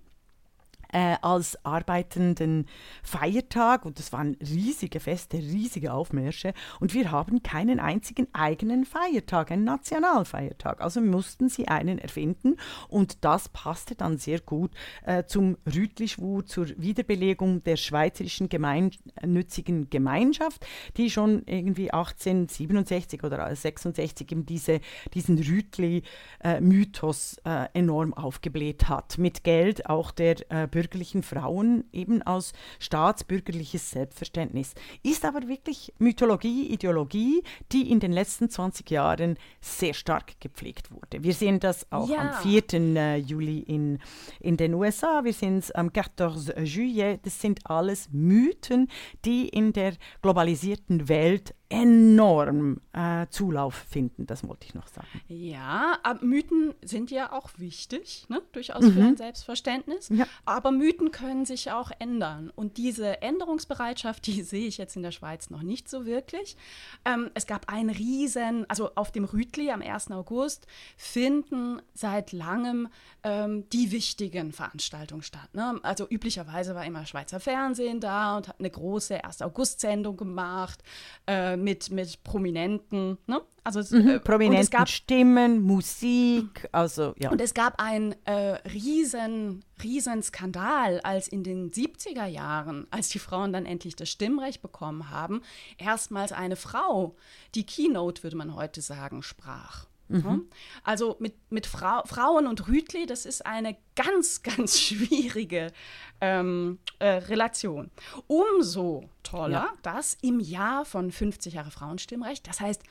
äh, 0.92 1.16
als 1.22 1.64
arbeitenden 1.64 2.66
Feiertag. 3.02 3.84
Und 3.84 3.98
das 3.98 4.12
waren 4.12 4.36
riesige 4.40 5.00
Feste, 5.00 5.38
riesige 5.38 5.92
Aufmärsche. 5.92 6.52
Und 6.80 6.94
wir 6.94 7.10
haben 7.10 7.42
keinen 7.42 7.80
einzigen 7.80 8.28
eigenen 8.32 8.84
Feiertag, 8.84 9.50
einen 9.50 9.64
Nationalfeiertag. 9.64 10.80
Also 10.80 11.00
mussten 11.00 11.48
sie 11.48 11.68
einen 11.68 11.98
erfinden. 11.98 12.56
Und 12.88 13.24
das 13.24 13.48
passte 13.48 13.94
dann 13.94 14.18
sehr 14.18 14.40
gut 14.40 14.72
äh, 15.04 15.24
zum 15.24 15.56
Rütlischwur, 15.66 16.46
zur 16.46 16.68
Wiederbelegung 16.76 17.62
der 17.64 17.76
schweizerischen 17.76 18.48
gemeinnützigen 18.48 19.90
Gemeinschaft, 19.90 20.66
die 20.96 21.10
schon 21.10 21.42
irgendwie 21.46 21.90
1867 21.90 23.24
oder 23.24 23.54
66 23.54 24.32
eben 24.32 24.46
diese, 24.46 24.80
diesen 25.14 25.38
Rütli-Mythos 25.38 27.38
äh, 27.44 27.66
enorm 27.72 28.14
aufgebläht 28.14 28.88
hat, 28.88 29.18
mit 29.18 29.44
Geld 29.44 29.88
auch 29.88 30.10
der 30.10 30.50
äh, 30.50 30.66
bürgerlichen 30.78 31.24
Frauen 31.24 31.82
eben 31.92 32.22
aus 32.22 32.52
staatsbürgerliches 32.78 33.90
Selbstverständnis. 33.90 34.74
Ist 35.02 35.24
aber 35.24 35.48
wirklich 35.48 35.92
Mythologie, 35.98 36.68
Ideologie, 36.68 37.42
die 37.72 37.90
in 37.90 37.98
den 37.98 38.12
letzten 38.12 38.48
20 38.48 38.88
Jahren 38.88 39.38
sehr 39.60 39.92
stark 39.92 40.40
gepflegt 40.40 40.92
wurde. 40.92 41.24
Wir 41.24 41.34
sehen 41.34 41.58
das 41.58 41.90
auch 41.90 42.08
ja. 42.08 42.18
am 42.18 42.42
4. 42.42 42.62
Äh, 42.74 43.16
Juli 43.16 43.58
in, 43.58 43.98
in 44.38 44.56
den 44.56 44.74
USA, 44.74 45.24
wir 45.24 45.32
sehen 45.32 45.58
es 45.58 45.72
am 45.72 45.90
14. 45.90 46.64
Juillet. 46.64 47.26
Das 47.26 47.40
sind 47.40 47.58
alles 47.64 48.08
Mythen, 48.12 48.86
die 49.24 49.48
in 49.48 49.72
der 49.72 49.94
globalisierten 50.22 51.08
Welt 51.08 51.56
enorm 51.70 52.80
äh, 52.94 53.26
Zulauf 53.28 53.74
finden, 53.74 54.26
das 54.26 54.46
wollte 54.46 54.66
ich 54.66 54.74
noch 54.74 54.88
sagen. 54.88 55.06
Ja, 55.28 55.98
Mythen 56.22 56.74
sind 56.82 57.10
ja 57.10 57.32
auch 57.32 57.50
wichtig, 57.58 58.24
ne? 58.28 58.40
durchaus 58.52 58.84
mhm. 58.84 58.92
für 58.92 59.02
ein 59.02 59.16
Selbstverständnis. 59.16 60.08
Ja. 60.08 60.26
Aber 60.46 60.70
Mythen 60.70 61.10
können 61.10 61.44
sich 61.44 61.70
auch 61.70 61.90
ändern. 61.98 62.50
Und 62.54 62.78
diese 62.78 63.20
Änderungsbereitschaft, 63.20 64.26
die 64.26 64.42
sehe 64.42 64.66
ich 64.66 64.78
jetzt 64.78 64.96
in 64.96 65.02
der 65.02 65.10
Schweiz 65.10 65.50
noch 65.50 65.62
nicht 65.62 65.90
so 65.90 66.06
wirklich. 66.06 66.56
Ähm, 67.04 67.30
es 67.34 67.46
gab 67.46 67.70
einen 67.70 67.90
riesen, 67.90 68.64
also 68.68 68.90
auf 68.94 69.12
dem 69.12 69.24
Rütli 69.24 69.70
am 69.70 69.82
1. 69.82 70.10
August 70.10 70.66
finden 70.96 71.82
seit 71.92 72.32
langem 72.32 72.88
ähm, 73.24 73.68
die 73.70 73.92
wichtigen 73.92 74.52
Veranstaltungen 74.52 75.22
statt. 75.22 75.52
Ne? 75.52 75.78
Also 75.82 76.06
üblicherweise 76.08 76.74
war 76.74 76.86
immer 76.86 77.04
Schweizer 77.04 77.40
Fernsehen 77.40 78.00
da 78.00 78.38
und 78.38 78.48
hat 78.48 78.58
eine 78.58 78.70
große 78.70 79.22
1. 79.22 79.42
August-Sendung 79.42 80.16
gemacht. 80.16 80.82
Äh, 81.26 81.57
mit, 81.62 81.90
mit 81.90 82.22
Prominenten, 82.24 83.18
ne? 83.26 83.40
Also 83.64 83.80
es, 83.80 83.90
mhm, 83.90 84.08
äh, 84.08 84.20
prominenten 84.20 84.62
es 84.62 84.70
gab, 84.70 84.88
Stimmen, 84.88 85.60
Musik, 85.60 86.68
also 86.72 87.14
ja. 87.18 87.30
Und 87.30 87.40
es 87.40 87.52
gab 87.52 87.78
einen 87.82 88.14
äh, 88.24 88.56
riesen, 88.72 89.62
riesen 89.82 90.22
Skandal, 90.22 91.00
als 91.00 91.28
in 91.28 91.44
den 91.44 91.70
70er 91.70 92.24
Jahren, 92.24 92.86
als 92.90 93.10
die 93.10 93.18
Frauen 93.18 93.52
dann 93.52 93.66
endlich 93.66 93.94
das 93.94 94.08
Stimmrecht 94.08 94.62
bekommen 94.62 95.10
haben, 95.10 95.42
erstmals 95.76 96.32
eine 96.32 96.56
Frau, 96.56 97.16
die 97.54 97.66
Keynote, 97.66 98.22
würde 98.22 98.36
man 98.36 98.54
heute 98.54 98.80
sagen, 98.80 99.22
sprach. 99.22 99.87
Mhm. 100.08 100.48
Also 100.82 101.16
mit, 101.20 101.34
mit 101.50 101.66
Fra 101.66 102.02
Frauen 102.06 102.46
und 102.46 102.68
Rütli, 102.68 103.06
das 103.06 103.26
ist 103.26 103.44
eine 103.46 103.76
ganz, 103.94 104.42
ganz 104.56 104.78
schwierige 104.78 105.72
ähm, 106.20 106.78
äh, 106.98 107.08
Relation. 107.08 107.90
Umso 108.26 109.08
toller, 109.22 109.52
ja. 109.52 109.72
dass 109.82 110.16
im 110.22 110.40
Jahr 110.40 110.84
von 110.84 111.12
50 111.12 111.54
Jahre 111.54 111.70
Frauenstimmrecht, 111.70 112.46
das 112.48 112.60
heißt 112.60 112.82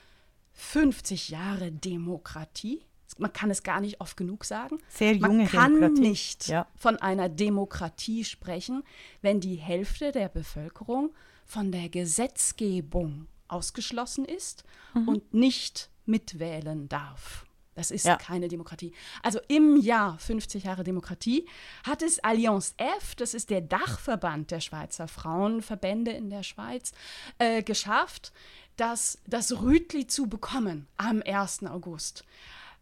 50 0.53 1.29
Jahre 1.29 1.71
Demokratie, 1.71 2.81
man 3.17 3.33
kann 3.33 3.49
es 3.49 3.63
gar 3.63 3.79
nicht 3.79 4.01
oft 4.01 4.17
genug 4.17 4.45
sagen. 4.45 4.79
Sehr 4.89 5.13
junge 5.13 5.43
Man 5.43 5.47
kann 5.47 5.73
Demokratie. 5.75 6.01
nicht 6.01 6.47
ja. 6.47 6.67
von 6.75 6.97
einer 6.97 7.29
Demokratie 7.29 8.23
sprechen, 8.23 8.83
wenn 9.21 9.39
die 9.39 9.55
Hälfte 9.55 10.11
der 10.11 10.29
Bevölkerung 10.29 11.13
von 11.45 11.71
der 11.71 11.89
Gesetzgebung 11.89 13.27
ausgeschlossen 13.47 14.25
ist 14.25 14.63
mhm. 14.93 15.07
und 15.07 15.33
nicht 15.33 15.89
mitwählen 16.05 16.87
darf. 16.89 17.45
Das 17.75 17.91
ist 17.91 18.05
ja. 18.05 18.15
keine 18.15 18.47
Demokratie. 18.47 18.91
Also 19.21 19.39
im 19.47 19.77
Jahr 19.77 20.17
50 20.17 20.63
Jahre 20.63 20.83
Demokratie 20.83 21.47
hat 21.85 22.01
es 22.01 22.17
Allianz 22.23 22.73
F, 22.77 23.13
das 23.13 23.35
ist 23.35 23.51
der 23.51 23.61
Dachverband 23.61 24.49
der 24.49 24.61
Schweizer 24.61 25.07
Frauenverbände 25.07 26.09
in 26.11 26.31
der 26.31 26.41
Schweiz, 26.41 26.91
äh, 27.37 27.61
geschafft, 27.61 28.33
das, 28.77 29.19
das 29.27 29.61
Rütli 29.61 30.07
zu 30.07 30.27
bekommen 30.27 30.87
am 30.97 31.21
1. 31.23 31.65
August. 31.65 32.23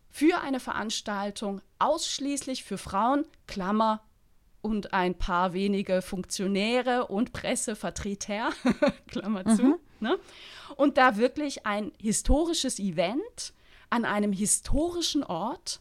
Für 0.10 0.40
eine 0.40 0.62
Veranstaltung 0.62 1.62
ausschließlich 1.78 2.64
für 2.64 2.78
Frauen, 2.78 3.26
Klammer, 3.48 4.02
und 4.66 4.94
ein 4.94 5.16
paar 5.16 5.54
wenige 5.54 6.02
Funktionäre 6.02 7.06
und 7.06 7.34
Pressevertreter, 7.34 8.50
Klammer 9.08 9.46
zu. 9.56 9.80
Ne? 10.06 10.20
Und 10.76 11.00
da 11.00 11.18
wirklich 11.18 11.66
ein 11.66 11.92
historisches 12.00 12.78
Event 12.78 13.54
an 13.90 14.06
einem 14.06 14.32
historischen 14.32 15.24
Ort 15.24 15.80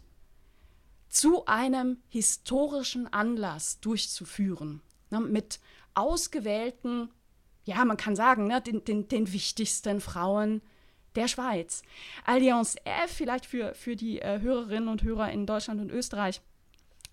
zu 1.10 1.44
einem 1.44 1.98
historischen 2.08 3.12
Anlass 3.12 3.80
durchzuführen. 3.80 4.80
Ne? 5.10 5.20
Mit 5.20 5.60
ausgewählten, 5.92 7.10
ja, 7.66 7.84
man 7.84 7.98
kann 7.98 8.16
sagen, 8.16 8.46
ne, 8.46 8.62
den, 8.62 8.82
den, 8.82 9.08
den 9.08 9.30
wichtigsten 9.30 10.00
Frauen 10.00 10.62
der 11.16 11.28
Schweiz. 11.28 11.82
Allianz 12.24 12.76
F, 12.84 13.12
vielleicht 13.12 13.44
für, 13.44 13.74
für 13.74 13.94
die 13.94 14.20
äh, 14.20 14.40
Hörerinnen 14.40 14.88
und 14.88 15.02
Hörer 15.02 15.30
in 15.30 15.44
Deutschland 15.44 15.82
und 15.82 15.90
Österreich, 15.90 16.40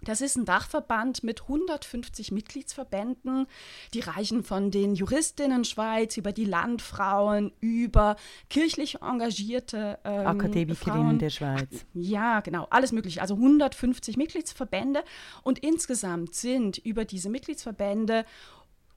das 0.03 0.21
ist 0.21 0.35
ein 0.35 0.45
Dachverband 0.45 1.23
mit 1.23 1.43
150 1.43 2.31
Mitgliedsverbänden. 2.31 3.45
Die 3.93 3.99
reichen 3.99 4.43
von 4.43 4.71
den 4.71 4.95
Juristinnen 4.95 5.63
Schweiz 5.63 6.17
über 6.17 6.31
die 6.31 6.45
Landfrauen, 6.45 7.51
über 7.59 8.15
kirchlich 8.49 9.01
engagierte 9.01 9.99
ähm, 10.03 10.27
Akademikerinnen 10.27 11.19
der 11.19 11.29
Schweiz. 11.29 11.85
Ja, 11.93 12.39
genau, 12.39 12.65
alles 12.71 12.91
mögliche. 12.91 13.21
Also 13.21 13.35
150 13.35 14.17
Mitgliedsverbände. 14.17 15.03
Und 15.43 15.59
insgesamt 15.59 16.33
sind 16.33 16.79
über 16.79 17.05
diese 17.05 17.29
Mitgliedsverbände 17.29 18.25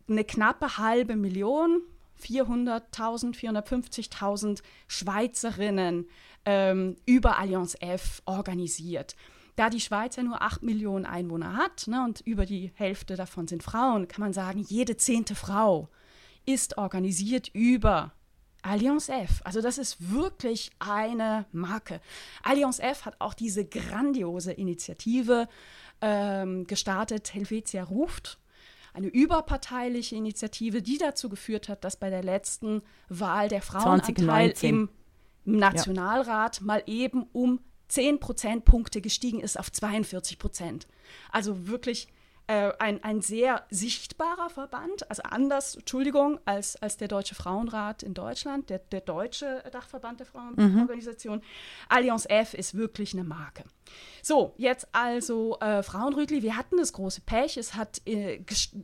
eine 0.09 0.25
knappe 0.25 0.79
halbe 0.79 1.17
Million, 1.17 1.83
400.000, 2.23 3.35
450.000 3.35 4.63
Schweizerinnen 4.87 6.09
ähm, 6.47 6.97
über 7.05 7.39
Allianz 7.39 7.77
F 7.81 8.23
organisiert. 8.25 9.17
Da 9.57 9.71
die 9.71 9.81
Schweiz 9.81 10.17
ja 10.17 10.23
nur 10.23 10.43
8 10.43 10.63
Millionen 10.63 11.07
Einwohner 11.07 11.57
hat 11.57 11.87
ne, 11.87 12.05
und 12.05 12.21
über 12.23 12.45
die 12.45 12.73
Hälfte 12.75 13.17
davon 13.17 13.47
sind 13.47 13.63
Frauen, 13.63 14.09
kann 14.09 14.21
man 14.21 14.33
sagen, 14.33 14.65
jede 14.69 14.97
zehnte 14.97 15.35
Frau 15.35 15.89
ist 16.45 16.77
organisiert 16.77 17.49
über 17.53 18.13
Allianz 18.63 19.09
F. 19.09 19.43
Also 19.45 19.61
das 19.61 19.79
ist 19.79 20.11
wirklich 20.11 20.71
eine 20.79 21.47
Marke. 21.53 22.01
Allianz 22.43 22.79
F 22.79 23.05
hat 23.05 23.17
auch 23.21 23.35
diese 23.35 23.65
grandiose 23.65 24.53
Initiative 24.53 25.49
ähm, 26.01 26.67
gestartet, 26.67 27.35
Helvetia 27.35 27.85
ruft. 27.85 28.39
Eine 28.95 29.09
überparteiliche 29.09 30.17
Initiative, 30.17 30.81
die 30.81 30.99
dazu 30.99 31.29
geführt 31.29 31.69
hat, 31.69 31.85
dass 31.85 31.97
bei 31.97 32.11
der 32.11 32.23
letzten 32.23 32.83
Wahl 33.09 33.49
der 33.49 33.61
Frauenanteil 33.61 34.55
im 34.63 34.89
Nationalrat 35.45 36.61
ja. 36.61 36.65
mal 36.65 36.83
eben 36.87 37.25
um 37.33 37.61
10 37.95 38.19
Prozentpunkte 38.19 39.01
gestiegen 39.01 39.41
ist 39.41 39.57
auf 39.57 39.71
42 39.71 40.41
Prozent. 40.41 40.89
Also 41.31 41.69
wirklich 41.69 42.09
äh, 42.49 42.73
ein, 42.81 43.05
ein 43.05 43.21
sehr 43.21 43.65
sichtbarer 43.71 44.51
Verband, 44.51 45.09
also 45.09 45.23
anders, 45.23 45.77
Entschuldigung, 45.77 46.41
als, 46.45 46.75
als 46.83 46.97
der 46.97 47.07
Deutsche 47.07 47.37
Frauenrat 47.37 48.03
in 48.03 48.13
Deutschland, 48.13 48.69
der, 48.69 48.81
der 48.81 49.01
deutsche 49.01 49.63
Dachverband 49.71 50.19
der 50.19 50.27
Frauenorganisation. 50.27 51.37
Mhm. 51.37 51.43
Allianz 51.89 52.27
F 52.29 52.55
ist 52.55 52.75
wirklich 52.75 53.13
eine 53.15 53.23
Marke. 53.23 53.63
So, 54.23 54.55
jetzt 54.57 54.89
also 54.91 55.57
äh, 55.61 55.85
Frauenrütli, 55.85 56.43
wir 56.43 56.57
hatten 56.57 56.77
das 56.79 56.93
große 56.93 57.21
Pech, 57.21 57.57
es 57.57 57.77
hat, 57.77 58.03
äh, 58.07 58.41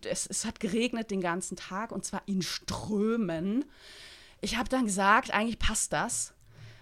es, 0.09 0.26
es 0.28 0.45
hat 0.45 0.61
geregnet 0.61 1.11
den 1.11 1.20
ganzen 1.20 1.57
Tag 1.57 1.91
und 1.91 2.05
zwar 2.05 2.22
in 2.26 2.43
Strömen. 2.43 3.64
Ich 4.41 4.57
habe 4.57 4.68
dann 4.68 4.85
gesagt, 4.85 5.35
eigentlich 5.35 5.59
passt 5.59 5.93
das 5.93 6.32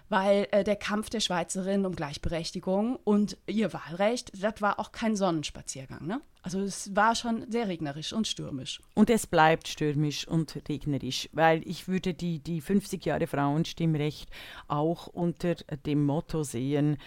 weil 0.09 0.47
äh, 0.51 0.63
der 0.63 0.75
Kampf 0.75 1.09
der 1.09 1.19
Schweizerin 1.19 1.85
um 1.85 1.95
Gleichberechtigung 1.95 2.97
und 3.03 3.37
ihr 3.47 3.71
Wahlrecht, 3.73 4.31
das 4.41 4.61
war 4.61 4.79
auch 4.79 4.91
kein 4.91 5.15
Sonnenspaziergang. 5.15 6.05
Ne? 6.05 6.21
Also 6.41 6.59
es 6.59 6.95
war 6.95 7.15
schon 7.15 7.49
sehr 7.51 7.67
regnerisch 7.67 8.13
und 8.13 8.27
stürmisch. 8.27 8.81
Und 8.95 9.09
es 9.09 9.27
bleibt 9.27 9.67
stürmisch 9.67 10.27
und 10.27 10.57
regnerisch, 10.67 11.29
weil 11.33 11.67
ich 11.67 11.87
würde 11.87 12.13
die, 12.13 12.39
die 12.39 12.61
50 12.61 13.05
Jahre 13.05 13.27
Frauenstimmrecht 13.27 14.29
auch 14.67 15.07
unter 15.07 15.55
dem 15.85 16.05
Motto 16.05 16.43
sehen, 16.43 16.97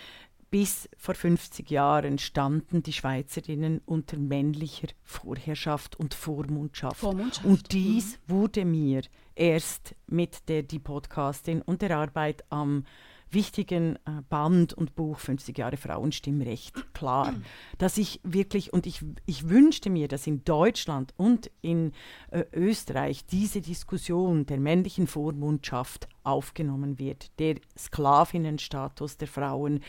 bis 0.53 0.87
vor 0.99 1.15
50 1.15 1.71
Jahren 1.71 2.19
standen 2.19 2.83
die 2.83 2.93
Schweizerinnen 2.93 3.81
unter 3.87 4.19
männlicher 4.19 4.89
Vorherrschaft 5.03 5.97
und 5.97 6.13
Vormundschaft. 6.13 6.99
Vormundschaft. 6.99 7.47
Und 7.47 7.73
dies 7.73 8.19
mhm. 8.27 8.33
wurde 8.33 8.65
mir 8.67 9.03
erst 9.35 9.95
mit 10.07 10.49
der 10.49 10.63
die 10.63 10.79
Podcastin 10.79 11.63
und 11.63 11.83
der 11.83 11.97
Arbeit 11.97 12.45
am 12.51 12.85
wichtigen 13.33 13.97
äh, 13.97 14.23
Band 14.29 14.75
und 14.75 14.95
Buch 14.95 15.19
50 15.19 15.57
Jahre 15.57 15.77
Frauenstimmrecht 15.77 16.95
klar, 16.95 17.35
dass 17.79 17.99
ich 17.99 18.21
wirklich, 18.23 18.73
und 18.73 18.87
ich, 18.87 19.05
ich 19.27 19.49
wünschte 19.49 19.91
mir, 19.91 20.09
dass 20.09 20.27
in 20.27 20.45
Deutschland 20.45 21.15
und 21.17 21.51
in 21.61 21.93
äh, 22.31 22.45
Österreich 22.53 23.27
diese 23.27 23.61
Diskussion 23.61 24.47
der 24.47 24.59
männlichen 24.59 25.07
Vormundschaft 25.07 26.09
aufgenommen 26.25 26.99
wird, 26.99 27.39
der 27.39 27.57
Sklavinnenstatus 27.77 29.17
der 29.17 29.29
Frauen, 29.29 29.81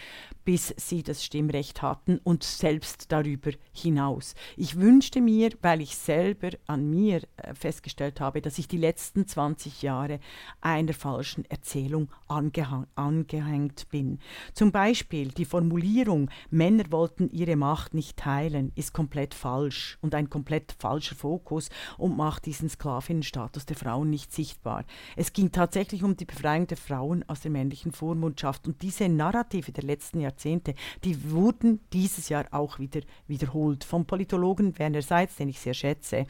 bis 0.46 0.74
sie 0.78 1.04
das 1.04 1.24
Stimmrecht 1.24 1.82
hatten 1.82 2.20
und 2.24 2.44
selbst 2.44 3.12
darüber 3.12 3.52
hinaus. 3.72 4.36
Ich 4.58 4.78
wünschte 4.78 5.22
mir, 5.22 5.52
weil 5.62 5.82
ich 5.82 5.96
selber 5.96 6.50
an 6.68 6.90
mir 6.90 7.22
äh, 7.38 7.54
festgestellt 7.54 8.20
habe, 8.20 8.42
dass 8.42 8.58
ich 8.58 8.68
die 8.68 8.78
letzten 8.78 9.28
20 9.28 9.82
Jahre 9.82 10.20
einer 10.62 10.94
falschen 10.94 11.46
Erzählung 11.46 12.10
angehängt 13.34 13.90
bin. 13.90 14.20
Zum 14.54 14.72
Beispiel 14.72 15.30
die 15.30 15.46
Formulierung, 15.46 16.30
Männer 16.50 16.86
wollten 16.90 17.30
ihre 17.30 17.56
Macht 17.56 17.94
nicht 17.94 18.18
teilen, 18.18 18.72
ist 18.76 18.94
komplett 18.94 19.34
falsch 19.34 19.98
und 20.02 20.14
ein 20.16 20.30
komplett 20.30 20.76
falscher 20.78 21.16
Fokus 21.16 21.70
und 21.98 22.16
macht 22.16 22.46
diesen 22.46 22.70
Sklavinnenstatus 22.70 23.66
der 23.66 23.76
Frauen 23.76 24.10
nicht 24.10 24.32
sichtbar. 24.32 24.86
Es 25.16 25.34
ging 25.34 25.52
tatsächlich 25.52 26.04
um 26.04 26.16
die 26.16 26.26
Befreiung 26.26 26.68
der 26.68 26.78
Frauen 26.78 27.24
aus 27.28 27.42
der 27.42 27.52
männlichen 27.52 27.92
Vormundschaft. 27.92 28.68
Und 28.68 28.82
diese 28.82 29.10
Narrative 29.10 29.72
der 29.72 29.84
letzten 29.84 30.20
Jahrzehnte, 30.20 30.76
die 31.04 31.32
wurden 31.32 31.80
dieses 31.92 32.30
Jahr 32.30 32.46
auch 32.52 32.80
wieder 32.80 33.02
wiederholt 33.28 33.84
vom 33.84 34.06
Politologen 34.06 34.78
Werner 34.78 35.02
Seitz, 35.02 35.36
den 35.36 35.50
ich 35.50 35.60
sehr 35.60 35.74
schätze, 35.74 36.26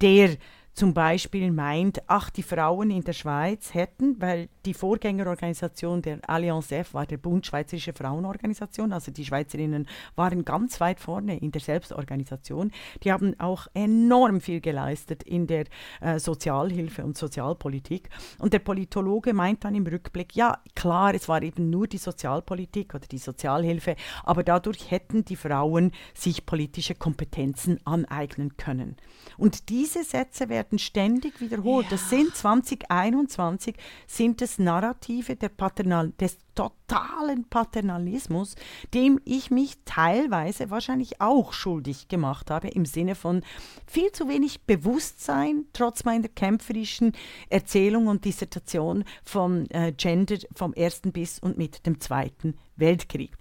der 0.00 0.36
zum 0.74 0.94
Beispiel 0.94 1.50
meint, 1.50 2.02
ach, 2.06 2.30
die 2.30 2.42
Frauen 2.42 2.90
in 2.90 3.04
der 3.04 3.12
Schweiz 3.12 3.74
hätten, 3.74 4.20
weil 4.20 4.48
die 4.64 4.72
Vorgängerorganisation 4.72 6.00
der 6.00 6.18
Allianz 6.26 6.72
F 6.72 6.94
war 6.94 7.04
der 7.04 7.18
Bund 7.18 7.46
Schweizerische 7.46 7.92
Frauenorganisation, 7.92 8.92
also 8.92 9.12
die 9.12 9.24
Schweizerinnen 9.24 9.86
waren 10.16 10.46
ganz 10.46 10.80
weit 10.80 10.98
vorne 10.98 11.36
in 11.38 11.52
der 11.52 11.60
Selbstorganisation. 11.60 12.72
Die 13.02 13.12
haben 13.12 13.38
auch 13.38 13.66
enorm 13.74 14.40
viel 14.40 14.60
geleistet 14.60 15.22
in 15.24 15.46
der 15.46 15.66
äh, 16.00 16.18
Sozialhilfe 16.18 17.04
und 17.04 17.18
Sozialpolitik. 17.18 18.08
Und 18.38 18.54
der 18.54 18.60
Politologe 18.60 19.34
meint 19.34 19.64
dann 19.64 19.74
im 19.74 19.86
Rückblick, 19.86 20.34
ja, 20.34 20.58
klar, 20.74 21.14
es 21.14 21.28
war 21.28 21.42
eben 21.42 21.68
nur 21.68 21.86
die 21.86 21.98
Sozialpolitik 21.98 22.94
oder 22.94 23.06
die 23.06 23.18
Sozialhilfe, 23.18 23.96
aber 24.24 24.42
dadurch 24.42 24.90
hätten 24.90 25.24
die 25.26 25.36
Frauen 25.36 25.92
sich 26.14 26.46
politische 26.46 26.94
Kompetenzen 26.94 27.78
aneignen 27.84 28.56
können. 28.56 28.96
Und 29.36 29.68
diese 29.68 30.02
Sätze 30.02 30.48
werden 30.48 30.61
ständig 30.78 31.40
wiederholt. 31.40 31.86
Ja. 31.86 31.92
Das 31.92 32.10
sind 32.10 32.34
2021 32.34 33.76
sind 34.06 34.42
es 34.42 34.58
Narrative 34.58 35.36
der 35.36 35.48
Paternal 35.48 36.12
des 36.20 36.38
totalen 36.54 37.48
Paternalismus, 37.48 38.56
dem 38.92 39.20
ich 39.24 39.50
mich 39.50 39.78
teilweise 39.84 40.70
wahrscheinlich 40.70 41.20
auch 41.20 41.52
schuldig 41.52 42.08
gemacht 42.08 42.50
habe, 42.50 42.68
im 42.68 42.84
Sinne 42.84 43.14
von 43.14 43.42
viel 43.86 44.12
zu 44.12 44.28
wenig 44.28 44.62
Bewusstsein, 44.62 45.66
trotz 45.72 46.04
meiner 46.04 46.28
kämpferischen 46.28 47.12
Erzählung 47.48 48.06
und 48.06 48.24
Dissertation 48.24 49.04
von 49.24 49.70
äh, 49.70 49.92
Gender 49.92 50.36
vom 50.54 50.74
ersten 50.74 51.12
bis 51.12 51.38
und 51.38 51.56
mit 51.56 51.86
dem 51.86 52.00
Zweiten 52.00 52.58
Weltkrieg. 52.76 53.36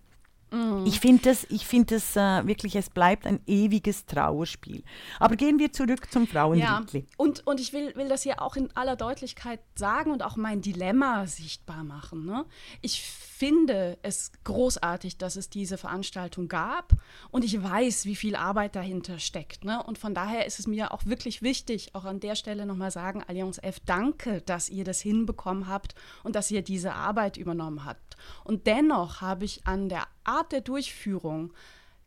Mhm. 0.51 0.85
Ich 0.85 0.99
finde 0.99 1.23
das, 1.23 1.45
ich 1.49 1.65
find 1.65 1.91
das 1.91 2.15
äh, 2.15 2.45
wirklich, 2.45 2.75
es 2.75 2.89
bleibt 2.89 3.25
ein 3.25 3.39
ewiges 3.47 4.05
Trauerspiel. 4.05 4.83
Aber 5.19 5.35
gehen 5.35 5.59
wir 5.59 5.71
zurück 5.71 6.11
zum 6.11 6.27
Frauenliedli. 6.27 6.99
Ja, 6.99 7.05
und, 7.17 7.47
und 7.47 7.59
ich 7.59 7.71
will, 7.71 7.95
will 7.95 8.09
das 8.09 8.23
hier 8.23 8.41
auch 8.41 8.55
in 8.57 8.69
aller 8.75 8.95
Deutlichkeit 8.97 9.61
sagen 9.75 10.11
und 10.11 10.23
auch 10.23 10.35
mein 10.35 10.61
Dilemma 10.61 11.25
sichtbar 11.25 11.83
machen. 11.83 12.25
Ne? 12.25 12.45
Ich 12.81 13.01
finde 13.01 13.97
es 14.03 14.31
großartig, 14.43 15.17
dass 15.17 15.35
es 15.35 15.49
diese 15.49 15.77
Veranstaltung 15.77 16.47
gab 16.47 16.93
und 17.31 17.43
ich 17.43 17.63
weiß, 17.63 18.05
wie 18.05 18.15
viel 18.15 18.35
Arbeit 18.35 18.75
dahinter 18.75 19.19
steckt. 19.19 19.63
Ne? 19.63 19.81
Und 19.81 19.97
von 19.97 20.13
daher 20.13 20.45
ist 20.45 20.59
es 20.59 20.67
mir 20.67 20.91
auch 20.91 21.05
wirklich 21.05 21.41
wichtig, 21.41 21.95
auch 21.95 22.05
an 22.05 22.19
der 22.19 22.35
Stelle 22.35 22.65
nochmal 22.65 22.91
sagen, 22.91 23.23
Allianz 23.25 23.57
F, 23.57 23.79
danke, 23.85 24.41
dass 24.41 24.69
ihr 24.69 24.83
das 24.83 25.01
hinbekommen 25.01 25.67
habt 25.67 25.95
und 26.23 26.35
dass 26.35 26.51
ihr 26.51 26.61
diese 26.61 26.93
Arbeit 26.93 27.37
übernommen 27.37 27.85
habt. 27.85 28.17
Und 28.43 28.67
dennoch 28.67 29.21
habe 29.21 29.45
ich 29.45 29.65
an 29.65 29.89
der 29.89 30.03
Art 30.41 30.51
der 30.51 30.61
Durchführung 30.61 31.53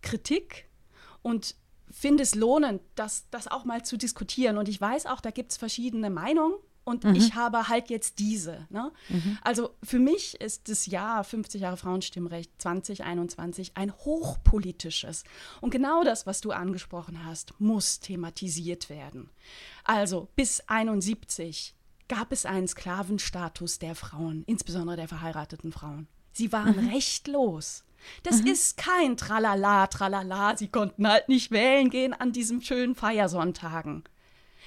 Kritik 0.03 0.67
und 1.23 1.55
finde 1.89 2.25
es 2.25 2.35
lohnend, 2.35 2.83
das, 2.97 3.27
das 3.31 3.47
auch 3.47 3.65
mal 3.65 3.85
zu 3.85 3.97
diskutieren. 3.97 4.59
Und 4.59 4.69
ich 4.69 4.81
weiß 4.81 5.07
auch, 5.07 5.21
da 5.21 5.31
gibt 5.31 5.53
es 5.53 5.57
verschiedene 5.57 6.11
Meinungen 6.11 6.55
und 6.83 7.05
mhm. 7.05 7.15
ich 7.15 7.35
habe 7.37 7.69
halt 7.69 7.91
jetzt 7.91 8.19
diese. 8.19 8.67
Ne? 8.71 8.91
Mhm. 9.09 9.39
Also 9.43 9.77
für 9.85 10.01
mich 10.01 10.41
ist 10.41 10.69
das 10.69 10.87
Jahr 10.87 11.23
50 11.23 11.63
Jahre 11.63 11.77
Frauenstimmrecht 11.77 12.51
2021 12.59 13.77
ein 13.77 13.93
hochpolitisches. 13.93 15.23
Und 15.61 15.71
genau 15.71 16.03
das, 16.03 16.27
was 16.27 16.41
du 16.41 16.51
angesprochen 16.51 17.25
hast, 17.25 17.55
muss 17.61 18.01
thematisiert 18.01 18.91
werden. 18.91 19.31
Also 19.85 20.29
bis 20.35 20.61
71 20.67 21.77
gab 22.09 22.33
es 22.33 22.45
einen 22.45 22.67
Sklavenstatus 22.67 23.79
der 23.79 23.95
Frauen, 23.95 24.43
insbesondere 24.47 24.97
der 24.97 25.09
verheirateten 25.09 25.71
Frauen. 25.71 26.09
Sie 26.35 26.53
waren 26.53 26.77
mhm. 26.83 26.89
rechtlos. 26.91 27.85
Das 28.23 28.43
mhm. 28.43 28.49
ist 28.49 28.77
kein 28.77 29.17
Tralala, 29.17 29.87
Tralala. 29.87 30.57
Sie 30.57 30.69
konnten 30.69 31.09
halt 31.09 31.29
nicht 31.29 31.51
wählen 31.51 31.91
gehen 31.91 32.13
an 32.13 32.33
diesen 32.33 32.63
schönen 32.63 32.95
Feiersonntagen. 32.95 34.05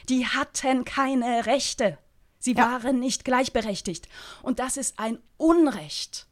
Die 0.10 0.26
hatten 0.26 0.86
keine 0.86 1.46
Rechte. 1.46 1.98
Sie 2.40 2.54
ja. 2.54 2.64
waren 2.64 3.00
nicht 3.00 3.26
gleichberechtigt. 3.26 4.08
Und 4.42 4.60
das 4.60 4.78
ist 4.78 5.00
ein 5.00 5.20
Unrecht. 5.38 6.28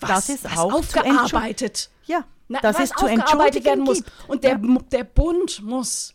Was, 0.00 0.10
das 0.10 0.28
ist 0.28 0.46
auch 0.46 0.72
aufgearbeitet. 0.72 1.90
ja, 2.06 2.24
Na, 2.46 2.60
das 2.60 2.78
ist 2.78 2.98
zu 2.98 3.06
aufgearbeitet 3.06 3.64
werden 3.64 3.84
muss. 3.84 4.02
Und 4.28 4.44
der, 4.44 4.60
ja. 4.62 4.78
der 4.92 5.04
Bund 5.04 5.62
muss, 5.62 6.14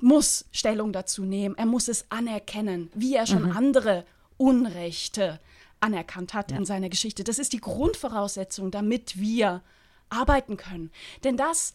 muss 0.00 0.44
Stellung 0.52 0.92
dazu 0.92 1.24
nehmen. 1.24 1.54
Er 1.56 1.66
muss 1.66 1.88
es 1.88 2.10
anerkennen, 2.10 2.90
wie 2.94 3.14
er 3.14 3.26
schon 3.26 3.44
mhm. 3.44 3.56
andere 3.56 4.04
Unrechte 4.36 5.40
anerkannt 5.80 6.34
hat 6.34 6.50
ja. 6.50 6.56
in 6.56 6.64
seiner 6.64 6.88
Geschichte. 6.88 7.24
Das 7.24 7.38
ist 7.38 7.52
die 7.52 7.60
Grundvoraussetzung, 7.60 8.70
damit 8.70 9.18
wir 9.18 9.62
arbeiten 10.08 10.56
können. 10.56 10.90
Denn 11.24 11.36
das, 11.36 11.74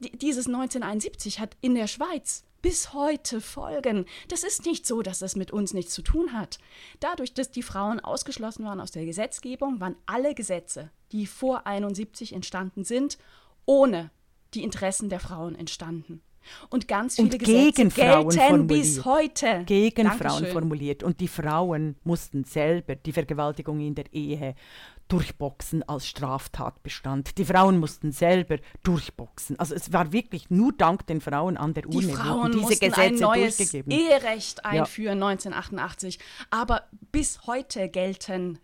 dieses 0.00 0.46
1971 0.46 1.40
hat 1.40 1.56
in 1.60 1.74
der 1.74 1.86
Schweiz 1.86 2.44
bis 2.62 2.92
heute 2.92 3.40
Folgen. 3.40 4.06
Das 4.28 4.44
ist 4.44 4.64
nicht 4.64 4.86
so, 4.86 5.02
dass 5.02 5.18
das 5.18 5.34
mit 5.34 5.50
uns 5.50 5.74
nichts 5.74 5.92
zu 5.92 6.02
tun 6.02 6.32
hat. 6.32 6.58
Dadurch, 7.00 7.34
dass 7.34 7.50
die 7.50 7.62
Frauen 7.62 8.00
ausgeschlossen 8.00 8.64
waren 8.64 8.80
aus 8.80 8.92
der 8.92 9.04
Gesetzgebung, 9.04 9.80
waren 9.80 9.96
alle 10.06 10.34
Gesetze, 10.34 10.90
die 11.10 11.26
vor 11.26 11.66
71 11.66 12.32
entstanden 12.32 12.84
sind, 12.84 13.18
ohne 13.66 14.10
die 14.54 14.62
Interessen 14.62 15.08
der 15.08 15.20
Frauen 15.20 15.56
entstanden. 15.56 16.22
Und 16.70 16.88
ganz 16.88 17.16
viele 17.16 17.28
und 17.28 17.38
gegen 17.38 17.88
Gesetze 17.88 17.90
Frauen 17.90 18.28
gelten 18.28 18.48
formuliert. 18.48 18.68
bis 18.68 19.04
heute. 19.04 19.62
Gegen 19.66 20.04
Dankeschön. 20.04 20.30
Frauen 20.30 20.46
formuliert. 20.46 21.02
Und 21.02 21.20
die 21.20 21.28
Frauen 21.28 21.96
mussten 22.04 22.44
selber 22.44 22.96
die 22.96 23.12
Vergewaltigung 23.12 23.80
in 23.80 23.94
der 23.94 24.12
Ehe 24.12 24.54
durchboxen 25.08 25.86
als 25.86 26.06
Straftatbestand. 26.06 27.36
Die 27.36 27.44
Frauen 27.44 27.78
mussten 27.78 28.12
selber 28.12 28.56
durchboxen. 28.82 29.58
Also 29.58 29.74
es 29.74 29.92
war 29.92 30.12
wirklich 30.12 30.48
nur 30.48 30.72
dank 30.72 31.06
den 31.06 31.20
Frauen 31.20 31.56
an 31.56 31.74
der 31.74 31.86
Uni, 31.86 32.06
die 32.06 32.12
Frauen 32.12 32.52
diese 32.52 32.78
Gesetze 32.78 33.00
ein 33.00 33.14
neues. 33.16 33.74
Eherecht 33.74 34.64
einführen 34.64 35.18
ja. 35.18 35.26
1988. 35.26 36.18
Aber 36.50 36.84
bis 37.10 37.46
heute 37.46 37.88
gelten 37.90 38.58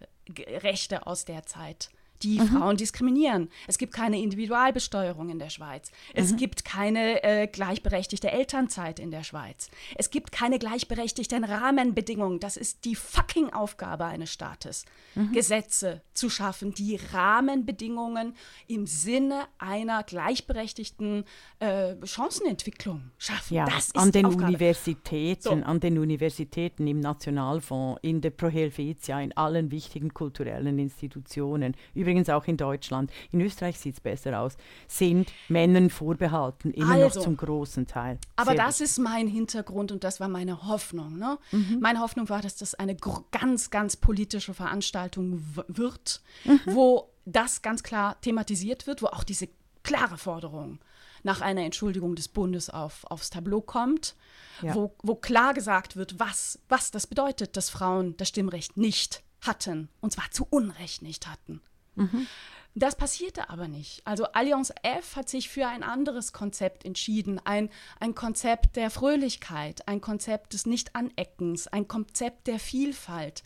Rechte 0.63 1.07
aus 1.07 1.25
der 1.25 1.45
Zeit 1.45 1.91
die 2.23 2.41
mhm. 2.41 2.49
Frauen 2.49 2.77
diskriminieren. 2.77 3.49
Es 3.67 3.79
gibt 3.79 3.93
keine 3.93 4.21
Individualbesteuerung 4.21 5.31
in 5.31 5.39
der 5.39 5.51
Schweiz. 5.51 5.91
Es 6.15 6.33
mhm. 6.33 6.37
gibt 6.37 6.65
keine 6.65 7.23
äh, 7.23 7.47
gleichberechtigte 7.47 8.31
Elternzeit 8.31 8.99
in 8.99 9.11
der 9.11 9.23
Schweiz. 9.23 9.71
Es 9.97 10.11
gibt 10.11 10.33
keine 10.33 10.59
gleichberechtigten 10.59 11.45
Rahmenbedingungen. 11.45 12.41
Das 12.41 12.57
ist 12.57 12.85
die 12.85 12.95
fucking 12.95 13.51
Aufgabe 13.53 14.05
eines 14.05 14.33
Staates, 14.33 14.85
mhm. 15.15 15.33
Gesetze 15.33 16.03
zu 16.15 16.31
schaffen, 16.31 16.75
die 16.75 16.99
Rahmenbedingungen 17.13 18.35
im 18.67 18.87
Sinne 18.87 19.45
einer 19.59 20.03
gleichberechtigten 20.03 21.25
äh, 21.61 21.95
Chancenentwicklung 22.05 23.11
schaffen. 23.19 23.55
Ja, 23.55 23.67
das 23.67 23.87
ist 23.87 23.97
an 23.97 24.13
den 24.13 24.27
Aufgabe. 24.27 24.47
Universitäten, 24.49 25.43
so. 25.43 25.51
an 25.51 25.81
den 25.81 25.99
Universitäten 25.99 26.87
im 26.87 27.01
Nationalfonds, 27.01 28.01
in 28.03 28.21
der 28.21 28.31
Pro 28.31 28.49
Helvetia, 28.49 29.21
in 29.21 29.37
allen 29.37 29.71
wichtigen 29.71 30.13
kulturellen 30.13 30.79
Institutionen. 30.79 31.77
Über 31.95 32.08
übrigens 32.09 32.31
auch 32.31 32.47
in 32.47 32.57
Deutschland, 32.57 33.11
in 33.33 33.41
Österreich 33.41 33.79
sieht 33.79 33.95
es 33.95 34.01
besser 34.01 34.41
aus, 34.41 34.57
sind 34.87 35.31
Männern 35.49 35.91
vorbehalten, 35.91 36.71
immer 36.71 36.95
also, 36.95 37.19
noch 37.19 37.25
zum 37.25 37.37
großen 37.37 37.87
Teil. 37.87 38.19
Aber 38.37 38.53
Sehr 38.53 38.65
das 38.65 38.79
gut. 38.79 38.87
ist 38.87 38.99
mein 38.99 39.29
Hintergrund 39.29 39.93
und 39.93 40.05
das 40.05 40.21
war 40.21 40.29
meine 40.29 40.67
Hoffnung. 40.67 41.19
Ne? 41.19 41.39
Mhm. 41.53 41.79
Meine 41.81 42.01
Hoffnung 42.01 42.29
war, 42.29 42.41
dass 42.41 42.57
das 42.57 42.75
eine 42.75 42.97
ganz, 43.31 43.71
ganz 43.71 43.97
politische 43.97 44.55
Veranstaltung 44.55 45.45
wird, 45.69 46.23
mhm. 46.45 46.61
wo 46.67 47.11
das 47.27 47.61
ganz 47.61 47.83
klar 47.83 48.19
thematisiert 48.23 48.87
wird, 48.87 49.03
wo 49.03 49.07
auch 49.07 49.25
diese 49.25 49.49
klare 49.83 50.17
Forderung 50.17 50.79
nach 51.23 51.41
einer 51.41 51.63
Entschuldigung 51.63 52.15
des 52.15 52.29
Bundes 52.29 52.71
auf, 52.71 53.05
aufs 53.05 53.31
Tableau 53.31 53.61
kommt, 53.61 54.15
ja. 54.63 54.75
wo, 54.75 54.95
wo 55.03 55.15
klar 55.15 55.53
gesagt 55.53 55.97
wird, 55.97 56.19
was, 56.19 56.59
was 56.69 56.91
das 56.91 57.07
bedeutet, 57.07 57.57
dass 57.57 57.71
Frauen 57.71 58.17
das 58.17 58.29
Stimmrecht 58.29 58.77
nicht 58.77 59.23
hatten, 59.41 59.89
und 60.01 60.13
zwar 60.13 60.31
zu 60.31 60.47
Unrecht 60.49 61.03
nicht 61.03 61.27
hatten. 61.27 61.61
Mhm. 61.99 62.27
Das 62.75 62.97
passierte 62.97 63.51
aber 63.51 63.67
nicht. 63.67 64.07
Also 64.07 64.25
Allianz 64.27 64.73
F 64.83 65.17
hat 65.17 65.29
sich 65.29 65.49
für 65.49 65.67
ein 65.67 65.83
anderes 65.83 66.33
Konzept 66.33 66.85
entschieden. 66.85 67.41
Ein, 67.45 67.71
ein 67.99 68.15
Konzept 68.15 68.77
der 68.77 68.91
Fröhlichkeit, 68.91 69.89
ein 69.89 70.01
Konzept 70.01 70.53
des 70.53 70.67
Nicht-Aneckens, 70.67 71.67
ein 71.67 71.89
Konzept 71.89 72.47
der 72.47 72.61
Vielfalt. 72.61 73.43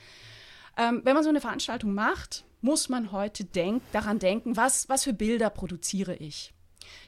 Ähm, 0.76 1.00
wenn 1.05 1.14
man 1.14 1.22
so 1.22 1.30
eine 1.30 1.40
Veranstaltung 1.40 1.94
macht, 1.94 2.44
muss 2.61 2.88
man 2.88 3.11
heute 3.11 3.44
denk 3.44 3.82
daran 3.92 4.18
denken, 4.18 4.57
was, 4.57 4.88
was 4.88 5.05
für 5.05 5.14
Bilder 5.14 5.50
produziere 5.50 6.14
ich. 6.16 6.53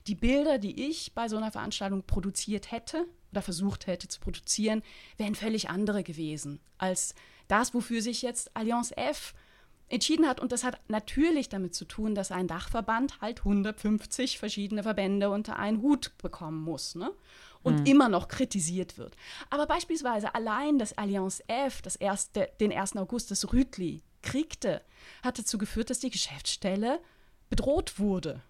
Die 0.07 0.15
Bilder, 0.15 0.59
die 0.59 0.89
ich 0.89 1.15
bei 1.15 1.29
so 1.29 1.37
einer 1.37 1.53
Veranstaltung 1.53 2.05
produziert 2.05 2.71
hätte 2.71 3.07
oder 3.33 3.43
versucht 3.43 3.87
hätte 3.87 4.09
zu 4.09 4.21
produzieren, 4.21 4.83
wären 5.17 5.35
völlig 5.35 5.69
andere 5.69 6.03
gewesen 6.03 6.61
als 6.79 7.15
das, 7.49 7.75
wofür 7.75 8.01
sich 8.01 8.23
jetzt 8.23 8.57
Allianz 8.57 8.93
F 8.97 9.35
entschieden 9.95 10.27
hat. 10.27 10.41
Und 10.41 10.53
das 10.53 10.65
hat 10.65 10.79
natürlich 10.89 11.49
damit 11.49 11.75
zu 11.75 11.85
tun, 11.85 12.15
dass 12.15 12.31
ein 12.31 12.49
Dachverband 12.49 13.21
halt 13.21 13.41
150 13.41 14.39
verschiedene 14.39 14.83
Verbände 14.83 15.31
unter 15.31 15.57
einen 15.57 15.81
Hut 15.81 16.13
bekommen 16.19 16.63
muss. 16.63 16.95
Ne? 16.95 17.11
Und 17.63 17.81
mhm. 17.81 17.87
immer 17.87 18.09
noch 18.09 18.29
kritisiert 18.29 18.99
wird. 18.99 19.17
Aber 19.51 19.67
beispielsweise 19.67 20.35
allein 20.35 20.79
das 20.79 20.99
Allianz 20.99 21.43
F, 21.47 21.81
das 21.81 21.97
erste, 21.97 22.51
den 22.61 22.73
1. 22.73 22.97
August, 22.97 23.31
das 23.31 23.53
Rütli 23.53 24.03
kriegte, 24.23 24.83
hat 25.23 25.39
dazu 25.39 25.57
geführt, 25.57 25.91
dass 25.91 26.01
die 26.01 26.11
Geschäftsstelle 26.11 27.01
bedroht 27.49 27.99
wurde. 27.99 28.43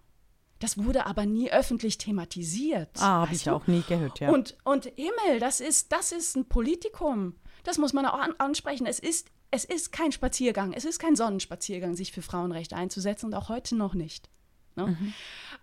Das 0.59 0.77
wurde 0.77 1.05
aber 1.05 1.25
nie 1.25 1.51
öffentlich 1.51 1.97
thematisiert. 1.97 2.89
Ah, 2.95 3.21
habe 3.21 3.35
ich 3.35 3.49
auch 3.49 3.67
nie 3.67 3.83
gehört, 3.87 4.19
ja. 4.19 4.31
Und, 4.31 4.57
und 4.63 4.85
Himmel, 4.95 5.39
das 5.39 5.59
ist, 5.59 5.91
das 5.91 6.11
ist 6.11 6.35
ein 6.37 6.47
Politikum. 6.47 7.35
Das 7.63 7.77
muss 7.77 7.93
man 7.93 8.05
auch 8.05 8.17
an, 8.17 8.33
ansprechen. 8.37 8.85
Es 8.87 8.99
ist 8.99 9.29
es 9.55 9.63
ist 9.63 9.93
kein 9.93 10.11
Spaziergang, 10.11 10.73
es 10.73 10.83
ist 10.83 10.99
kein 10.99 11.15
Sonnenspaziergang, 11.15 11.95
sich 11.95 12.11
für 12.11 12.21
Frauenrechte 12.21 12.75
einzusetzen 12.75 13.27
und 13.27 13.33
auch 13.33 13.47
heute 13.47 13.75
noch 13.75 13.93
nicht. 13.93 14.29
Ne? 14.75 14.87
Mhm. 14.87 15.13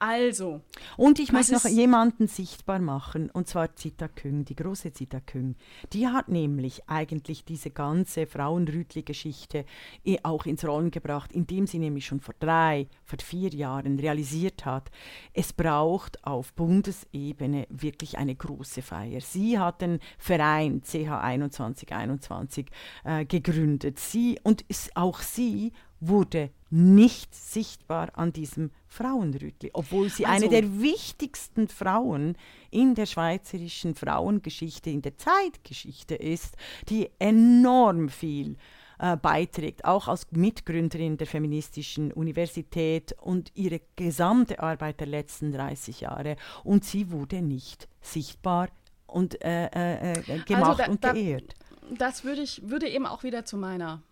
Also. 0.03 0.63
Und 0.97 1.21
ich 1.21 1.33
muss 1.33 1.53
noch 1.53 1.65
jemanden 1.65 2.27
sichtbar 2.27 2.81
machen, 2.81 3.31
und 3.31 3.47
zwar 3.47 3.77
Zita 3.77 4.09
Küng, 4.09 4.45
die 4.45 4.57
große 4.57 4.93
Zita 4.93 5.21
Küng. 5.21 5.55
Die 5.93 6.09
hat 6.09 6.29
nämlich 6.29 6.89
eigentlich 6.89 7.45
diese 7.45 7.71
ganze 7.71 8.27
Frauenrütli-Geschichte 8.27 9.65
eh 10.05 10.19
auch 10.25 10.45
ins 10.45 10.67
Rollen 10.67 10.91
gebracht, 10.91 11.31
indem 11.33 11.69
sie 11.69 11.79
nämlich 11.79 12.05
schon 12.05 12.19
vor 12.19 12.35
drei, 12.41 12.89
vor 13.05 13.21
vier 13.21 13.51
Jahren 13.51 13.97
realisiert 13.97 14.65
hat, 14.65 14.91
es 15.35 15.53
braucht 15.53 16.25
auf 16.25 16.53
Bundesebene 16.55 17.69
wirklich 17.71 18.19
eine 18.19 18.35
große 18.35 18.83
Feier. 18.83 19.21
Sie 19.21 19.57
hat 19.57 19.83
den 19.83 20.01
Verein 20.19 20.83
CH2121 20.83 22.67
äh, 23.05 23.25
gegründet. 23.25 24.01
Sie 24.01 24.41
und 24.43 24.65
auch 24.97 25.21
sie 25.21 25.73
wurde 26.01 26.51
nicht 26.73 27.35
sichtbar 27.35 28.11
an 28.15 28.33
diesem 28.33 28.71
Frauenrütli, 28.87 29.71
obwohl 29.75 30.09
sie 30.09 30.25
also, 30.25 30.47
eine 30.47 30.49
der 30.49 30.81
wichtigsten 30.81 31.69
Frauen 31.69 32.35
in 32.71 32.95
der 32.95 33.05
schweizerischen 33.05 33.95
Frauengeschichte, 33.95 34.89
in 34.89 35.03
der 35.03 35.19
Zeitgeschichte 35.19 36.15
ist, 36.15 36.57
die 36.89 37.11
enorm 37.19 38.09
viel 38.09 38.57
äh, 38.99 39.19
beiträgt, 39.19 39.85
auch 39.85 40.09
als 40.09 40.27
Mitgründerin 40.31 41.19
der 41.19 41.27
feministischen 41.27 42.11
Universität 42.11 43.15
und 43.21 43.53
ihre 43.55 43.83
gesamte 43.97 44.61
Arbeit 44.61 45.01
der 45.01 45.09
letzten 45.09 45.53
30 45.53 46.01
Jahre. 46.01 46.37
Und 46.65 46.85
sie 46.85 47.11
wurde 47.11 47.43
nicht 47.43 47.87
sichtbar 48.01 48.71
und 49.07 49.45
äh, 49.45 49.67
äh, 49.67 50.13
äh 50.13 50.39
gemacht 50.47 50.81
also 50.81 50.99
da, 51.01 51.11
und 51.11 51.17
geehrt. 51.17 51.55
Da, 51.91 51.97
das 51.97 52.25
würde 52.25 52.41
ich 52.41 52.63
würde 52.65 52.89
eben 52.89 53.05
auch 53.05 53.25
wieder 53.25 53.45
zu 53.45 53.59
meiner 53.59 54.03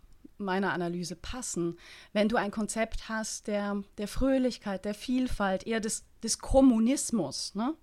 meiner 0.41 0.73
Analyse 0.73 1.17
passen. 1.17 1.79
Wenn 2.13 2.29
du 2.29 2.37
ein 2.37 2.51
Konzept 2.51 3.09
hast 3.09 3.47
der, 3.47 3.83
der 3.99 4.09
Fröhlichkeit, 4.09 4.85
der 4.85 4.95
Vielfalt, 4.95 5.67
eher 5.67 5.81
des, 5.81 6.05
des 6.23 6.39
Kommunismus, 6.39 7.55
ne? 7.55 7.75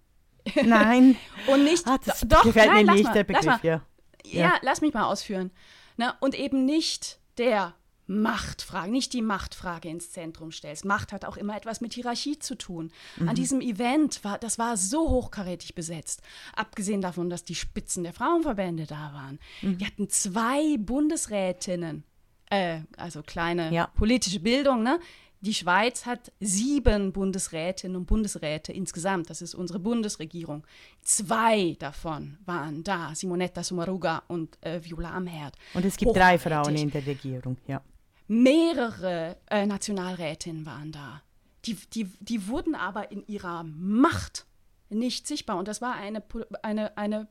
Nein. 0.64 1.16
Und 1.47 1.64
nicht, 1.64 1.88
ah, 1.88 1.97
das 2.03 2.22
doch, 2.22 2.43
gefällt 2.43 2.68
nein, 2.68 2.86
mir 2.86 2.93
nicht, 2.93 3.03
mal, 3.03 3.14
der 3.14 3.24
Begriff, 3.24 3.45
lass 3.45 3.64
ja. 3.64 3.82
ja. 4.24 4.53
Lass 4.62 4.82
mich 4.82 4.93
mal 4.93 5.05
ausführen. 5.05 5.51
Ne? 5.97 6.14
Und 6.20 6.36
eben 6.36 6.66
nicht 6.66 7.20
der 7.38 7.76
Machtfrage, 8.08 8.89
nicht 8.89 9.12
die 9.14 9.22
Machtfrage 9.22 9.89
ins 9.89 10.12
Zentrum 10.12 10.51
stellst. 10.51 10.86
Macht 10.86 11.12
hat 11.12 11.26
auch 11.26 11.36
immer 11.36 11.58
etwas 11.58 11.82
mit 11.82 11.93
Hierarchie 11.93 12.39
zu 12.39 12.58
tun. 12.58 12.91
Mhm. 13.18 13.30
An 13.30 13.36
diesem 13.36 13.62
Event 13.62 14.24
war, 14.24 14.38
das 14.38 14.58
war 14.58 14.78
so 14.78 15.10
hochkarätig 15.10 15.76
besetzt. 15.76 16.22
Abgesehen 16.55 17.01
davon, 17.01 17.30
dass 17.30 17.43
die 17.43 17.55
Spitzen 17.55 18.03
der 18.03 18.14
Frauenverbände 18.14 18.86
da 18.86 19.12
waren. 19.14 19.39
Mhm. 19.62 19.80
Wir 19.80 19.88
hatten 19.88 20.10
zwei 20.10 20.78
Bundesrätinnen 20.78 22.05
äh, 22.50 22.82
also 22.98 23.22
kleine 23.24 23.74
ja. 23.74 23.88
politische 23.88 24.39
Bildung, 24.39 24.84
ne? 24.84 25.00
Die 25.41 25.54
Schweiz 25.54 26.08
hat 26.08 26.32
sieben 26.39 27.14
Bundesrätinnen 27.14 27.95
und 27.95 28.06
Bundesräte 28.08 28.74
insgesamt. 28.74 29.30
Das 29.30 29.43
ist 29.43 29.54
unsere 29.54 29.78
Bundesregierung. 29.78 30.66
Zwei 31.04 31.76
davon 31.78 32.39
waren 32.45 32.84
da, 32.84 33.14
Simonetta 33.14 33.64
Sommaruga 33.64 34.24
und 34.28 34.58
äh, 34.66 34.84
Viola 34.84 35.12
Amherd. 35.12 35.56
Und 35.76 35.86
es 35.86 35.95
gibt 35.95 36.16
drei 36.16 36.39
Frauen 36.39 36.76
in 36.76 36.89
der 36.89 37.06
Regierung, 37.06 37.58
ja. 37.68 37.82
Mehrere 38.28 39.38
äh, 39.50 39.66
Nationalrätinnen 39.66 40.66
waren 40.66 40.91
da. 40.91 41.22
Die, 41.66 41.76
die, 41.93 42.06
die 42.20 42.48
wurden 42.48 42.76
aber 42.76 43.12
in 43.12 43.26
ihrer 43.28 43.64
Macht 43.64 44.45
nicht 44.89 45.28
sichtbar. 45.28 45.58
Und 45.58 45.68
das 45.68 45.82
war 45.82 45.95
eine, 45.95 46.24
eine, 46.64 46.98
eine 46.98 47.28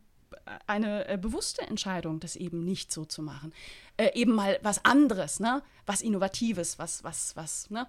eine 0.66 1.08
äh, 1.08 1.18
bewusste 1.18 1.62
Entscheidung, 1.62 2.20
das 2.20 2.36
eben 2.36 2.64
nicht 2.64 2.92
so 2.92 3.04
zu 3.04 3.22
machen. 3.22 3.52
Äh, 3.96 4.12
eben 4.14 4.32
mal 4.32 4.58
was 4.62 4.84
anderes, 4.84 5.40
ne? 5.40 5.62
was 5.86 6.02
Innovatives, 6.02 6.78
was, 6.78 7.04
was, 7.04 7.34
was. 7.36 7.70
Ne? 7.70 7.86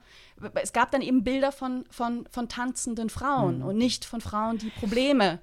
Es 0.55 0.73
gab 0.73 0.91
dann 0.91 1.01
eben 1.01 1.23
Bilder 1.23 1.51
von, 1.51 1.85
von, 1.89 2.27
von 2.31 2.49
tanzenden 2.49 3.09
Frauen 3.09 3.59
mhm. 3.59 3.65
und 3.65 3.77
nicht 3.77 4.05
von 4.05 4.21
Frauen, 4.21 4.57
die 4.57 4.69
Probleme 4.69 5.39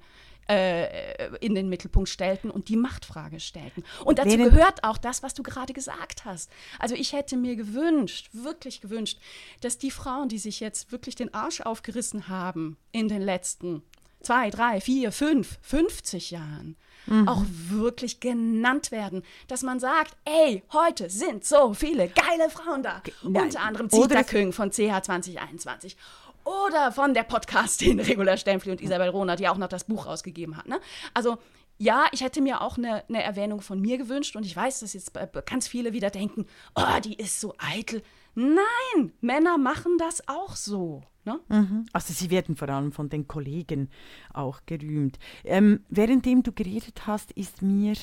äh, 0.47 1.35
in 1.37 1.55
den 1.55 1.69
Mittelpunkt 1.69 2.09
stellten 2.09 2.51
und 2.51 2.69
die 2.69 2.77
Machtfrage 2.77 3.39
stellten. 3.39 3.83
Und 4.03 4.19
dazu 4.19 4.37
gehört 4.37 4.83
auch 4.83 4.97
das, 4.97 5.23
was 5.23 5.33
du 5.33 5.43
gerade 5.43 5.73
gesagt 5.73 6.25
hast. 6.25 6.51
Also 6.79 6.95
ich 6.95 7.13
hätte 7.13 7.35
mir 7.37 7.55
gewünscht, 7.55 8.29
wirklich 8.31 8.81
gewünscht, 8.81 9.19
dass 9.61 9.77
die 9.77 9.91
Frauen, 9.91 10.29
die 10.29 10.37
sich 10.37 10.59
jetzt 10.59 10.91
wirklich 10.91 11.15
den 11.15 11.33
Arsch 11.33 11.61
aufgerissen 11.61 12.27
haben 12.27 12.77
in 12.91 13.07
den 13.07 13.21
letzten 13.21 13.81
zwei, 14.21 14.49
drei, 14.49 14.81
vier, 14.81 15.11
fünf, 15.11 15.59
50 15.61 16.31
Jahren, 16.31 16.75
mhm. 17.05 17.27
auch 17.27 17.43
wirklich 17.69 18.19
genannt 18.19 18.91
werden. 18.91 19.23
Dass 19.47 19.61
man 19.61 19.79
sagt, 19.79 20.15
ey, 20.25 20.63
heute 20.73 21.09
sind 21.09 21.45
so 21.45 21.73
viele 21.73 22.07
geile 22.09 22.49
Frauen 22.49 22.83
da. 22.83 23.01
Nein. 23.23 23.43
Unter 23.43 23.61
anderem 23.61 23.89
Zita 23.89 24.23
Küng 24.23 24.51
von 24.51 24.71
CH 24.71 25.03
2021 25.03 25.97
oder 26.45 26.91
von 26.91 27.13
der 27.13 27.23
Podcastin 27.23 27.99
Regula 27.99 28.37
Stempfli 28.37 28.71
und 28.71 28.81
Isabel 28.81 29.09
Rohner, 29.09 29.35
die 29.35 29.47
auch 29.47 29.57
noch 29.57 29.67
das 29.67 29.83
Buch 29.85 30.05
rausgegeben 30.05 30.55
hat. 30.55 30.67
Ne? 30.67 30.79
Also 31.13 31.37
ja, 31.77 32.05
ich 32.11 32.21
hätte 32.21 32.41
mir 32.41 32.61
auch 32.61 32.77
eine, 32.77 33.03
eine, 33.09 33.21
Erwähnung 33.21 33.61
von 33.61 33.81
mir 33.81 33.97
gewünscht 33.97 34.35
und 34.35 34.45
ich 34.45 34.55
weiß, 34.55 34.79
dass 34.79 34.93
jetzt 34.93 35.11
ganz 35.45 35.67
viele 35.67 35.91
wieder 35.91 36.09
denken, 36.09 36.45
oh, 36.75 36.99
die 37.03 37.15
ist 37.15 37.41
so 37.41 37.53
eitel. 37.57 38.01
Nein, 38.35 39.13
Männer 39.21 39.57
machen 39.57 39.97
das 39.97 40.27
auch 40.27 40.55
so. 40.55 41.03
Ne? 41.25 41.39
Mhm. 41.49 41.85
Also 41.91 42.13
sie 42.13 42.29
werden 42.29 42.55
vor 42.55 42.69
allem 42.69 42.91
von 42.91 43.09
den 43.09 43.27
Kollegen 43.27 43.89
auch 44.33 44.61
gerühmt. 44.65 45.17
Ähm, 45.43 45.83
währenddem 45.89 46.43
du 46.43 46.51
geredet 46.51 47.07
hast, 47.07 47.31
ist 47.31 47.61
mir 47.61 47.95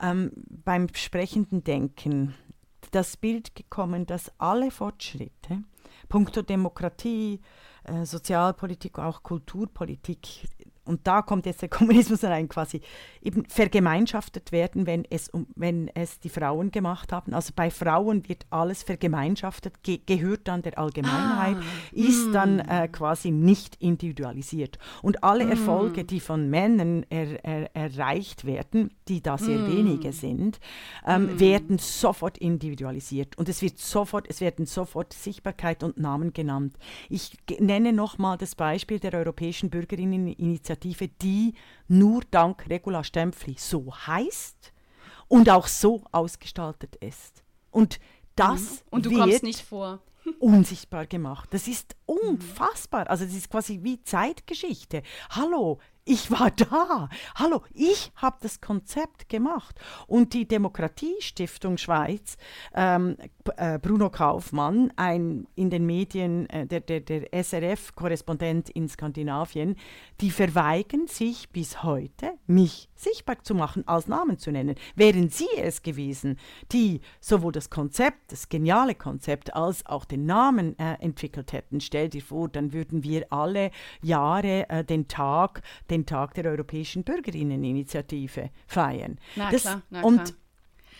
ähm, 0.00 0.32
beim 0.64 0.88
sprechenden 0.92 1.64
Denken 1.64 2.34
das 2.90 3.16
Bild 3.16 3.54
gekommen, 3.54 4.04
dass 4.04 4.30
alle 4.38 4.70
Fortschritte 4.70 5.62
puncto 6.08 6.42
Demokratie, 6.42 7.40
äh, 7.84 8.04
Sozialpolitik, 8.04 8.98
auch 8.98 9.22
Kulturpolitik 9.22 10.48
und 10.84 11.06
da 11.06 11.22
kommt 11.22 11.46
jetzt 11.46 11.62
der 11.62 11.68
Kommunismus 11.68 12.24
rein, 12.24 12.48
quasi 12.48 12.80
eben 13.22 13.44
vergemeinschaftet 13.46 14.50
werden, 14.50 14.86
wenn 14.86 15.04
es, 15.10 15.28
um, 15.28 15.46
wenn 15.54 15.88
es 15.94 16.18
die 16.18 16.28
Frauen 16.28 16.72
gemacht 16.72 17.12
haben. 17.12 17.34
Also 17.34 17.52
bei 17.54 17.70
Frauen 17.70 18.28
wird 18.28 18.46
alles 18.50 18.82
vergemeinschaftet, 18.82 19.82
ge 19.82 20.00
gehört 20.04 20.48
dann 20.48 20.62
der 20.62 20.78
Allgemeinheit, 20.78 21.56
ah, 21.56 21.62
ist 21.92 22.28
mm. 22.28 22.32
dann 22.32 22.58
äh, 22.58 22.88
quasi 22.88 23.30
nicht 23.30 23.76
individualisiert. 23.76 24.78
Und 25.02 25.22
alle 25.22 25.46
mm. 25.46 25.50
Erfolge, 25.50 26.04
die 26.04 26.18
von 26.18 26.50
Männern 26.50 27.06
er, 27.08 27.44
er, 27.44 27.76
erreicht 27.76 28.44
werden, 28.44 28.92
die 29.06 29.22
da 29.22 29.38
sehr 29.38 29.58
mm. 29.58 29.76
wenige 29.76 30.12
sind, 30.12 30.58
ähm, 31.06 31.38
werden 31.38 31.78
sofort 31.78 32.38
individualisiert. 32.38 33.38
Und 33.38 33.48
es 33.48 33.62
wird 33.62 33.78
sofort, 33.78 34.26
es 34.28 34.40
werden 34.40 34.66
sofort 34.66 35.12
Sichtbarkeit 35.12 35.84
und 35.84 35.98
Namen 35.98 36.32
genannt. 36.32 36.76
Ich 37.08 37.36
nenne 37.60 37.92
nochmal 37.92 38.36
das 38.36 38.56
Beispiel 38.56 38.98
der 38.98 39.14
Europäischen 39.14 39.70
Bürgerinneninitiative 39.70 40.71
Initiative, 40.72 41.08
die 41.08 41.54
nur 41.88 42.22
dank 42.30 42.68
Regula 42.68 43.04
Stempfli 43.04 43.56
so 43.58 43.94
heißt 43.94 44.72
und 45.28 45.50
auch 45.50 45.66
so 45.66 46.04
ausgestaltet 46.12 46.96
ist. 46.96 47.42
Und 47.70 48.00
das 48.36 48.60
mhm. 48.60 48.78
Und 48.90 49.06
du 49.06 49.16
kommst 49.16 49.42
nicht 49.42 49.60
vor. 49.60 50.00
unsichtbar 50.38 51.06
gemacht. 51.06 51.48
Das 51.52 51.66
ist 51.66 51.96
unfassbar. 52.06 53.10
Also 53.10 53.24
das 53.24 53.34
ist 53.34 53.50
quasi 53.50 53.80
wie 53.82 54.02
Zeitgeschichte. 54.04 55.02
Hallo, 55.30 55.80
ich 56.04 56.30
war 56.30 56.50
da. 56.50 57.08
Hallo, 57.36 57.62
ich 57.72 58.10
habe 58.16 58.36
das 58.40 58.60
Konzept 58.60 59.28
gemacht. 59.28 59.78
Und 60.06 60.34
die 60.34 60.48
Demokratiestiftung 60.48 61.78
Schweiz, 61.78 62.36
ähm, 62.74 63.16
äh, 63.56 63.78
Bruno 63.78 64.10
Kaufmann, 64.10 64.92
ein 64.96 65.46
in 65.54 65.70
den 65.70 65.86
Medien 65.86 66.48
äh, 66.50 66.66
der, 66.66 66.80
der, 66.80 67.00
der 67.00 67.32
SRF-Korrespondent 67.32 68.70
in 68.70 68.88
Skandinavien, 68.88 69.76
die 70.20 70.30
verweigern 70.30 71.06
sich 71.06 71.50
bis 71.50 71.82
heute, 71.84 72.32
mich 72.46 72.88
sichtbar 72.96 73.42
zu 73.42 73.54
machen, 73.54 73.86
als 73.86 74.08
Namen 74.08 74.38
zu 74.38 74.50
nennen. 74.50 74.74
Wären 74.96 75.28
sie 75.28 75.48
es 75.56 75.82
gewesen, 75.82 76.38
die 76.72 77.00
sowohl 77.20 77.52
das 77.52 77.70
Konzept, 77.70 78.32
das 78.32 78.48
geniale 78.48 78.94
Konzept, 78.94 79.54
als 79.54 79.86
auch 79.86 80.04
den 80.04 80.26
Namen 80.26 80.78
äh, 80.78 80.94
entwickelt 80.94 81.52
hätten, 81.52 81.80
stell 81.80 82.08
dir 82.08 82.22
vor, 82.22 82.48
dann 82.48 82.72
würden 82.72 83.04
wir 83.04 83.32
alle 83.32 83.70
Jahre 84.02 84.68
äh, 84.68 84.84
den 84.84 85.06
Tag 85.06 85.62
den 85.92 86.06
Tag 86.06 86.34
der 86.34 86.46
Europäischen 86.46 87.04
Bürgerinneninitiative 87.04 88.50
feiern. 88.66 89.18
Na, 89.36 89.50
das, 89.50 89.62
klar, 89.62 89.82
na, 89.90 90.02
und 90.02 90.24
klar. 90.24 90.36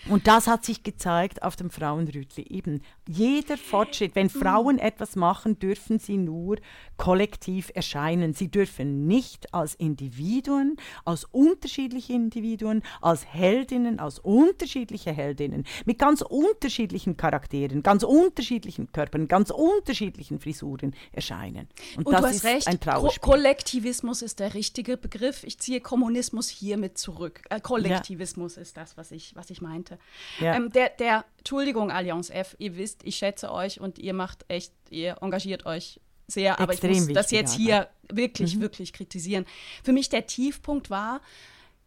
Und 0.09 0.27
das 0.27 0.47
hat 0.47 0.65
sich 0.65 0.83
gezeigt 0.83 1.43
auf 1.43 1.57
dem 1.57 1.71
Frauenrütli. 1.71 2.47
Eben 2.49 2.83
jeder 3.07 3.57
Fortschritt, 3.57 4.15
wenn 4.15 4.31
Frauen 4.31 4.79
etwas 4.79 5.17
machen, 5.17 5.59
dürfen 5.59 5.99
sie 5.99 6.17
nur 6.17 6.57
kollektiv 6.97 7.71
erscheinen. 7.75 8.33
Sie 8.33 8.49
dürfen 8.49 9.07
nicht 9.07 9.53
als 9.55 9.75
Individuen, 9.75 10.77
als 11.05 11.25
unterschiedliche 11.25 12.13
Individuen, 12.13 12.83
als 13.01 13.27
Heldinnen, 13.27 13.99
als 13.99 14.19
unterschiedliche 14.19 15.13
Heldinnen, 15.13 15.65
mit 15.85 15.99
ganz 15.99 16.23
unterschiedlichen 16.23 17.17
Charakteren, 17.17 17.83
ganz 17.83 18.03
unterschiedlichen 18.03 18.91
Körpern, 18.93 19.29
ganz 19.29 19.51
unterschiedlichen 19.51 20.41
Frisuren 20.41 20.95
erscheinen. 21.13 21.69
Und, 21.97 22.07
Und 22.07 22.13
das 22.13 22.21
du 22.21 22.27
hast 22.27 22.37
ist 22.37 22.45
recht, 22.45 22.69
ein 22.69 22.81
Trauerspiel. 22.81 23.21
Ko 23.21 23.33
Kollektivismus 23.33 24.23
ist 24.23 24.41
der 24.41 24.55
richtige 24.55 24.97
Begriff. 24.97 25.43
Ich 25.45 25.59
ziehe 25.59 25.81
Kommunismus 25.81 26.49
hiermit 26.49 26.99
zurück. 26.99 27.43
Äh, 27.51 27.61
Kollektivismus 27.61 28.57
ja. 28.57 28.63
ist 28.63 28.77
das, 28.77 28.97
was 28.97 29.11
ich, 29.11 29.35
was 29.35 29.51
ich 29.51 29.61
meinte. 29.61 29.92
Seite. 29.93 30.45
Ja. 30.45 30.55
Ähm, 30.55 30.71
der, 30.71 30.91
der, 30.91 31.25
Entschuldigung, 31.39 31.91
Allianz 31.91 32.31
F, 32.31 32.57
ihr 32.59 32.77
wisst, 32.77 33.03
ich 33.05 33.17
schätze 33.17 33.53
euch 33.53 33.81
und 33.81 33.99
ihr 33.99 34.15
macht 34.15 34.45
echt, 34.49 34.73
ihr 34.91 35.17
engagiert 35.21 35.67
euch 35.67 36.01
sehr, 36.27 36.61
aber 36.61 36.73
Extrem 36.73 36.93
ich 36.93 37.01
muss 37.01 37.13
das 37.13 37.31
jetzt 37.31 37.55
hier 37.55 37.89
wirklich, 38.11 38.57
mhm. 38.57 38.61
wirklich 38.61 38.93
kritisieren. 38.93 39.45
Für 39.83 39.93
mich 39.93 40.09
der 40.09 40.27
Tiefpunkt 40.27 40.91
war, 40.91 41.21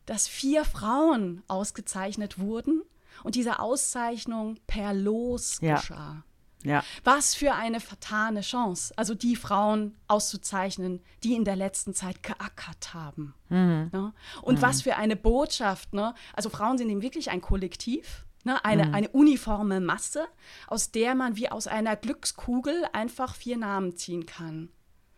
dass 0.06 0.28
vier 0.28 0.66
Frauen 0.66 1.42
ausgezeichnet 1.48 2.38
wurden 2.38 2.84
und 3.24 3.36
diese 3.36 3.60
Auszeichnung 3.60 4.58
per 4.68 4.94
Los 4.94 5.60
ja. 5.62 5.76
geschah. 5.76 6.24
Ja. 6.66 6.84
Was 7.04 7.36
für 7.36 7.54
eine 7.54 7.80
vertane 7.80 8.42
Chance, 8.42 8.94
also 8.98 9.14
die 9.16 9.36
Frauen 9.36 9.96
auszuzeichnen, 10.08 11.02
die 11.24 11.36
in 11.36 11.46
der 11.46 11.56
letzten 11.56 11.94
Zeit 11.94 12.24
geackert 12.24 12.94
haben. 12.94 13.34
Mhm. 13.50 13.90
Ne? 13.92 14.14
Und 14.42 14.58
mhm. 14.58 14.62
was 14.62 14.82
für 14.82 14.96
eine 14.96 15.16
Botschaft. 15.16 15.94
Ne? 15.94 16.14
Also 16.34 16.50
Frauen 16.50 16.78
sind 16.78 16.90
eben 16.90 17.02
wirklich 17.02 17.30
ein 17.30 17.42
Kollektiv. 17.42 18.26
Ne, 18.48 18.64
eine, 18.64 18.86
mhm. 18.86 18.94
eine 18.94 19.10
uniforme 19.10 19.80
Masse, 19.80 20.28
aus 20.68 20.92
der 20.92 21.16
man 21.16 21.36
wie 21.36 21.50
aus 21.50 21.66
einer 21.66 21.96
Glückskugel 21.96 22.84
einfach 22.94 23.34
vier 23.34 23.58
Namen 23.58 23.98
ziehen 23.98 24.28
kann. 24.28 24.70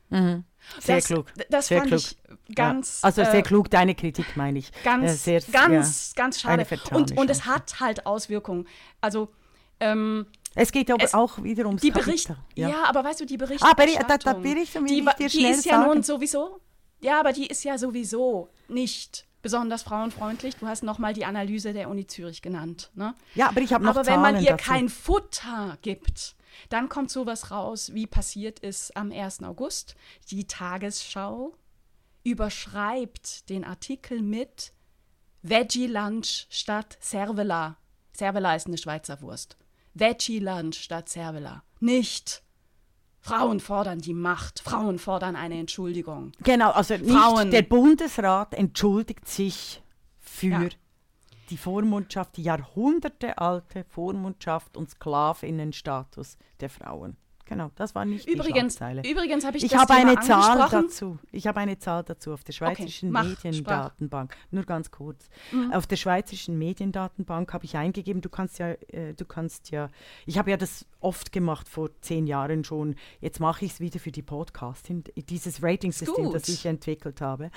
Mhm. 0.10 0.46
Sehr 0.80 0.96
das, 0.98 1.06
klug. 1.08 1.26
Das 1.50 1.68
sehr 1.68 1.80
fand 1.80 1.90
klug. 1.90 2.02
ich 2.02 2.56
ganz. 2.56 3.02
Ja. 3.02 3.08
Also 3.08 3.24
sehr 3.24 3.36
äh, 3.36 3.42
klug, 3.42 3.70
deine 3.70 3.96
Kritik 3.96 4.38
meine 4.38 4.60
ich. 4.60 4.72
Ganz, 4.84 5.12
äh, 5.12 5.40
sehr, 5.40 5.42
ganz, 5.52 6.14
ja, 6.16 6.24
ganz 6.24 6.40
schade. 6.40 6.66
Und, 6.92 7.18
und 7.18 7.30
es 7.30 7.46
hat 7.46 7.80
halt 7.80 8.06
Auswirkungen. 8.06 8.68
Also 9.02 9.34
ähm, 9.80 10.26
es 10.56 10.72
geht 10.72 10.90
aber 10.90 11.04
es, 11.04 11.14
auch 11.14 11.44
wieder 11.44 11.66
ums 11.68 11.82
die 11.82 11.92
Bericht, 11.92 12.30
ja. 12.56 12.70
ja. 12.70 12.84
aber 12.86 13.04
weißt 13.04 13.22
du, 13.22 13.26
die 13.26 13.38
Berichterstattung. 13.38 13.96
Ah, 14.00 14.04
da, 14.08 14.18
da 14.18 14.34
Bericht, 14.34 14.74
die, 14.76 15.06
die, 15.28 15.46
ist 15.46 15.66
ja 15.66 15.86
nun 15.86 16.02
sowieso, 16.02 16.60
ja, 17.00 17.20
aber 17.20 17.32
die 17.32 17.48
ist 17.48 17.64
ja 17.64 17.78
sowieso 17.78 18.50
nicht 18.68 19.28
besonders 19.42 19.84
frauenfreundlich. 19.84 20.56
Du 20.56 20.68
hast 20.68 20.84
nochmal 20.84 21.14
die 21.14 21.26
Analyse 21.26 21.74
der 21.74 21.90
Uni 21.90 22.08
Zürich 22.08 22.42
genannt. 22.42 22.92
Ne? 22.96 23.14
Ja, 23.36 23.50
aber 23.50 23.62
ich 23.62 23.72
habe 23.72 23.84
noch 23.84 23.92
Aber 23.92 24.04
Zahlen 24.04 24.24
wenn 24.24 24.34
man 24.34 24.44
ihr 24.44 24.52
dazu. 24.52 24.66
kein 24.66 24.90
Futter 24.90 25.78
gibt, 25.82 26.36
dann 26.70 26.90
kommt 26.90 27.12
sowas 27.12 27.52
raus, 27.52 27.94
wie 27.94 28.08
passiert 28.08 28.60
ist 28.60 28.98
am 28.98 29.12
1. 29.12 29.44
August. 29.44 29.96
Die 30.32 30.48
Tagesschau 30.48 31.54
überschreibt 32.24 33.50
den 33.50 33.64
Artikel 33.64 34.22
mit 34.22 34.74
Veggie 35.44 35.88
Lunch 35.88 36.48
statt 36.50 36.98
Cervela. 37.02 37.78
Cervela 38.14 38.56
ist 38.56 38.68
eine 38.68 38.78
Schweizer 38.78 39.22
Wurst. 39.22 39.56
Veggie-Lunch 40.00 40.76
statt 40.76 41.10
Cervela. 41.10 41.64
Nicht. 41.80 42.44
Frauen 43.20 43.60
fordern 43.60 44.00
die 44.00 44.14
Macht. 44.14 44.60
Frauen 44.60 45.00
fordern 45.00 45.36
eine 45.36 45.60
Entschuldigung. 45.60 46.32
Genau, 46.44 46.72
also 46.72 46.96
nicht 46.96 47.54
der 47.54 47.64
Bundesrat 47.64 48.54
entschuldigt 48.54 49.28
sich 49.28 49.82
für 50.20 50.48
ja. 50.48 50.70
die 51.50 51.58
Vormundschaft, 51.58 52.38
die 52.38 52.44
jahrhundertealte 52.44 53.84
Vormundschaft 53.84 54.78
und 54.78 54.90
Sklavinnenstatus 54.90 56.38
der 56.62 56.70
Frauen. 56.70 57.18
Genau, 57.48 57.72
das 57.76 57.96
war 57.96 58.04
nicht 58.04 58.28
übrigens, 58.28 58.76
die 58.76 58.78
Schlagzeile. 58.80 59.10
Übrigens 59.10 59.46
habe 59.46 59.58
ich, 59.58 59.64
ich 59.64 59.72
das 59.72 59.82
habe 59.82 59.94
eine 59.94 60.20
Zahl 60.20 60.68
dazu. 60.70 61.18
Ich 61.32 61.48
habe 61.48 61.62
eine 61.62 61.80
Zahl 61.80 62.04
dazu 62.04 62.34
auf 62.34 62.44
der 62.44 62.52
Schweizerischen 62.52 63.16
okay, 63.16 63.30
Mediendatenbank. 63.30 64.34
Sprach. 64.34 64.52
Nur 64.52 64.64
ganz 64.66 64.92
kurz. 64.92 65.30
Mhm. 65.54 65.72
Auf 65.72 65.88
der 65.88 65.96
Schweizerischen 65.96 66.58
Mediendatenbank 66.58 67.54
habe 67.54 67.64
ich 67.64 67.78
eingegeben. 67.78 68.22
Du 68.22 68.30
kannst 68.30 68.60
ja, 68.60 68.72
äh, 68.72 69.14
du 69.16 69.24
kannst 69.24 69.72
ja. 69.72 69.90
Ich 70.26 70.38
habe 70.38 70.52
ja 70.52 70.58
das 70.58 70.86
oft 71.00 71.32
gemacht 71.32 71.70
vor 71.70 71.90
zehn 72.02 72.28
Jahren 72.28 72.66
schon. 72.66 72.96
Jetzt 73.22 73.40
mache 73.40 73.64
ich 73.64 73.72
es 73.72 73.80
wieder 73.80 74.00
für 74.00 74.12
die 74.12 74.24
Podcasting. 74.24 75.06
Dieses 75.16 75.64
Rating-System, 75.64 76.32
das 76.34 76.50
ich 76.50 76.66
entwickelt 76.66 77.22
habe. 77.22 77.50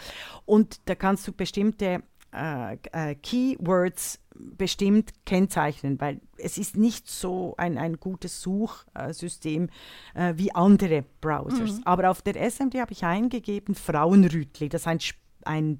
Und 0.46 0.80
da 0.88 0.94
kannst 0.94 1.26
du 1.26 1.32
bestimmte 1.32 2.02
äh, 2.32 2.76
äh, 2.92 3.14
Keywords 3.14 4.20
bestimmt 4.34 5.12
kennzeichnen, 5.26 6.00
weil 6.00 6.20
es 6.36 6.58
ist 6.58 6.76
nicht 6.76 7.08
so 7.08 7.54
ein, 7.58 7.76
ein 7.76 7.98
gutes 7.98 8.40
Suchsystem 8.40 9.68
äh, 10.14 10.34
wie 10.36 10.54
andere 10.54 11.04
Browsers. 11.20 11.78
Mhm. 11.78 11.82
Aber 11.84 12.10
auf 12.10 12.22
der 12.22 12.36
SMD 12.50 12.76
habe 12.76 12.92
ich 12.92 13.04
eingegeben 13.04 13.74
Frauenrütli, 13.74 14.68
das 14.68 14.82
ist 14.82 14.86
ein, 14.86 14.98
ein 15.44 15.78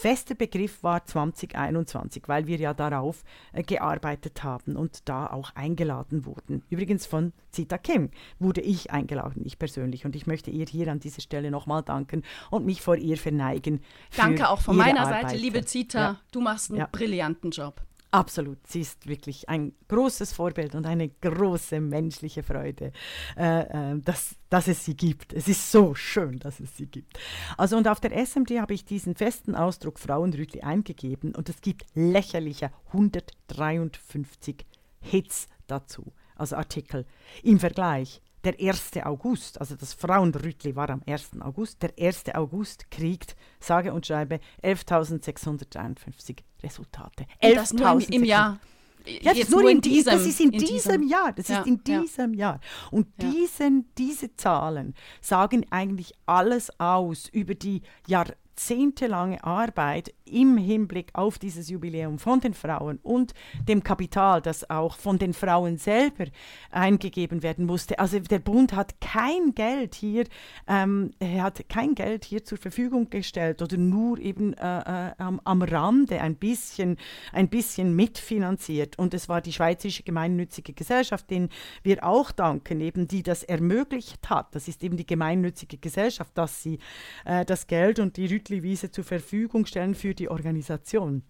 Fester 0.00 0.34
Begriff 0.34 0.82
war 0.82 1.04
2021, 1.04 2.22
weil 2.26 2.46
wir 2.46 2.56
ja 2.56 2.72
darauf 2.72 3.22
äh, 3.52 3.62
gearbeitet 3.62 4.42
haben 4.42 4.74
und 4.74 5.06
da 5.10 5.26
auch 5.26 5.54
eingeladen 5.54 6.24
wurden. 6.24 6.62
Übrigens 6.70 7.04
von 7.04 7.34
Zita 7.50 7.76
Kim 7.76 8.08
wurde 8.38 8.62
ich 8.62 8.90
eingeladen, 8.90 9.42
ich 9.44 9.58
persönlich. 9.58 10.06
Und 10.06 10.16
ich 10.16 10.26
möchte 10.26 10.50
ihr 10.50 10.64
hier 10.64 10.88
an 10.88 11.00
dieser 11.00 11.20
Stelle 11.20 11.50
nochmal 11.50 11.82
danken 11.82 12.22
und 12.50 12.64
mich 12.64 12.80
vor 12.80 12.96
ihr 12.96 13.18
verneigen. 13.18 13.82
Danke 14.16 14.48
auch 14.48 14.62
von 14.62 14.74
meiner 14.74 15.02
Arbeit. 15.02 15.32
Seite, 15.32 15.36
liebe 15.36 15.66
Zita. 15.66 15.98
Ja. 15.98 16.20
Du 16.32 16.40
machst 16.40 16.70
einen 16.70 16.80
ja. 16.80 16.88
brillanten 16.90 17.50
Job. 17.50 17.82
Absolut. 18.12 18.58
Sie 18.66 18.80
ist 18.80 19.06
wirklich 19.06 19.48
ein 19.48 19.72
großes 19.86 20.32
Vorbild 20.32 20.74
und 20.74 20.84
eine 20.84 21.08
große 21.08 21.80
menschliche 21.80 22.42
Freude, 22.42 22.92
äh, 23.36 23.92
äh, 23.92 24.00
dass, 24.00 24.34
dass 24.48 24.66
es 24.66 24.84
sie 24.84 24.96
gibt. 24.96 25.32
Es 25.32 25.46
ist 25.46 25.70
so 25.70 25.94
schön, 25.94 26.40
dass 26.40 26.58
es 26.58 26.76
sie 26.76 26.86
gibt. 26.86 27.20
Also 27.56 27.76
und 27.76 27.86
auf 27.86 28.00
der 28.00 28.12
SMD 28.26 28.58
habe 28.58 28.74
ich 28.74 28.84
diesen 28.84 29.14
festen 29.14 29.54
Ausdruck 29.54 30.00
Frauenrütli 30.00 30.62
eingegeben 30.62 31.36
und 31.36 31.48
es 31.48 31.60
gibt 31.60 31.84
lächerliche 31.94 32.72
153 32.88 34.66
Hits 35.00 35.46
dazu, 35.68 36.12
also 36.34 36.56
Artikel. 36.56 37.06
Im 37.44 37.60
Vergleich 37.60 38.20
der 38.42 38.58
1. 38.58 38.96
August, 39.04 39.60
also 39.60 39.76
das 39.76 39.94
Frauenrütli 39.94 40.74
war 40.74 40.90
am 40.90 41.02
1. 41.06 41.40
August, 41.40 41.82
der 41.82 41.92
1. 41.98 42.34
August 42.34 42.90
kriegt, 42.90 43.36
sage 43.60 43.92
und 43.92 44.06
schreibe, 44.06 44.40
11.653 44.64 46.38
Resultate. 46.62 47.26
11 47.40 47.54
das 47.54 47.72
nur 47.72 47.92
im, 47.92 48.00
im 48.10 48.24
Jahr. 48.24 48.60
Ja, 49.06 49.32
das, 49.34 49.48
nur 49.48 49.68
in 49.68 49.80
diesem, 49.80 50.12
das 50.12 50.26
ist 50.26 50.40
in, 50.40 50.52
in 50.52 50.58
diesem, 50.58 50.74
diesem, 50.74 51.08
Jahr. 51.08 51.32
Das 51.32 51.48
ja, 51.48 51.60
ist 51.60 51.66
in 51.66 51.82
diesem 51.82 52.34
ja. 52.34 52.50
Jahr. 52.50 52.60
Und 52.90 53.08
diesen, 53.22 53.88
diese 53.96 54.36
Zahlen 54.36 54.94
sagen 55.20 55.64
eigentlich 55.70 56.12
alles 56.26 56.70
aus 56.78 57.28
über 57.28 57.54
die 57.54 57.82
Jahrzehnte 58.06 58.39
jahrzehntelange 58.60 59.42
Arbeit 59.42 60.12
im 60.24 60.56
Hinblick 60.56 61.10
auf 61.14 61.38
dieses 61.38 61.68
Jubiläum 61.70 62.18
von 62.18 62.40
den 62.40 62.54
Frauen 62.54 62.98
und 63.02 63.32
dem 63.66 63.82
Kapital, 63.82 64.40
das 64.40 64.68
auch 64.70 64.96
von 64.96 65.18
den 65.18 65.32
Frauen 65.32 65.76
selber 65.76 66.26
eingegeben 66.70 67.42
werden 67.42 67.66
musste. 67.66 67.98
Also 67.98 68.20
der 68.20 68.38
Bund 68.38 68.74
hat 68.74 69.00
kein 69.00 69.54
Geld 69.54 69.94
hier, 69.94 70.26
ähm, 70.68 71.10
er 71.18 71.42
hat 71.42 71.68
kein 71.68 71.94
Geld 71.94 72.24
hier 72.24 72.44
zur 72.44 72.58
Verfügung 72.58 73.10
gestellt 73.10 73.62
oder 73.62 73.76
nur 73.76 74.18
eben 74.18 74.52
äh, 74.54 75.08
äh, 75.08 75.12
am, 75.18 75.40
am 75.44 75.62
Rande 75.62 76.20
ein 76.20 76.36
bisschen, 76.36 76.96
ein 77.32 77.48
bisschen 77.48 77.96
mitfinanziert. 77.96 78.98
Und 78.98 79.14
es 79.14 79.28
war 79.28 79.40
die 79.40 79.52
Schweizerische 79.52 80.02
Gemeinnützige 80.02 80.74
Gesellschaft, 80.74 81.30
denen 81.30 81.48
wir 81.82 82.04
auch 82.04 82.30
danken, 82.30 82.80
eben 82.80 83.08
die 83.08 83.22
das 83.22 83.42
ermöglicht 83.42 84.30
hat. 84.30 84.54
Das 84.54 84.68
ist 84.68 84.84
eben 84.84 84.96
die 84.96 85.06
gemeinnützige 85.06 85.78
Gesellschaft, 85.78 86.36
dass 86.36 86.62
sie 86.62 86.78
äh, 87.24 87.44
das 87.44 87.66
Geld 87.66 87.98
und 87.98 88.16
die 88.16 88.26
Wiese 88.50 88.90
zur 88.90 89.04
Verfügung 89.04 89.66
stellen 89.66 89.94
für 89.94 90.14
die 90.14 90.28
Organisation. 90.28 91.22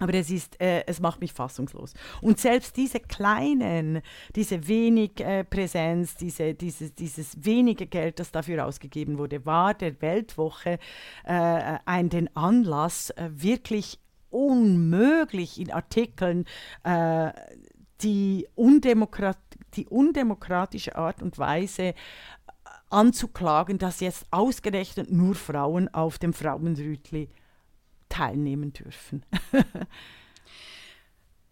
Aber 0.00 0.14
es 0.14 0.28
ist, 0.28 0.60
äh, 0.60 0.84
es 0.86 1.00
macht 1.00 1.20
mich 1.20 1.32
fassungslos. 1.32 1.94
Und 2.20 2.40
selbst 2.40 2.76
diese 2.76 2.98
kleinen, 2.98 4.02
diese 4.34 4.66
wenig 4.66 5.20
äh, 5.20 5.44
Präsenz, 5.44 6.16
diese, 6.16 6.54
dieses, 6.54 6.94
dieses 6.94 7.44
wenige 7.44 7.86
Geld, 7.86 8.18
das 8.18 8.32
dafür 8.32 8.66
ausgegeben 8.66 9.18
wurde, 9.18 9.46
war 9.46 9.72
der 9.72 10.00
Weltwoche 10.02 10.78
äh, 11.24 11.78
ein 11.84 12.08
den 12.08 12.34
Anlass, 12.36 13.10
äh, 13.10 13.30
wirklich 13.32 14.00
unmöglich 14.30 15.60
in 15.60 15.70
Artikeln 15.70 16.44
äh, 16.82 17.30
die, 18.00 18.48
undemokrat 18.56 19.38
die 19.74 19.86
undemokratische 19.86 20.96
Art 20.96 21.22
und 21.22 21.38
Weise 21.38 21.94
anzuklagen, 22.94 23.78
dass 23.78 24.00
jetzt 24.00 24.26
ausgerechnet 24.30 25.10
nur 25.10 25.34
Frauen 25.34 25.92
auf 25.92 26.18
dem 26.18 26.32
Frauenrütli 26.32 27.28
teilnehmen 28.08 28.72
dürfen. 28.72 29.24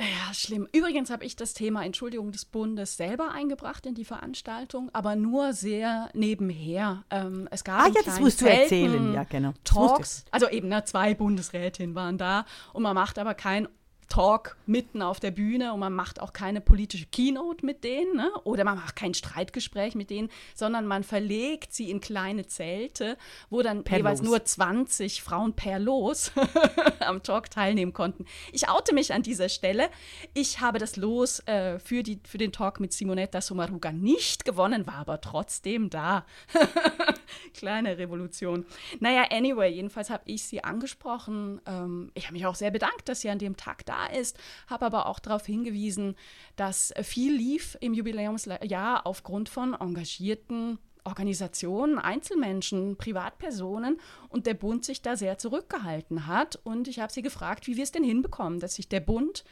Ja, 0.01 0.35
schlimm. 0.35 0.67
Übrigens 0.73 1.11
habe 1.11 1.25
ich 1.25 1.37
das 1.37 1.55
Thema 1.55 1.85
Entschuldigung 1.85 2.33
des 2.33 2.45
Bundes 2.45 2.97
selber 2.97 3.31
eingebracht 3.31 3.87
in 3.87 3.95
die 3.95 4.05
Veranstaltung, 4.05 4.91
aber 4.93 5.15
nur 5.15 5.53
sehr 5.53 6.11
nebenher. 6.13 7.05
Ähm, 7.11 7.47
es 7.53 7.63
gab 7.63 7.85
ah 7.85 7.89
ja, 7.89 8.03
das 8.05 8.19
musst 8.19 8.41
du 8.41 8.47
erzählen, 8.47 9.13
ja 9.13 9.23
genau. 9.25 9.53
Talks, 9.63 10.25
also 10.33 10.49
eben 10.49 10.69
ne, 10.69 10.83
zwei 10.85 11.15
Bundesrätinnen 11.15 11.95
waren 11.95 12.19
da 12.19 12.47
und 12.73 12.83
man 12.83 12.95
macht 12.95 13.19
aber 13.19 13.35
kein 13.35 13.69
Talk 14.13 14.59
mitten 14.67 15.01
auf 15.01 15.21
der 15.21 15.31
Bühne 15.31 15.73
und 15.73 15.81
man 15.81 15.95
macht 15.95 16.21
auch 16.21 16.35
keine 16.35 16.61
politische 16.61 17.07
Keynote 17.07 17.65
mit 17.65 17.83
denen 17.83 18.15
ne? 18.15 18.31
oder 18.45 18.63
man 18.63 18.77
macht 18.77 18.95
kein 18.95 19.15
Streitgespräch 19.15 19.95
mit 19.95 20.11
denen, 20.11 20.29
sondern 20.55 20.87
man 20.87 21.03
verlegt 21.03 21.73
sie 21.73 21.91
in 21.91 22.03
kleine 22.03 22.47
Zelte, 22.47 23.17
wo 23.49 23.63
dann 23.63 23.85
per 23.85 23.97
jeweils 23.97 24.21
Los. 24.21 24.29
nur 24.29 24.45
20 24.45 25.23
Frauen 25.23 25.55
per 25.55 25.79
Los 25.79 26.31
am 27.01 27.23
Talk 27.23 27.51
teilnehmen 27.51 27.95
konnten. 27.95 28.27
Ich 28.53 28.69
oute 28.69 28.93
mich 28.95 29.15
an 29.15 29.23
dieser 29.23 29.49
Stelle. 29.49 29.89
Ich 30.35 30.61
habe 30.61 30.79
das 30.79 30.97
Los 30.97 31.41
äh, 31.47 31.79
für, 31.79 32.03
die, 32.03 32.21
für 32.23 32.37
den 32.37 32.53
Talk 32.53 32.81
mit 32.81 32.93
Simonetta 32.93 33.41
Sommaruga 33.41 33.93
nicht 33.93 34.45
gewonnen, 34.45 34.87
war 34.87 34.97
aber 34.97 35.23
trotzdem 35.23 35.89
da. 35.89 36.27
Kleine 37.55 37.97
Revolution. 37.97 38.67
Naja, 39.01 39.25
anyway, 39.31 39.73
jedenfalls 39.73 40.11
habe 40.11 40.25
ich 40.27 40.43
sie 40.45 40.63
angesprochen. 40.63 41.63
Ähm, 41.65 42.11
ich 42.13 42.25
habe 42.25 42.35
mich 42.35 42.45
auch 42.45 42.55
sehr 42.55 42.71
bedankt, 42.71 43.09
dass 43.09 43.23
sie 43.23 43.31
an 43.31 43.39
dem 43.39 43.57
Tag 43.57 43.87
da 43.87 44.02
ist, 44.07 44.39
habe 44.67 44.87
aber 44.87 45.07
auch 45.07 45.19
darauf 45.19 45.47
hingewiesen, 45.47 46.17
dass 46.57 46.93
viel 47.03 47.35
lief 47.35 47.77
im 47.81 47.95
Jubiläumsjahr 47.95 49.07
aufgrund 49.07 49.49
von 49.49 49.75
engagierten 49.75 50.79
Organisationen, 51.05 51.99
Einzelmenschen, 51.99 52.97
Privatpersonen 52.97 54.01
und 54.29 54.47
der 54.47 54.55
Bund 54.55 54.85
sich 54.85 55.03
da 55.03 55.17
sehr 55.17 55.39
zurückgehalten 55.39 56.27
hat. 56.27 56.57
Und 56.63 56.89
ich 56.89 57.01
habe 57.01 57.13
sie 57.13 57.23
gefragt, 57.23 57.67
wie 57.67 57.77
wir 57.77 57.83
es 57.83 57.93
denn 57.93 58.05
hinbekommen, 58.05 58.61
dass 58.61 58.77
sich 58.77 58.89
der 58.89 59.01
Bund 59.01 59.45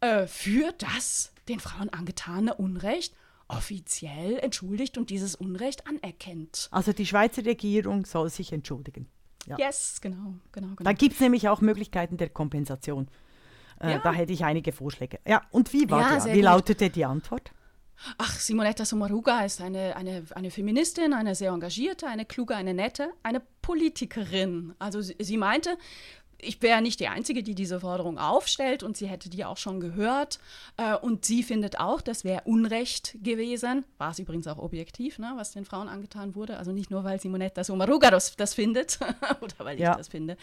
äh, 0.00 0.26
für 0.26 0.72
das 0.78 1.32
den 1.48 1.60
Frauen 1.60 1.88
angetane 1.88 2.54
Unrecht 2.54 3.14
offiziell 3.48 4.38
entschuldigt 4.38 4.96
und 4.96 5.10
dieses 5.10 5.34
Unrecht 5.34 5.86
anerkennt. 5.86 6.68
Also 6.70 6.92
die 6.92 7.06
Schweizer 7.06 7.44
Regierung 7.44 8.06
soll 8.06 8.30
sich 8.30 8.52
entschuldigen. 8.52 9.08
Ja. 9.46 9.58
Yes, 9.58 10.00
genau, 10.00 10.34
genau, 10.52 10.68
genau. 10.68 10.84
Dann 10.84 10.94
gibt 10.94 11.14
es 11.14 11.20
nämlich 11.20 11.48
auch 11.48 11.60
Möglichkeiten 11.60 12.16
der 12.16 12.28
Kompensation. 12.28 13.08
Äh, 13.82 13.92
ja. 13.92 13.98
Da 13.98 14.12
hätte 14.12 14.32
ich 14.32 14.44
einige 14.44 14.72
Vorschläge. 14.72 15.18
Ja, 15.26 15.42
und 15.50 15.72
wie 15.72 15.90
war 15.90 16.00
ja? 16.00 16.24
Wie 16.24 16.34
gut. 16.34 16.42
lautete 16.42 16.90
die 16.90 17.04
Antwort? 17.04 17.50
Ach, 18.18 18.38
Simonetta 18.38 18.84
Sommaruga 18.84 19.44
ist 19.44 19.60
eine, 19.60 19.94
eine, 19.96 20.24
eine 20.34 20.50
Feministin, 20.50 21.12
eine 21.12 21.34
sehr 21.34 21.52
engagierte, 21.52 22.08
eine 22.08 22.24
kluge, 22.24 22.56
eine 22.56 22.74
nette, 22.74 23.10
eine 23.22 23.40
Politikerin. 23.60 24.74
Also 24.78 25.00
sie, 25.00 25.16
sie 25.20 25.36
meinte, 25.36 25.76
ich 26.42 26.60
wäre 26.60 26.82
nicht 26.82 27.00
die 27.00 27.08
Einzige, 27.08 27.42
die 27.42 27.54
diese 27.54 27.80
Forderung 27.80 28.18
aufstellt 28.18 28.82
und 28.82 28.96
sie 28.96 29.06
hätte 29.06 29.30
die 29.30 29.44
auch 29.44 29.56
schon 29.56 29.80
gehört. 29.80 30.38
Äh, 30.76 30.96
und 30.96 31.24
sie 31.24 31.42
findet 31.42 31.78
auch, 31.78 32.00
das 32.00 32.24
wäre 32.24 32.42
Unrecht 32.44 33.16
gewesen. 33.22 33.84
War 33.98 34.10
es 34.10 34.18
übrigens 34.18 34.46
auch 34.48 34.58
objektiv, 34.58 35.18
ne, 35.18 35.32
was 35.36 35.52
den 35.52 35.64
Frauen 35.64 35.88
angetan 35.88 36.34
wurde. 36.34 36.58
Also 36.58 36.72
nicht 36.72 36.90
nur, 36.90 37.04
weil 37.04 37.20
Simonetta 37.20 37.64
Sommaruga 37.64 38.10
das, 38.10 38.36
das 38.36 38.54
findet 38.54 38.98
oder 39.40 39.54
weil 39.58 39.78
ja. 39.78 39.92
ich 39.92 39.96
das 39.98 40.08
finde. 40.08 40.36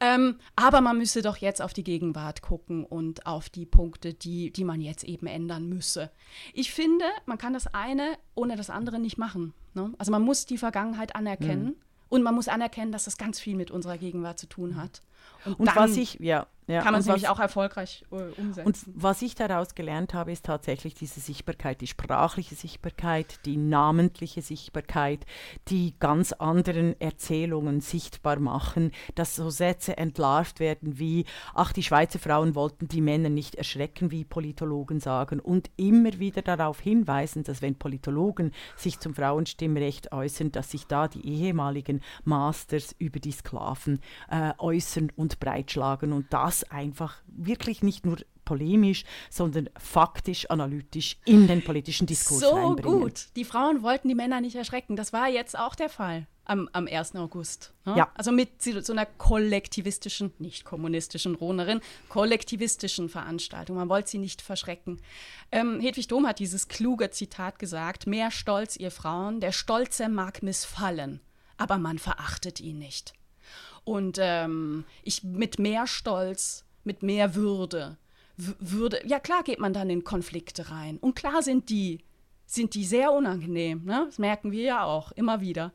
Ähm, 0.00 0.38
aber 0.56 0.80
man 0.80 0.96
müsse 0.96 1.20
doch 1.20 1.36
jetzt 1.36 1.60
auf 1.60 1.72
die 1.72 1.84
Gegenwart 1.84 2.40
gucken 2.40 2.84
und 2.84 3.26
auf 3.26 3.48
die 3.48 3.66
Punkte, 3.66 4.14
die, 4.14 4.52
die 4.52 4.64
man 4.64 4.80
jetzt 4.80 5.04
eben 5.04 5.26
ändern 5.26 5.68
müsse. 5.68 6.10
Ich 6.52 6.72
finde, 6.72 7.04
man 7.26 7.38
kann 7.38 7.52
das 7.52 7.66
eine 7.74 8.16
ohne 8.34 8.56
das 8.56 8.70
andere 8.70 8.98
nicht 8.98 9.18
machen. 9.18 9.52
Ne? 9.74 9.92
Also 9.98 10.12
man 10.12 10.22
muss 10.22 10.46
die 10.46 10.58
Vergangenheit 10.58 11.16
anerkennen. 11.16 11.64
Mhm. 11.64 11.76
Und 12.10 12.22
man 12.22 12.36
muss 12.36 12.46
anerkennen, 12.46 12.92
dass 12.92 13.06
das 13.06 13.16
ganz 13.16 13.40
viel 13.40 13.56
mit 13.56 13.72
unserer 13.72 13.98
Gegenwart 13.98 14.38
zu 14.38 14.46
tun 14.46 14.76
hat. 14.76 15.02
Und, 15.44 15.60
und 15.60 15.76
was 15.76 15.96
ich, 15.96 16.18
ja, 16.20 16.46
ja, 16.66 16.80
kann 16.80 16.92
man 16.92 17.00
es 17.00 17.06
nämlich 17.06 17.28
auch 17.28 17.38
erfolgreich 17.38 18.04
äh, 18.10 18.40
umsetzen. 18.40 18.66
Und 18.66 18.78
was 18.94 19.20
ich 19.20 19.34
daraus 19.34 19.74
gelernt 19.74 20.14
habe, 20.14 20.32
ist 20.32 20.46
tatsächlich 20.46 20.94
diese 20.94 21.20
Sichtbarkeit, 21.20 21.82
die 21.82 21.86
sprachliche 21.86 22.54
Sichtbarkeit, 22.54 23.40
die 23.44 23.58
namentliche 23.58 24.40
Sichtbarkeit, 24.40 25.26
die 25.68 25.94
ganz 25.98 26.32
anderen 26.32 26.98
Erzählungen 27.00 27.80
sichtbar 27.80 28.38
machen, 28.38 28.92
dass 29.14 29.36
so 29.36 29.50
Sätze 29.50 29.98
entlarvt 29.98 30.58
werden 30.58 30.98
wie, 30.98 31.26
ach, 31.52 31.72
die 31.72 31.82
Schweizer 31.82 32.18
Frauen 32.18 32.54
wollten 32.54 32.88
die 32.88 33.02
Männer 33.02 33.28
nicht 33.28 33.56
erschrecken, 33.56 34.10
wie 34.10 34.24
Politologen 34.24 35.00
sagen, 35.00 35.40
und 35.40 35.70
immer 35.76 36.18
wieder 36.18 36.40
darauf 36.40 36.80
hinweisen, 36.80 37.44
dass 37.44 37.60
wenn 37.60 37.74
Politologen 37.74 38.52
sich 38.76 38.98
zum 39.00 39.14
Frauenstimmrecht 39.14 40.12
äußern, 40.12 40.50
dass 40.52 40.70
sich 40.70 40.86
da 40.86 41.08
die 41.08 41.26
ehemaligen 41.26 42.00
Masters 42.24 42.94
über 42.98 43.20
die 43.20 43.32
Sklaven 43.32 44.00
äh, 44.30 44.52
äußern 44.56 45.12
und 45.14 45.40
breitschlagen 45.40 46.12
und 46.12 46.32
das 46.32 46.53
das 46.54 46.70
einfach 46.70 47.16
wirklich 47.26 47.82
nicht 47.82 48.06
nur 48.06 48.18
polemisch, 48.44 49.04
sondern 49.30 49.70
faktisch, 49.78 50.50
analytisch 50.50 51.16
in 51.24 51.46
den 51.46 51.64
politischen 51.64 52.06
Diskurs 52.06 52.40
so 52.40 52.50
reinbringen. 52.50 53.00
gut. 53.00 53.26
Die 53.36 53.44
Frauen 53.44 53.82
wollten 53.82 54.08
die 54.08 54.14
Männer 54.14 54.40
nicht 54.40 54.56
erschrecken. 54.56 54.96
Das 54.96 55.12
war 55.12 55.28
jetzt 55.28 55.58
auch 55.58 55.74
der 55.74 55.88
Fall 55.88 56.26
am, 56.44 56.68
am 56.72 56.86
1. 56.86 57.16
August. 57.16 57.72
Ne? 57.86 57.96
Ja. 57.96 58.12
Also 58.14 58.32
mit 58.32 58.62
so 58.62 58.92
einer 58.92 59.06
kollektivistischen, 59.06 60.32
nicht 60.38 60.64
kommunistischen 60.64 61.34
Ronerin, 61.34 61.80
kollektivistischen 62.08 63.08
Veranstaltung. 63.08 63.76
Man 63.76 63.88
wollte 63.88 64.10
sie 64.10 64.18
nicht 64.18 64.42
verschrecken. 64.42 65.00
Ähm, 65.50 65.80
Hedwig 65.80 66.08
Dom 66.08 66.26
hat 66.26 66.38
dieses 66.38 66.68
kluge 66.68 67.10
Zitat 67.10 67.58
gesagt, 67.58 68.06
mehr 68.06 68.30
Stolz, 68.30 68.76
ihr 68.76 68.90
Frauen, 68.90 69.40
der 69.40 69.52
Stolze 69.52 70.08
mag 70.08 70.42
missfallen, 70.42 71.20
aber 71.56 71.78
man 71.78 71.98
verachtet 71.98 72.60
ihn 72.60 72.78
nicht. 72.78 73.14
Und 73.84 74.18
ähm, 74.20 74.84
ich 75.02 75.24
mit 75.24 75.58
mehr 75.58 75.86
Stolz, 75.86 76.64
mit 76.84 77.02
mehr 77.02 77.34
Würde, 77.34 77.98
würde, 78.36 79.00
ja 79.06 79.20
klar 79.20 79.42
geht 79.42 79.60
man 79.60 79.72
dann 79.72 79.90
in 79.90 80.04
Konflikte 80.04 80.70
rein. 80.70 80.98
Und 80.98 81.14
klar 81.14 81.42
sind 81.42 81.68
die, 81.70 82.00
sind 82.46 82.74
die 82.74 82.84
sehr 82.84 83.12
unangenehm. 83.12 83.84
Ne? 83.84 84.04
Das 84.06 84.18
merken 84.18 84.52
wir 84.52 84.62
ja 84.62 84.84
auch 84.84 85.12
immer 85.12 85.40
wieder. 85.40 85.72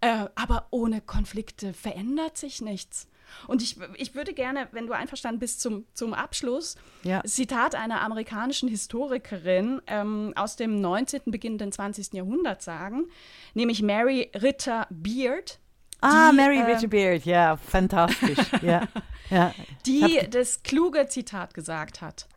Äh, 0.00 0.26
aber 0.34 0.68
ohne 0.70 1.00
Konflikte 1.00 1.72
verändert 1.72 2.36
sich 2.36 2.60
nichts. 2.60 3.08
Und 3.46 3.62
ich, 3.62 3.76
ich 3.96 4.14
würde 4.14 4.32
gerne, 4.32 4.68
wenn 4.72 4.86
du 4.86 4.92
einverstanden 4.92 5.38
bist, 5.38 5.60
zum, 5.60 5.84
zum 5.92 6.14
Abschluss 6.14 6.76
ja. 7.02 7.22
Zitat 7.24 7.74
einer 7.74 8.00
amerikanischen 8.00 8.68
Historikerin 8.68 9.82
ähm, 9.86 10.32
aus 10.36 10.56
dem 10.56 10.80
19., 10.80 11.22
beginnenden 11.26 11.72
20. 11.72 12.14
Jahrhundert 12.14 12.62
sagen, 12.62 13.08
nämlich 13.54 13.82
Mary 13.82 14.30
Ritter 14.34 14.86
Beard, 14.90 15.58
Ah, 16.00 16.30
die, 16.30 16.36
Mary 16.36 16.58
äh, 16.58 16.86
Beard, 16.86 17.24
ja, 17.24 17.56
fantastisch. 17.56 18.38
ja, 18.62 18.86
ja. 19.30 19.54
Die 19.86 20.20
das 20.30 20.62
kluge 20.62 21.06
Zitat 21.08 21.54
gesagt 21.54 22.00
hat. 22.00 22.28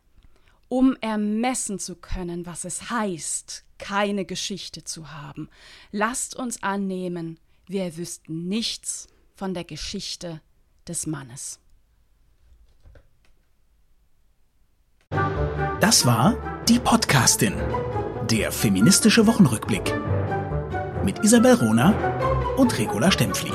Um 0.68 0.96
ermessen 1.00 1.78
zu 1.78 1.96
können, 1.96 2.46
was 2.46 2.64
es 2.64 2.90
heißt, 2.90 3.64
keine 3.78 4.24
Geschichte 4.24 4.84
zu 4.84 5.12
haben, 5.12 5.50
lasst 5.90 6.34
uns 6.34 6.62
annehmen, 6.62 7.38
wir 7.66 7.96
wüssten 7.96 8.48
nichts 8.48 9.06
von 9.34 9.54
der 9.54 9.64
Geschichte 9.64 10.40
des 10.88 11.06
Mannes. 11.06 11.60
Das 15.80 16.06
war 16.06 16.36
die 16.68 16.78
Podcastin, 16.78 17.54
der 18.30 18.50
feministische 18.50 19.26
Wochenrückblick 19.26 19.92
mit 21.04 21.24
Isabel 21.24 21.54
Rona 21.54 21.94
und 22.56 22.78
Regula 22.78 23.10
Stempfli. 23.10 23.52